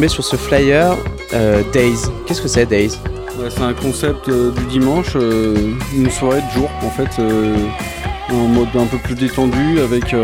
sur 0.09 0.25
ce 0.25 0.37
flyer 0.37 0.97
euh, 1.35 1.63
Days. 1.73 1.99
Qu'est-ce 2.27 2.43
que 2.43 2.49
c'est 2.49 2.67
Days? 2.67 2.99
Ouais, 3.39 3.49
c'est 3.49 3.63
un 3.63 3.73
concept 3.73 4.29
euh, 4.29 4.51
du 4.51 4.67
dimanche, 4.67 5.13
euh, 5.17 5.73
une 5.97 6.11
soirée 6.11 6.43
de 6.43 6.61
jour 6.61 6.69
en 6.83 6.91
fait, 6.91 7.09
euh, 7.19 7.57
en 8.31 8.47
mode 8.47 8.69
un 8.75 8.85
peu 8.85 8.99
plus 8.99 9.15
détendu, 9.15 9.81
avec 9.81 10.15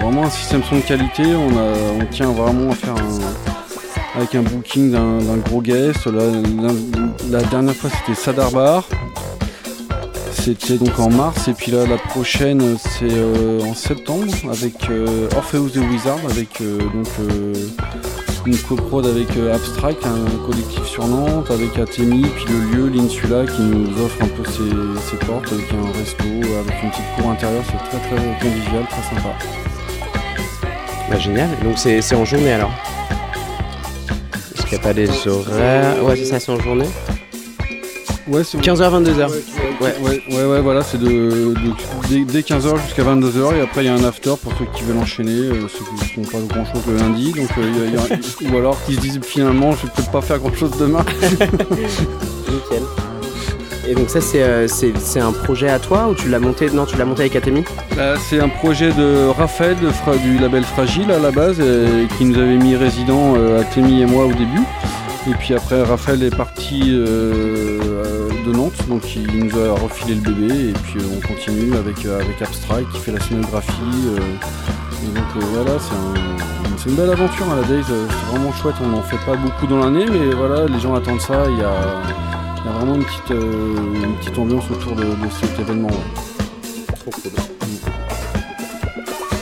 vraiment 0.00 0.24
un 0.24 0.30
système 0.30 0.62
son 0.62 0.76
de 0.76 0.82
qualité. 0.82 1.24
On, 1.24 1.58
a, 1.58 2.00
on 2.00 2.06
tient 2.06 2.30
vraiment 2.30 2.70
à 2.70 2.74
faire 2.74 2.94
un, 2.94 4.18
avec 4.18 4.34
un 4.36 4.42
booking 4.42 4.92
d'un 4.92 5.36
gros 5.38 5.60
guest. 5.60 6.06
La, 6.06 7.42
dernière 7.42 7.74
fois 7.74 7.90
c'était 7.90 8.18
Sadarbar. 8.18 8.86
C'était 10.32 10.78
donc 10.78 10.98
en 10.98 11.10
mars 11.10 11.48
et 11.48 11.52
puis 11.52 11.70
là 11.70 11.86
la 11.86 11.98
prochaine 11.98 12.78
c'est 12.78 13.62
en 13.62 13.74
septembre 13.74 14.32
avec 14.50 14.74
Orpheus 15.36 15.70
the 15.74 15.80
Wizard 15.90 16.18
avec 16.30 16.62
donc 16.62 17.08
une 18.46 18.56
coprode 18.56 19.06
avec 19.06 19.36
euh, 19.36 19.54
Abstract, 19.54 20.04
un 20.06 20.46
collectif 20.50 20.84
sur 20.86 21.06
Nantes, 21.06 21.50
avec 21.50 21.78
Atemi, 21.78 22.22
puis 22.34 22.44
le 22.48 22.60
lieu, 22.76 22.88
l'Insula, 22.88 23.44
qui 23.46 23.60
nous 23.62 23.86
offre 24.02 24.16
un 24.22 24.28
peu 24.28 24.44
ses, 24.50 25.10
ses 25.10 25.16
portes, 25.26 25.52
avec 25.52 25.66
un 25.72 25.98
resto, 25.98 26.24
avec 26.24 26.82
une 26.82 26.90
petite 26.90 27.04
cour 27.18 27.30
intérieure, 27.30 27.62
c'est 27.66 27.98
très 27.98 28.08
très 28.08 28.38
convivial, 28.40 28.86
très 28.88 29.02
sympa. 29.14 29.34
Bah 31.10 31.18
génial. 31.18 31.48
Donc 31.64 31.76
c'est 31.76 32.14
en 32.14 32.24
journée 32.24 32.52
alors 32.52 32.70
Est-ce 34.54 34.62
qu'il 34.62 34.78
n'y 34.78 34.84
a 34.84 34.86
pas 34.86 34.94
des 34.94 35.08
horaires? 35.28 36.04
Ouais, 36.04 36.16
c'est 36.16 36.24
ça, 36.24 36.40
c'est 36.40 36.52
en 36.52 36.60
journée. 36.60 36.88
Ouais, 38.28 38.44
c'est 38.44 38.58
15h, 38.58 39.02
22h. 39.02 39.28
Ouais, 39.80 39.94
ouais, 40.02 40.22
ouais, 40.30 40.44
ouais, 40.44 40.60
voilà, 40.60 40.82
c'est 40.82 40.98
de, 40.98 41.06
de- 41.08 41.54
dès, 42.08 42.24
dès 42.24 42.40
15h 42.42 42.76
jusqu'à 42.86 43.02
22h, 43.02 43.56
et 43.56 43.60
après 43.60 43.82
il 43.82 43.86
y 43.86 43.88
a 43.88 43.94
un 43.94 44.04
after 44.04 44.34
pour 44.40 44.52
ceux 44.56 44.66
qui 44.74 44.84
veulent 44.84 44.98
enchaîner, 44.98 45.32
euh, 45.32 45.66
ceux 45.68 45.84
qui 45.84 45.99
font 46.24 46.46
pas 46.46 46.54
grand 46.54 46.64
chose 46.66 46.82
le 46.88 46.96
lundi, 46.96 47.32
donc 47.32 47.48
euh, 47.58 47.62
il 47.74 47.78
y 47.78 47.82
a- 47.82 47.86
il 47.86 47.94
y 47.94 48.48
a- 48.48 48.52
ou 48.52 48.58
alors 48.58 48.76
qui 48.84 48.94
se 48.94 49.00
disent 49.00 49.20
finalement 49.22 49.72
je 49.72 49.86
vais 49.86 49.92
peut-être 49.94 50.10
pas 50.10 50.20
faire 50.20 50.38
grand 50.38 50.54
chose 50.54 50.72
demain. 50.78 51.04
Nickel. 51.70 52.82
Et 53.88 53.94
donc 53.94 54.08
ça, 54.10 54.20
c'est 54.20 54.42
euh, 54.42 54.68
c'est- 54.68 54.96
c'est 54.98 55.20
un 55.20 55.32
projet 55.32 55.68
à 55.68 55.78
toi 55.78 56.08
ou 56.10 56.14
tu 56.14 56.28
l'as 56.28 56.38
monté 56.38 56.70
Non, 56.70 56.84
tu 56.84 56.96
l'as 56.96 57.04
monté 57.04 57.22
avec 57.22 57.34
Atemi 57.36 57.64
Là, 57.96 58.14
c'est 58.18 58.38
un 58.38 58.48
projet 58.48 58.92
de 58.92 59.26
Raphaël 59.36 59.76
de 59.82 59.88
Fra- 59.88 60.16
du 60.16 60.38
label 60.38 60.62
Fragile 60.64 61.10
à 61.10 61.18
la 61.18 61.30
base, 61.30 61.60
qui 62.18 62.24
nous 62.24 62.38
avait 62.38 62.56
mis 62.58 62.76
résident 62.76 63.34
euh, 63.36 63.62
Témy 63.74 64.02
et 64.02 64.06
moi 64.06 64.26
au 64.26 64.32
début. 64.32 64.62
Et 65.28 65.34
puis 65.34 65.54
après, 65.54 65.82
Raphaël 65.82 66.22
est 66.22 66.34
parti 66.34 66.82
euh, 66.94 67.78
de 68.46 68.52
Nantes, 68.52 68.72
donc 68.88 69.02
il 69.16 69.26
nous 69.44 69.58
a 69.58 69.72
refilé 69.78 70.14
le 70.14 70.20
bébé. 70.20 70.54
Et 70.70 70.72
puis 70.72 70.98
euh, 71.00 71.04
on 71.16 71.26
continue 71.26 71.74
avec, 71.76 72.04
euh, 72.06 72.20
avec 72.20 72.40
Abstract 72.40 72.86
qui 72.92 73.00
fait 73.00 73.12
la 73.12 73.20
scénographie. 73.20 73.72
Donc 75.10 75.24
euh, 75.36 75.40
voilà, 75.52 75.78
c'est 75.78 75.94
un- 75.94 76.76
c'est 76.78 76.88
une 76.90 76.96
belle 76.96 77.10
aventure 77.10 77.46
à 77.52 77.56
la 77.56 77.62
Days, 77.62 77.84
euh, 77.90 78.06
c'est 78.08 78.30
vraiment 78.36 78.52
chouette. 78.52 78.76
On 78.82 78.86
n'en 78.88 79.02
fait 79.02 79.18
pas 79.26 79.36
beaucoup 79.36 79.66
dans 79.66 79.78
l'année, 79.80 80.06
mais 80.10 80.30
voilà, 80.34 80.66
les 80.66 80.80
gens 80.80 80.94
attendent 80.94 81.20
ça. 81.20 81.44
Il 81.48 81.58
y 81.58 81.62
a, 81.62 81.72
il 82.58 82.66
y 82.66 82.68
a 82.68 82.72
vraiment 82.78 82.94
une 82.94 83.04
petite, 83.04 83.30
euh, 83.32 83.76
une 84.02 84.14
petite 84.16 84.38
ambiance 84.38 84.64
autour 84.70 84.92
de, 84.96 85.02
de 85.04 85.30
cet 85.40 85.58
événement. 85.58 85.88
ouais. 85.88 86.94
Trop 87.00 87.10
cool. 87.10 87.32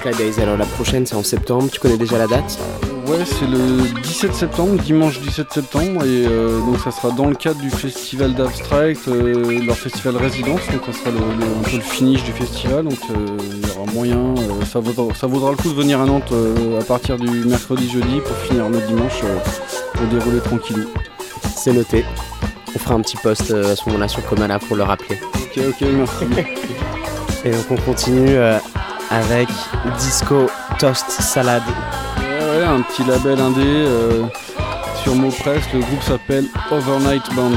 La 0.05 0.13
Days, 0.13 0.41
alors 0.41 0.57
la 0.57 0.65
prochaine, 0.65 1.05
c'est 1.07 1.17
en 1.17 1.23
septembre. 1.23 1.69
Tu 1.71 1.79
connais 1.81 1.99
déjà 1.99 2.19
la 2.19 2.27
date? 2.27 2.59
Ouais, 3.09 3.25
c'est 3.25 3.47
le 3.47 4.01
17 4.03 4.35
septembre, 4.35 4.75
dimanche 4.83 5.19
17 5.21 5.51
septembre, 5.51 6.05
et 6.05 6.27
euh, 6.27 6.61
donc 6.61 6.79
ça 6.79 6.91
sera 6.91 7.11
dans 7.11 7.25
le 7.27 7.35
cadre 7.35 7.59
du 7.59 7.71
festival 7.71 8.35
d'Abstract, 8.35 9.09
euh, 9.09 9.63
leur 9.65 9.77
festival 9.79 10.17
résidence, 10.19 10.61
donc 10.71 10.83
ça 10.85 10.93
sera 10.93 11.11
le, 11.13 11.17
le- 11.17 11.47
un 11.59 11.63
peu 11.71 11.77
le 11.77 11.83
finish 11.83 12.23
du 12.25 12.33
festival, 12.33 12.85
donc 12.85 12.99
euh, 13.11 13.15
il 13.63 13.67
y 13.67 13.71
aura 13.71 13.91
moyen, 13.93 14.35
ça, 14.71 14.81
vaudra, 14.81 15.15
ça 15.15 15.27
vaudra 15.27 15.53
le 15.53 15.57
coup 15.57 15.71
de 15.71 15.75
venir 15.75 16.01
à 16.03 16.05
Nantes 16.05 16.33
à 16.79 16.85
partir 16.85 17.17
du 17.17 17.31
mercredi-jeudi 17.47 18.21
pour 18.21 18.37
finir 18.37 18.69
le 18.69 18.79
dimanche 18.83 19.23
pour 19.95 20.07
dérouler 20.09 20.41
tranquillou. 20.41 20.85
C'est 21.57 21.73
noté. 21.73 22.05
On 22.75 22.79
fera 22.79 22.95
un 22.97 23.01
petit 23.01 23.17
post 23.17 23.51
à 23.53 23.75
ce 23.75 23.87
moment-là 23.89 24.09
sur 24.09 24.23
Comala 24.27 24.59
pour 24.59 24.77
le 24.77 24.83
rappeler. 24.83 25.19
Ok, 25.35 25.59
ok, 25.67 25.89
merci. 25.97 26.25
Et 27.47 27.51
donc 27.53 27.65
on 27.71 27.77
continue 27.77 28.37
avec 29.11 29.49
Disco 29.99 30.49
Toast 30.79 31.09
Salad. 31.09 31.63
Un 32.71 32.83
petit 32.83 33.03
label 33.03 33.41
indé 33.41 33.63
euh, 33.65 34.25
sur 35.03 35.15
Mopress, 35.15 35.65
le 35.73 35.81
groupe 35.81 36.03
s'appelle 36.03 36.45
Overnight 36.71 37.35
Band. 37.35 37.57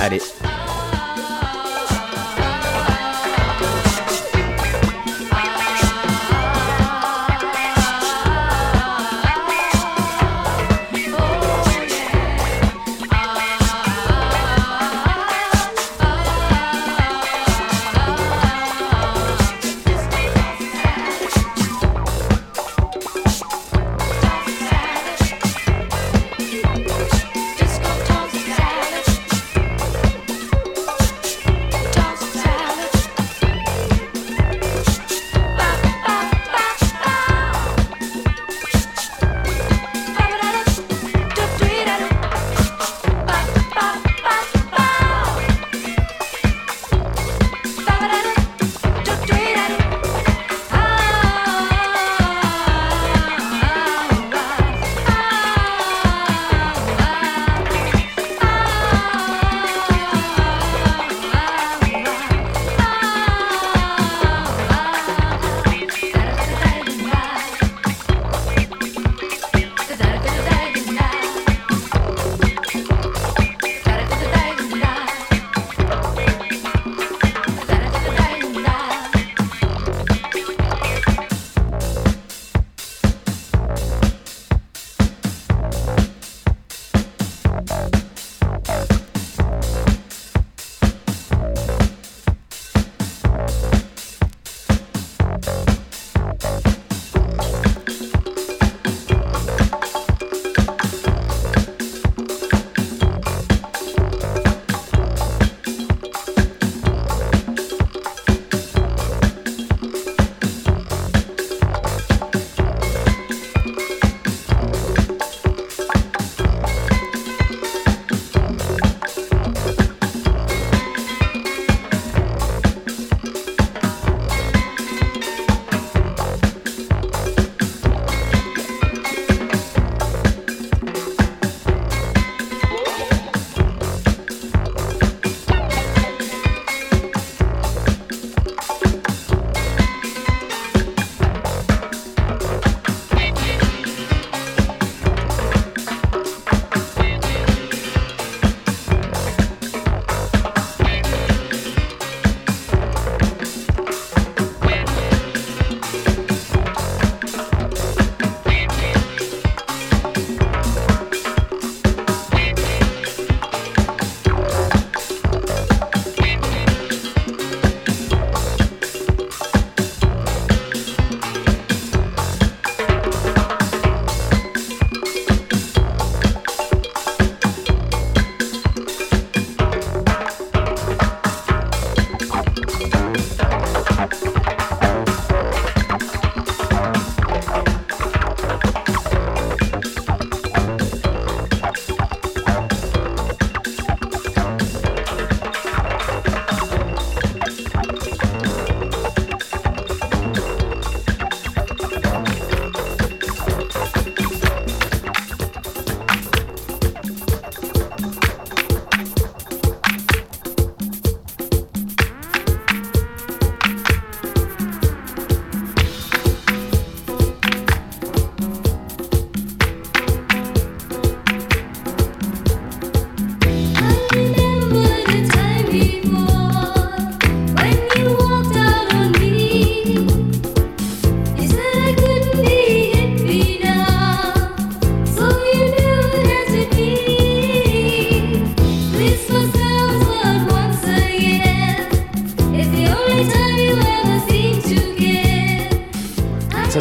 Allez. 0.00 0.20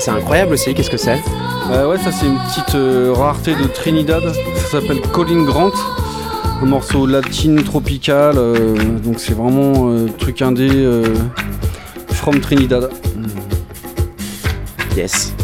C'est 0.05 0.11
incroyable 0.11 0.53
aussi. 0.53 0.75
Qu'est-ce 0.75 0.91
que 0.91 0.97
c'est 0.97 1.19
Euh, 1.71 1.89
ouais, 1.89 1.97
ça 1.97 2.11
c'est 2.11 2.27
une 2.27 2.37
petite 2.37 2.75
euh, 2.75 3.11
rareté 3.11 3.55
de 3.55 3.63
Trinidad. 3.63 4.21
Ça 4.55 4.79
s'appelle 4.79 5.01
Colin 5.11 5.43
Grant. 5.43 5.71
Un 6.61 6.65
morceau 6.65 7.07
latine 7.07 7.63
tropical. 7.63 8.37
euh, 8.37 8.75
donc 9.03 9.19
c'est 9.19 9.33
vraiment 9.33 9.91
truc 10.19 10.43
indé 10.43 10.69
from 12.11 12.39
Trinidad. 12.39 12.91
Yes. 14.95 15.34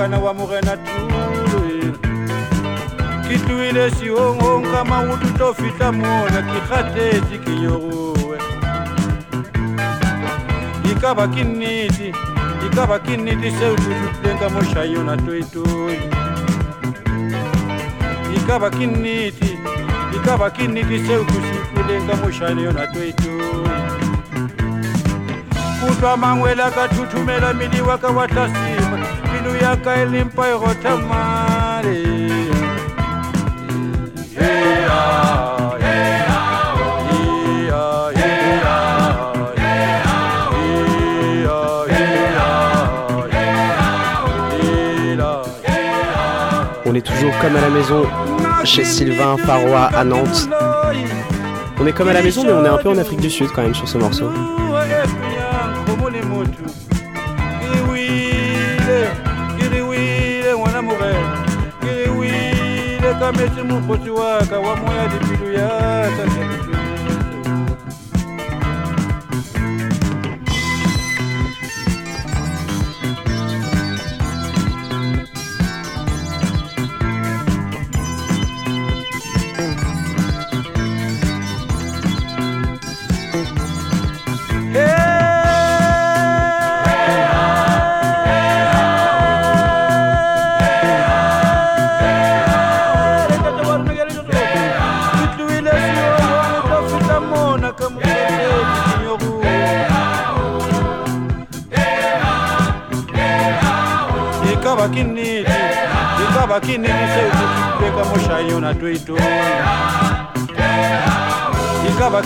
molekana 0.00 0.18
wa 0.18 0.34
morena 0.34 0.76
tule 0.76 1.92
ke 3.28 3.38
tuile 3.46 3.90
siongong 3.90 4.64
ka 4.72 4.84
maoto 4.84 5.28
tlo 5.36 5.54
fihla 5.54 5.92
mona 5.92 6.40
ke 6.42 6.60
kgatetse 6.68 7.36
ke 7.44 7.50
nyorowe 7.60 8.38
e 10.90 10.94
ka 11.00 11.14
ba 11.14 11.28
ke 11.28 11.44
nnete 11.44 12.08
e 12.64 12.68
ka 12.74 12.86
ba 12.86 12.98
ke 12.98 13.16
nnete 13.16 13.50
seo 13.58 13.76
ke 13.76 13.92
tutlileng 14.00 14.40
ka 14.40 14.48
mošai 14.48 14.92
yona 14.92 15.16
toetoi 15.16 15.98
e 18.32 18.38
ka 18.48 18.58
ba 18.58 18.70
ke 18.70 18.86
nnete 18.86 19.52
e 20.16 20.18
ka 20.24 20.36
ba 20.40 20.50
ke 20.50 20.64
nnete 20.64 20.96
seo 21.06 21.24
ke 21.24 21.38
se 21.44 21.56
utlwileng 21.60 22.08
ka 22.08 22.16
mošane 22.24 22.62
yona 22.62 22.86
toetoi 22.88 23.68
kutlwa 25.80 26.16
mangwela 26.16 26.70
ka 26.70 26.88
thuthumela 26.88 27.52
medi 27.52 27.80
wa 27.80 27.98
ka 27.98 28.08
wa 28.08 28.24
tlasima 28.28 29.19
On 46.90 46.94
est 46.94 47.06
toujours 47.06 47.32
comme 47.40 47.54
à 47.54 47.60
la 47.60 47.70
maison 47.70 48.04
chez 48.64 48.84
Sylvain 48.84 49.36
Farois 49.36 49.90
à 49.96 50.02
Nantes. 50.02 50.48
On 51.78 51.86
est 51.86 51.92
comme 51.92 52.08
à 52.08 52.12
la 52.12 52.20
maison, 52.20 52.42
mais 52.44 52.52
on 52.52 52.64
est 52.64 52.68
un 52.68 52.78
peu 52.78 52.88
en 52.88 52.98
Afrique 52.98 53.20
du 53.20 53.30
Sud 53.30 53.48
quand 53.54 53.62
même 53.62 53.74
sur 53.74 53.88
ce 53.88 53.96
morceau. 53.96 54.28
metse 63.40 63.62
mokgotsi 63.62 64.10
wa 64.10 64.38
ka 64.50 64.58
wa 64.60 64.76
moya 64.76 65.08
dipidu 65.08 65.52
ya 65.52 65.68
tata 66.16 66.39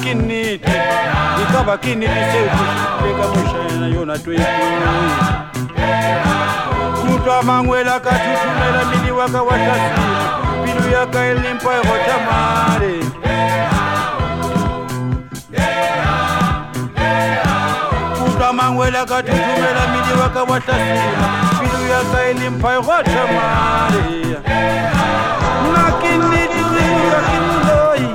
kinite. 0.05 0.72
Ikaba 1.43 1.78
kinite 1.78 2.20
setu 2.32 2.64
eka 3.10 3.24
mushayena 3.28 3.86
yona 3.94 4.18
tweikuya 4.18 4.90
mutu 7.05 7.32
amangwela 7.32 8.01
katutumela 8.01 8.85
mili 8.90 9.10
waka 9.12 9.43
watasila 9.43 10.39
pilu 10.64 10.90
yaka 10.93 11.24
elimpa 11.24 11.70
ekotamale 11.78 12.94
mutu 18.20 18.44
amangwela 18.44 19.05
katutumela 19.05 19.82
mili 19.93 20.20
waka 20.22 20.43
watasila 20.43 21.28
pilu 21.60 21.86
yaka 21.93 22.22
elimpa 22.31 22.74
ekotamale 22.74 24.05
nakinitiriakinloi 25.74 28.09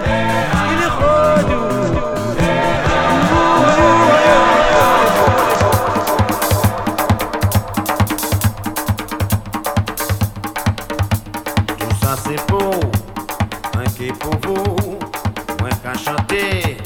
qui 13.99 14.13
pour 14.13 14.35
vous, 14.43 14.97
moi 15.59 15.69
qu'à 15.83 15.93
chanter, 15.93 16.77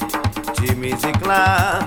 ti 0.55 0.75
musique 0.75 1.25
là, 1.27 1.79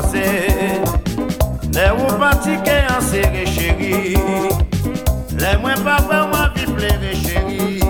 passé. 0.00 0.24
Les 1.72 1.90
ou 1.90 2.06
pratiquer 2.18 2.82
en 2.96 3.00
serré 3.00 3.46
chéri. 3.46 4.16
Les 5.38 5.56
moins 5.60 5.74
pas 5.76 6.02
vraiment 6.02 6.48
vivre 6.54 6.74
plaire 6.74 7.00
chéri. 7.14 7.80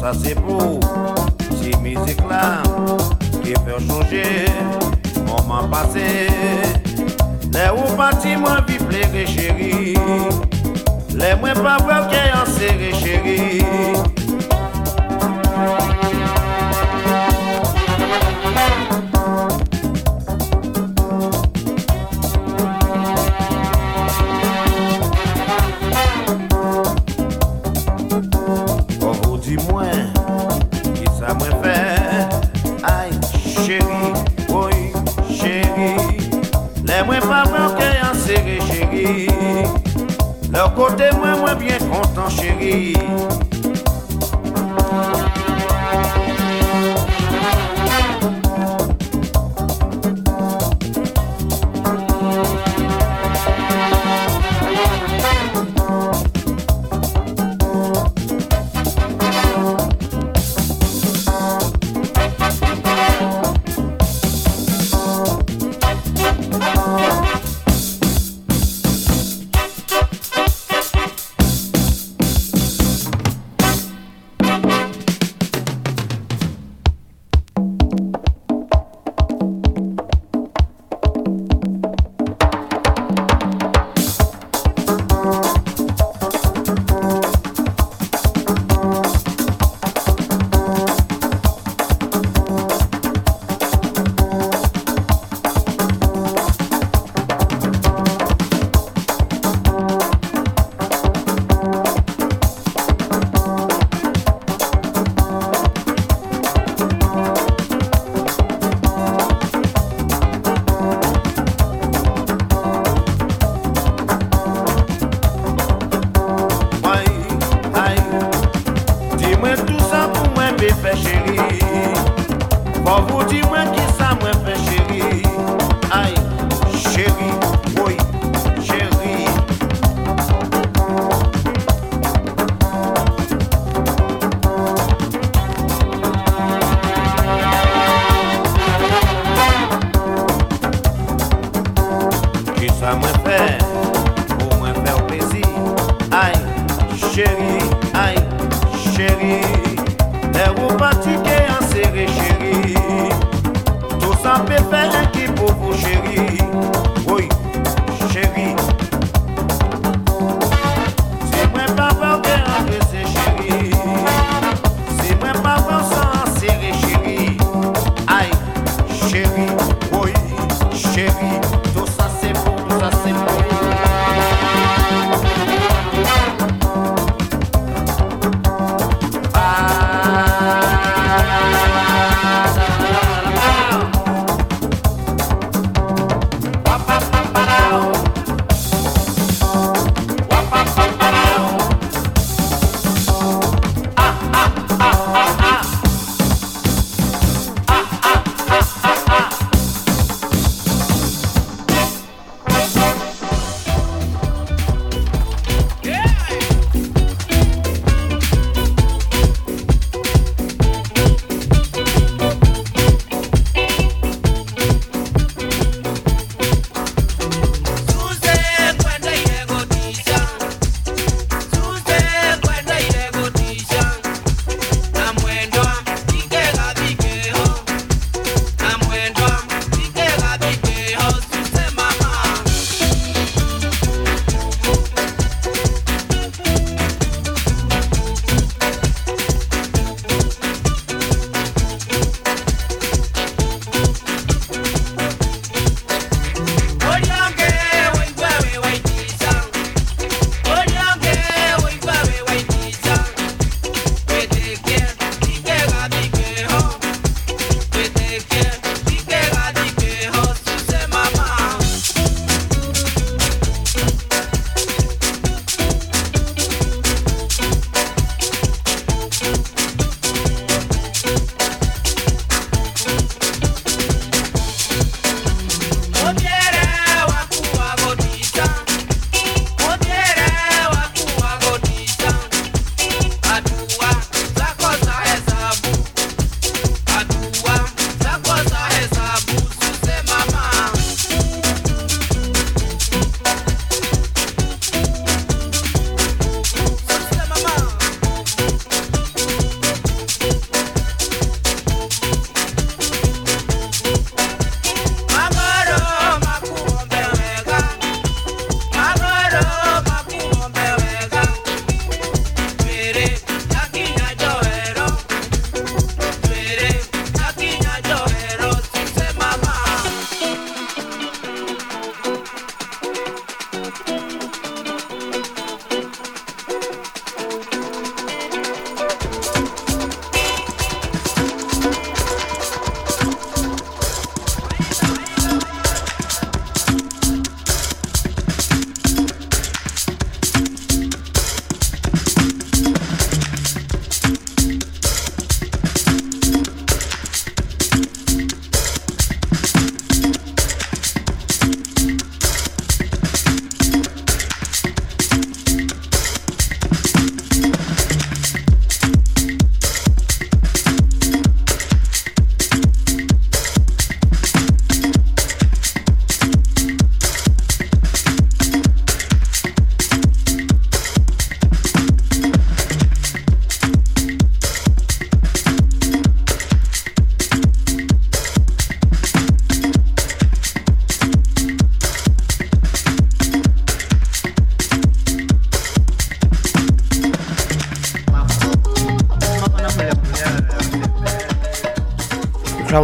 Ça 0.00 0.12
c'est 0.12 0.34
pour 0.34 0.80
ces 1.60 1.76
musiques 1.78 2.28
là 2.28 2.62
qui 3.42 3.50
fait 3.50 3.80
changer 3.88 4.44
moment 5.26 5.68
passé. 5.68 6.28
Les 7.52 7.70
ou 7.70 7.96
parti 7.96 8.36
moins 8.36 8.60
vivre 8.66 8.86
plaire 8.86 9.26
chéri. 9.26 9.96
Les 11.10 11.34
moins 11.40 11.54
pas 11.54 11.78
vraiment 11.78 12.08
en 12.42 12.46
serré 12.58 12.92
chéri. 12.92 13.64
Pour 15.18 15.93
bien 41.56 41.78
content, 41.78 42.28
chérie 42.28 42.94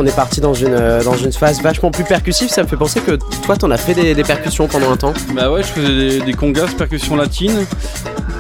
on 0.00 0.06
est 0.06 0.16
parti 0.16 0.40
dans 0.40 0.54
une, 0.54 0.72
euh, 0.74 1.02
dans 1.04 1.16
une 1.16 1.32
phase 1.32 1.60
vachement 1.60 1.90
plus 1.90 2.04
percussive. 2.04 2.48
Ça 2.48 2.62
me 2.62 2.68
fait 2.68 2.76
penser 2.76 3.00
que 3.00 3.18
toi, 3.44 3.56
t'en 3.56 3.70
as 3.70 3.76
fait 3.76 3.94
des, 3.94 4.14
des 4.14 4.24
percussions 4.24 4.66
pendant 4.66 4.90
un 4.90 4.96
temps. 4.96 5.12
Bah 5.34 5.50
ouais, 5.50 5.62
je 5.62 5.68
faisais 5.68 5.88
des, 5.88 6.20
des 6.20 6.32
congas, 6.32 6.68
percussions 6.76 7.16
latines, 7.16 7.66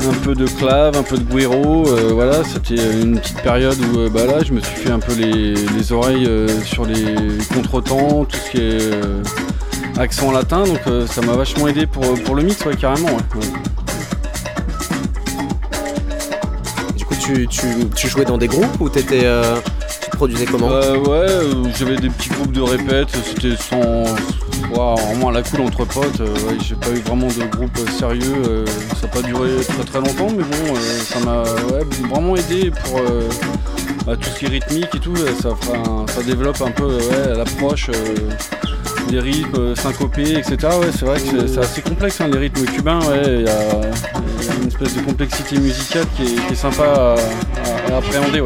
un 0.08 0.14
peu 0.24 0.34
de 0.34 0.46
clave, 0.46 0.96
un 0.96 1.02
peu 1.02 1.18
de 1.18 1.24
guiro, 1.24 1.86
euh, 1.88 2.10
voilà, 2.14 2.42
c'était 2.44 2.80
une 3.02 3.18
petite 3.18 3.42
période 3.42 3.76
où 3.92 3.98
euh, 3.98 4.08
bah 4.08 4.24
là 4.26 4.42
je 4.44 4.52
me 4.52 4.60
suis 4.60 4.76
fait 4.76 4.90
un 4.90 4.98
peu 4.98 5.12
les, 5.14 5.54
les 5.54 5.92
oreilles 5.92 6.26
euh, 6.26 6.48
sur 6.64 6.86
les 6.86 7.04
contretemps, 7.54 8.24
tout 8.24 8.38
ce 8.38 8.50
qui 8.50 8.56
est 8.58 8.80
euh, 8.80 9.22
accent 9.98 10.32
latin, 10.32 10.64
donc 10.64 10.80
ça 11.06 11.20
m'a 11.20 11.32
vachement 11.34 11.68
aidé 11.68 11.86
pour, 11.86 12.02
pour 12.24 12.34
le 12.34 12.42
mix, 12.42 12.64
ouais, 12.64 12.76
carrément. 12.76 13.08
ouais. 13.08 13.40
Du 16.96 17.04
coup, 17.04 17.14
tu, 17.20 17.46
tu, 17.48 17.66
tu 17.94 18.08
jouais 18.08 18.24
dans 18.24 18.38
des 18.38 18.48
groupes 18.48 18.80
ou 18.80 18.88
t'étais, 18.88 19.24
euh, 19.24 19.56
comment 20.50 20.70
Euh, 20.70 20.98
ouais, 20.98 21.30
euh, 21.30 21.64
j'avais 21.78 21.96
des 21.96 22.10
petits 22.10 22.28
groupes 22.28 22.52
de 22.52 22.60
répètes, 22.60 23.08
c'était 23.24 23.56
sans. 23.56 24.04
Vraiment 24.72 25.28
à 25.28 25.32
la 25.32 25.42
cool 25.42 25.62
entre 25.62 25.84
potes. 25.84 26.20
euh, 26.20 26.28
j'ai 26.62 26.76
pas 26.76 26.90
eu 26.90 27.00
vraiment 27.00 27.26
de 27.26 27.44
groupe 27.56 27.76
sérieux, 27.98 28.64
ça 29.00 29.06
n'a 29.06 29.12
pas 29.12 29.22
duré 29.22 29.48
très 29.66 29.84
très 29.84 29.98
longtemps, 29.98 30.28
mais 30.30 30.44
bon, 30.44 30.74
ça 31.02 31.18
m'a 31.20 31.42
vraiment 32.08 32.36
aidé 32.36 32.70
pour 32.84 33.00
bah, 34.06 34.16
tout 34.16 34.28
ce 34.30 34.38
qui 34.38 34.44
est 34.44 34.48
rythmique 34.48 34.94
et 34.94 34.98
tout. 35.00 35.16
Ça, 35.42 36.22
développe 36.24 36.60
un 36.62 36.70
peu 36.70 36.98
l'approche 37.36 37.90
des 39.08 39.18
rythmes 39.18 39.74
syncopés, 39.74 40.38
etc. 40.38 40.56
C'est 40.92 41.04
vrai 41.04 41.20
que 41.20 41.46
c'est- 41.48 41.58
assez 41.58 41.82
complexe, 41.82 42.20
hein, 42.20 42.28
les 42.32 42.38
rythmes 42.38 42.64
cubains. 42.66 43.00
Il 43.24 43.42
y, 43.42 43.48
a 43.48 44.54
une 44.62 44.68
espèce 44.68 44.94
de 44.94 45.00
complexité 45.02 45.58
musicale 45.58 46.06
qui 46.16 46.36
est, 46.52 46.54
sympa 46.54 47.16
à, 47.90 47.96
appréhender. 47.96 48.42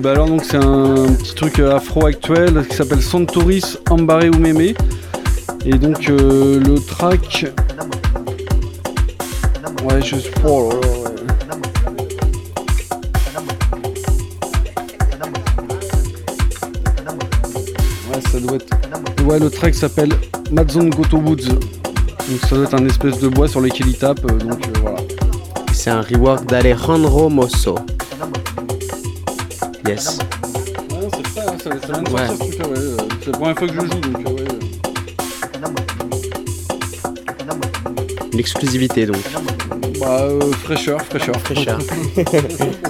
Eh 0.00 0.02
ben 0.02 0.12
alors 0.12 0.28
donc 0.28 0.42
c'est 0.46 0.56
un 0.56 1.12
petit 1.12 1.34
truc 1.34 1.58
euh, 1.58 1.76
afro 1.76 2.06
actuel 2.06 2.66
qui 2.66 2.74
s'appelle 2.74 3.02
Santoris 3.02 3.76
Ambare 3.90 4.22
Umeme. 4.22 4.72
Et 5.66 5.74
donc 5.76 6.08
euh, 6.08 6.58
le 6.58 6.76
track. 6.76 7.52
Ouais 9.84 10.00
je 10.00 10.16
suis 10.16 10.30
oh, 10.46 10.70
ça 18.32 18.40
doit 18.40 18.56
être. 18.56 19.24
Ouais, 19.26 19.38
le 19.38 19.50
track 19.50 19.74
s'appelle 19.74 20.14
Mazon 20.50 20.88
Goto 20.88 21.18
Woods. 21.18 21.44
Donc 21.44 22.40
ça 22.48 22.56
doit 22.56 22.64
être 22.64 22.74
un 22.74 22.86
espèce 22.86 23.18
de 23.18 23.28
bois 23.28 23.48
sur 23.48 23.60
lequel 23.60 23.88
il 23.88 23.98
tape. 23.98 24.24
Euh, 24.24 24.38
donc 24.38 24.66
voilà. 24.80 24.96
C'est 25.74 25.90
un 25.90 26.00
rework 26.00 26.46
d'Alejandro 26.46 27.28
Mosso. 27.28 27.74
Yes. 29.86 30.18
Ouais, 30.18 31.08
c'est 31.34 31.40
hein, 31.40 31.56
ça, 31.58 31.70
ça 31.80 31.92
vient 31.92 32.02
de 32.02 32.10
Ouais. 32.10 32.26
sortir 32.26 32.36
ce 32.36 32.52
truc-là, 32.56 32.68
ouais. 32.68 32.78
euh, 32.78 32.96
C'est 33.22 33.30
la 33.30 33.38
première 33.38 33.58
fois 33.58 33.68
que 33.68 33.74
je 33.74 33.80
joue, 33.80 33.86
donc 34.00 34.26
euh, 34.26 34.30
ouais. 34.32 34.48
L'exclusivité 38.32 39.06
donc. 39.06 39.16
Bah, 40.00 40.20
euh, 40.22 40.52
fraîcheur, 40.64 41.00
fraîcheur. 41.02 41.36
Fraîcheur. 41.40 41.78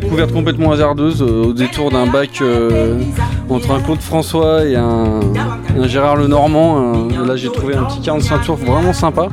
découverte 0.00 0.32
complètement 0.32 0.72
hasardeuse 0.72 1.22
euh, 1.22 1.44
au 1.44 1.52
détour 1.52 1.92
d'un 1.92 2.06
bac 2.06 2.40
euh, 2.40 3.00
entre 3.48 3.70
un 3.70 3.80
Claude 3.80 4.00
François 4.00 4.64
et 4.64 4.74
un, 4.74 5.20
un 5.78 5.86
Gérard 5.86 6.16
Lenormand. 6.16 7.08
euh, 7.12 7.26
là, 7.26 7.36
j'ai 7.36 7.50
trouvé 7.50 7.76
un 7.76 7.84
petit 7.84 8.00
45 8.00 8.42
tours 8.42 8.56
vraiment 8.56 8.92
sympa. 8.92 9.28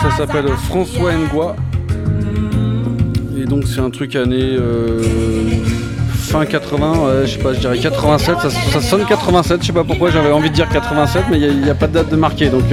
Ça 0.00 0.10
s'appelle 0.16 0.46
François 0.68 1.12
Ngois. 1.12 1.56
Et 3.36 3.46
donc, 3.46 3.64
c'est 3.66 3.80
un 3.80 3.90
truc 3.90 4.14
année 4.14 4.56
fin 6.12 6.44
80, 6.44 6.92
ouais, 6.92 7.26
je 7.26 7.32
sais 7.32 7.38
pas, 7.38 7.52
je 7.52 7.58
dirais 7.58 7.78
87. 7.78 8.36
Ça, 8.70 8.80
sonne 8.80 9.04
87, 9.06 9.60
je 9.62 9.66
sais 9.66 9.72
pas 9.72 9.82
pourquoi 9.82 10.10
j'avais 10.10 10.30
envie 10.30 10.50
de 10.50 10.54
dire 10.54 10.68
87, 10.68 11.24
mais 11.30 11.40
il 11.40 11.62
n'y 11.62 11.70
a, 11.70 11.74
pas 11.74 11.88
de 11.88 11.94
date 11.94 12.10
de 12.10 12.16
marqué. 12.16 12.48
Donc, 12.48 12.64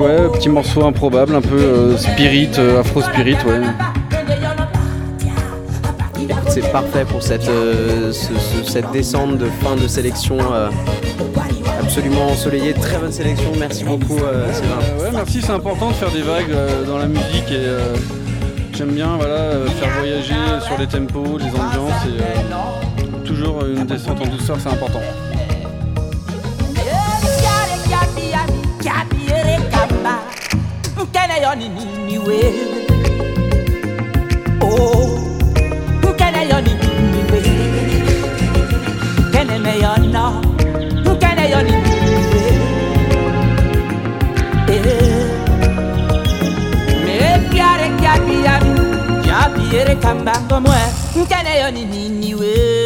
ouais, 0.00 0.28
petit 0.32 0.48
morceau 0.48 0.84
improbable, 0.86 1.34
un 1.34 1.40
peu 1.40 1.56
euh, 1.56 1.96
spirit, 1.96 2.50
euh, 2.58 2.80
afro 2.80 3.02
spirit, 3.02 3.36
ouais. 3.46 3.62
Écoute, 6.22 6.36
C'est 6.48 6.72
parfait 6.72 7.04
pour 7.04 7.22
cette, 7.22 7.48
euh, 7.48 8.12
ce- 8.12 8.34
ce- 8.34 8.70
cette 8.70 8.90
descente 8.90 9.38
de 9.38 9.46
fin 9.62 9.76
de 9.76 9.86
sélection 9.86 10.38
euh, 10.52 10.68
absolument 11.80 12.26
ensoleillée. 12.28 12.72
Très 12.74 12.98
bonne 12.98 13.12
sélection, 13.12 13.52
merci 13.58 13.84
beaucoup 13.84 14.18
euh, 14.18 14.52
Sylvain. 14.52 14.74
Euh, 14.98 15.04
ouais, 15.04 15.10
merci, 15.12 15.40
c'est 15.42 15.52
important 15.52 15.88
de 15.88 15.94
faire 15.94 16.10
des 16.10 16.22
vagues 16.22 16.50
euh, 16.50 16.84
dans 16.84 16.98
la 16.98 17.06
musique 17.06 17.50
et 17.50 17.54
euh, 17.56 17.94
j'aime 18.76 18.90
bien 18.90 19.16
voilà, 19.16 19.34
euh, 19.34 19.66
faire 19.68 19.88
voyager 19.98 20.34
sur 20.66 20.78
les 20.78 20.86
tempos, 20.86 21.38
les 21.38 21.46
ambiances 21.46 22.04
et 22.06 22.20
euh, 22.20 23.24
toujours 23.24 23.64
une 23.64 23.84
descente 23.86 24.20
en 24.20 24.26
douceur, 24.26 24.56
c'est 24.60 24.68
important. 24.70 25.00
yoni 31.48 31.68
nini 31.68 32.18
wewe 32.18 32.52
oh 34.62 35.18
ukene 36.10 36.48
yoni 36.50 36.72
nini 36.80 37.20
wewe 37.32 37.52
kene 39.32 39.58
me 39.58 39.72
yona 39.82 40.22
ukene 41.12 41.50
yoni 41.50 41.70
nini 41.70 42.10
wewe 44.70 44.86
eh. 44.90 45.26
Me 47.04 47.48
piare 47.50 47.88
kapi 48.02 48.36
yabi 48.46 48.72
jabi 49.26 49.76
ere 49.76 49.94
kamba 49.96 50.32
ngomwe 50.46 50.78
ukene 51.22 51.52
yoni 51.60 51.84
nini 51.84 52.34
wewe 52.34 52.77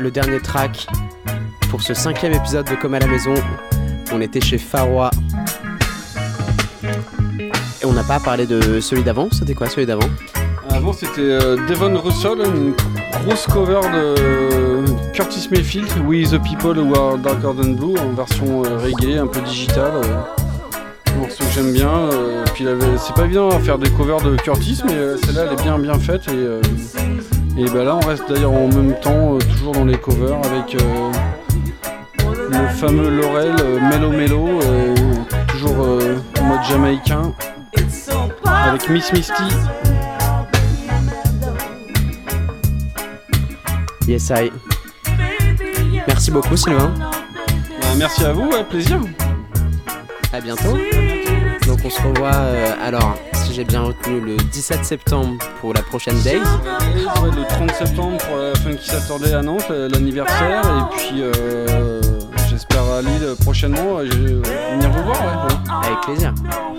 le 0.00 0.10
dernier 0.10 0.40
track 0.40 0.86
pour 1.70 1.82
ce 1.82 1.92
cinquième 1.94 2.32
épisode 2.32 2.66
de 2.68 2.74
Comme 2.74 2.94
à 2.94 2.98
la 2.98 3.06
maison. 3.06 3.34
On 4.12 4.20
était 4.20 4.40
chez 4.40 4.56
Faroua. 4.58 5.10
Et 7.42 7.84
on 7.84 7.92
n'a 7.92 8.02
pas 8.02 8.18
parlé 8.18 8.46
de 8.46 8.80
celui 8.80 9.02
d'avant. 9.02 9.28
C'était 9.30 9.54
quoi 9.54 9.68
celui 9.68 9.86
d'avant? 9.86 10.08
Avant, 10.70 10.92
c'était 10.92 11.20
euh, 11.20 11.56
Devon 11.68 11.98
Russell, 12.00 12.38
une 12.44 12.74
grosse 13.24 13.46
cover 13.46 13.80
de 13.92 15.12
Curtis 15.12 15.48
Mayfield, 15.50 15.88
We 16.06 16.30
the 16.30 16.38
People 16.42 16.78
Who 16.78 16.94
Are 16.96 17.18
Darker 17.18 17.52
Than 17.56 17.72
Blue, 17.72 17.98
en 17.98 18.12
version 18.14 18.64
euh, 18.64 18.78
reggae, 18.78 19.18
un 19.18 19.26
peu 19.26 19.40
digitale. 19.42 19.92
euh, 20.04 21.18
morceau 21.18 21.44
que 21.44 21.50
j'aime 21.54 21.72
bien. 21.72 22.08
puis 22.54 22.64
c'est 22.98 23.14
pas 23.14 23.24
évident 23.24 23.50
à 23.50 23.58
faire 23.58 23.78
des 23.78 23.90
covers 23.90 24.22
de 24.22 24.36
Curtis, 24.36 24.80
mais 24.86 25.16
celle-là, 25.24 25.46
elle 25.46 25.58
est 25.58 25.62
bien 25.62 25.78
bien 25.78 25.98
faite. 25.98 26.22
Et, 26.28 26.60
et 27.60 27.68
bah 27.68 27.84
là, 27.84 27.94
on 27.96 28.06
reste 28.06 28.26
d'ailleurs 28.26 28.52
en 28.52 28.68
même 28.68 28.98
temps, 29.00 29.34
euh, 29.34 29.38
toujours 29.38 29.72
dans 29.72 29.84
les 29.84 29.98
covers, 29.98 30.38
avec 30.44 30.74
euh, 30.76 31.12
le 32.48 32.68
fameux 32.68 33.10
Laurel, 33.10 33.54
euh, 33.60 34.10
Mellow, 34.10 34.60
euh, 34.62 34.94
toujours 35.48 35.76
en 36.40 36.44
mode 36.44 36.62
jamaïcain, 36.66 37.34
avec 38.44 38.88
Miss 38.88 39.12
Misty. 39.12 39.42
Yes, 44.08 44.30
I. 44.30 44.50
Merci 46.06 46.30
beaucoup, 46.30 46.56
Sylvain. 46.56 46.94
Bah, 46.98 47.86
merci 47.98 48.24
à 48.24 48.32
vous, 48.32 48.48
ouais, 48.48 48.64
plaisir. 48.64 49.00
À 50.32 50.40
bientôt. 50.40 50.78
Donc 51.66 51.78
on 51.84 51.90
se 51.90 52.00
revoit 52.00 52.34
euh, 52.34 52.74
alors, 52.82 53.18
si 53.50 53.56
j'ai 53.56 53.64
bien 53.64 53.82
retenu, 53.82 54.20
le 54.20 54.36
17 54.36 54.84
septembre 54.84 55.36
pour 55.60 55.74
la 55.74 55.82
prochaine 55.82 56.18
Days. 56.22 56.38
Ouais, 56.38 57.30
le 57.34 57.46
30 57.48 57.70
septembre 57.72 58.16
pour 58.18 58.36
la 58.36 58.54
Funky 58.54 58.88
Saturday 58.88 59.34
à 59.34 59.42
Nantes, 59.42 59.64
euh, 59.70 59.88
l'anniversaire, 59.88 60.62
et 60.62 60.96
puis 60.96 61.22
euh, 61.22 62.00
j'espère 62.48 62.84
à 62.84 63.02
Lille 63.02 63.34
prochainement, 63.42 63.96
venir 63.96 64.90
vous 64.90 65.04
voir. 65.04 65.46
Ouais. 65.46 65.86
Avec 65.86 66.00
plaisir. 66.02 66.34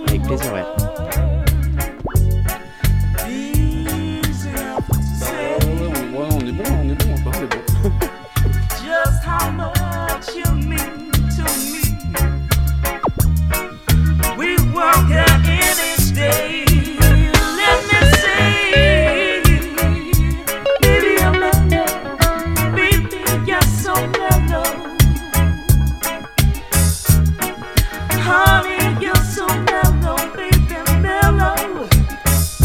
Avec 0.08 0.22
plaisir, 0.24 0.54
ouais. 0.54 0.91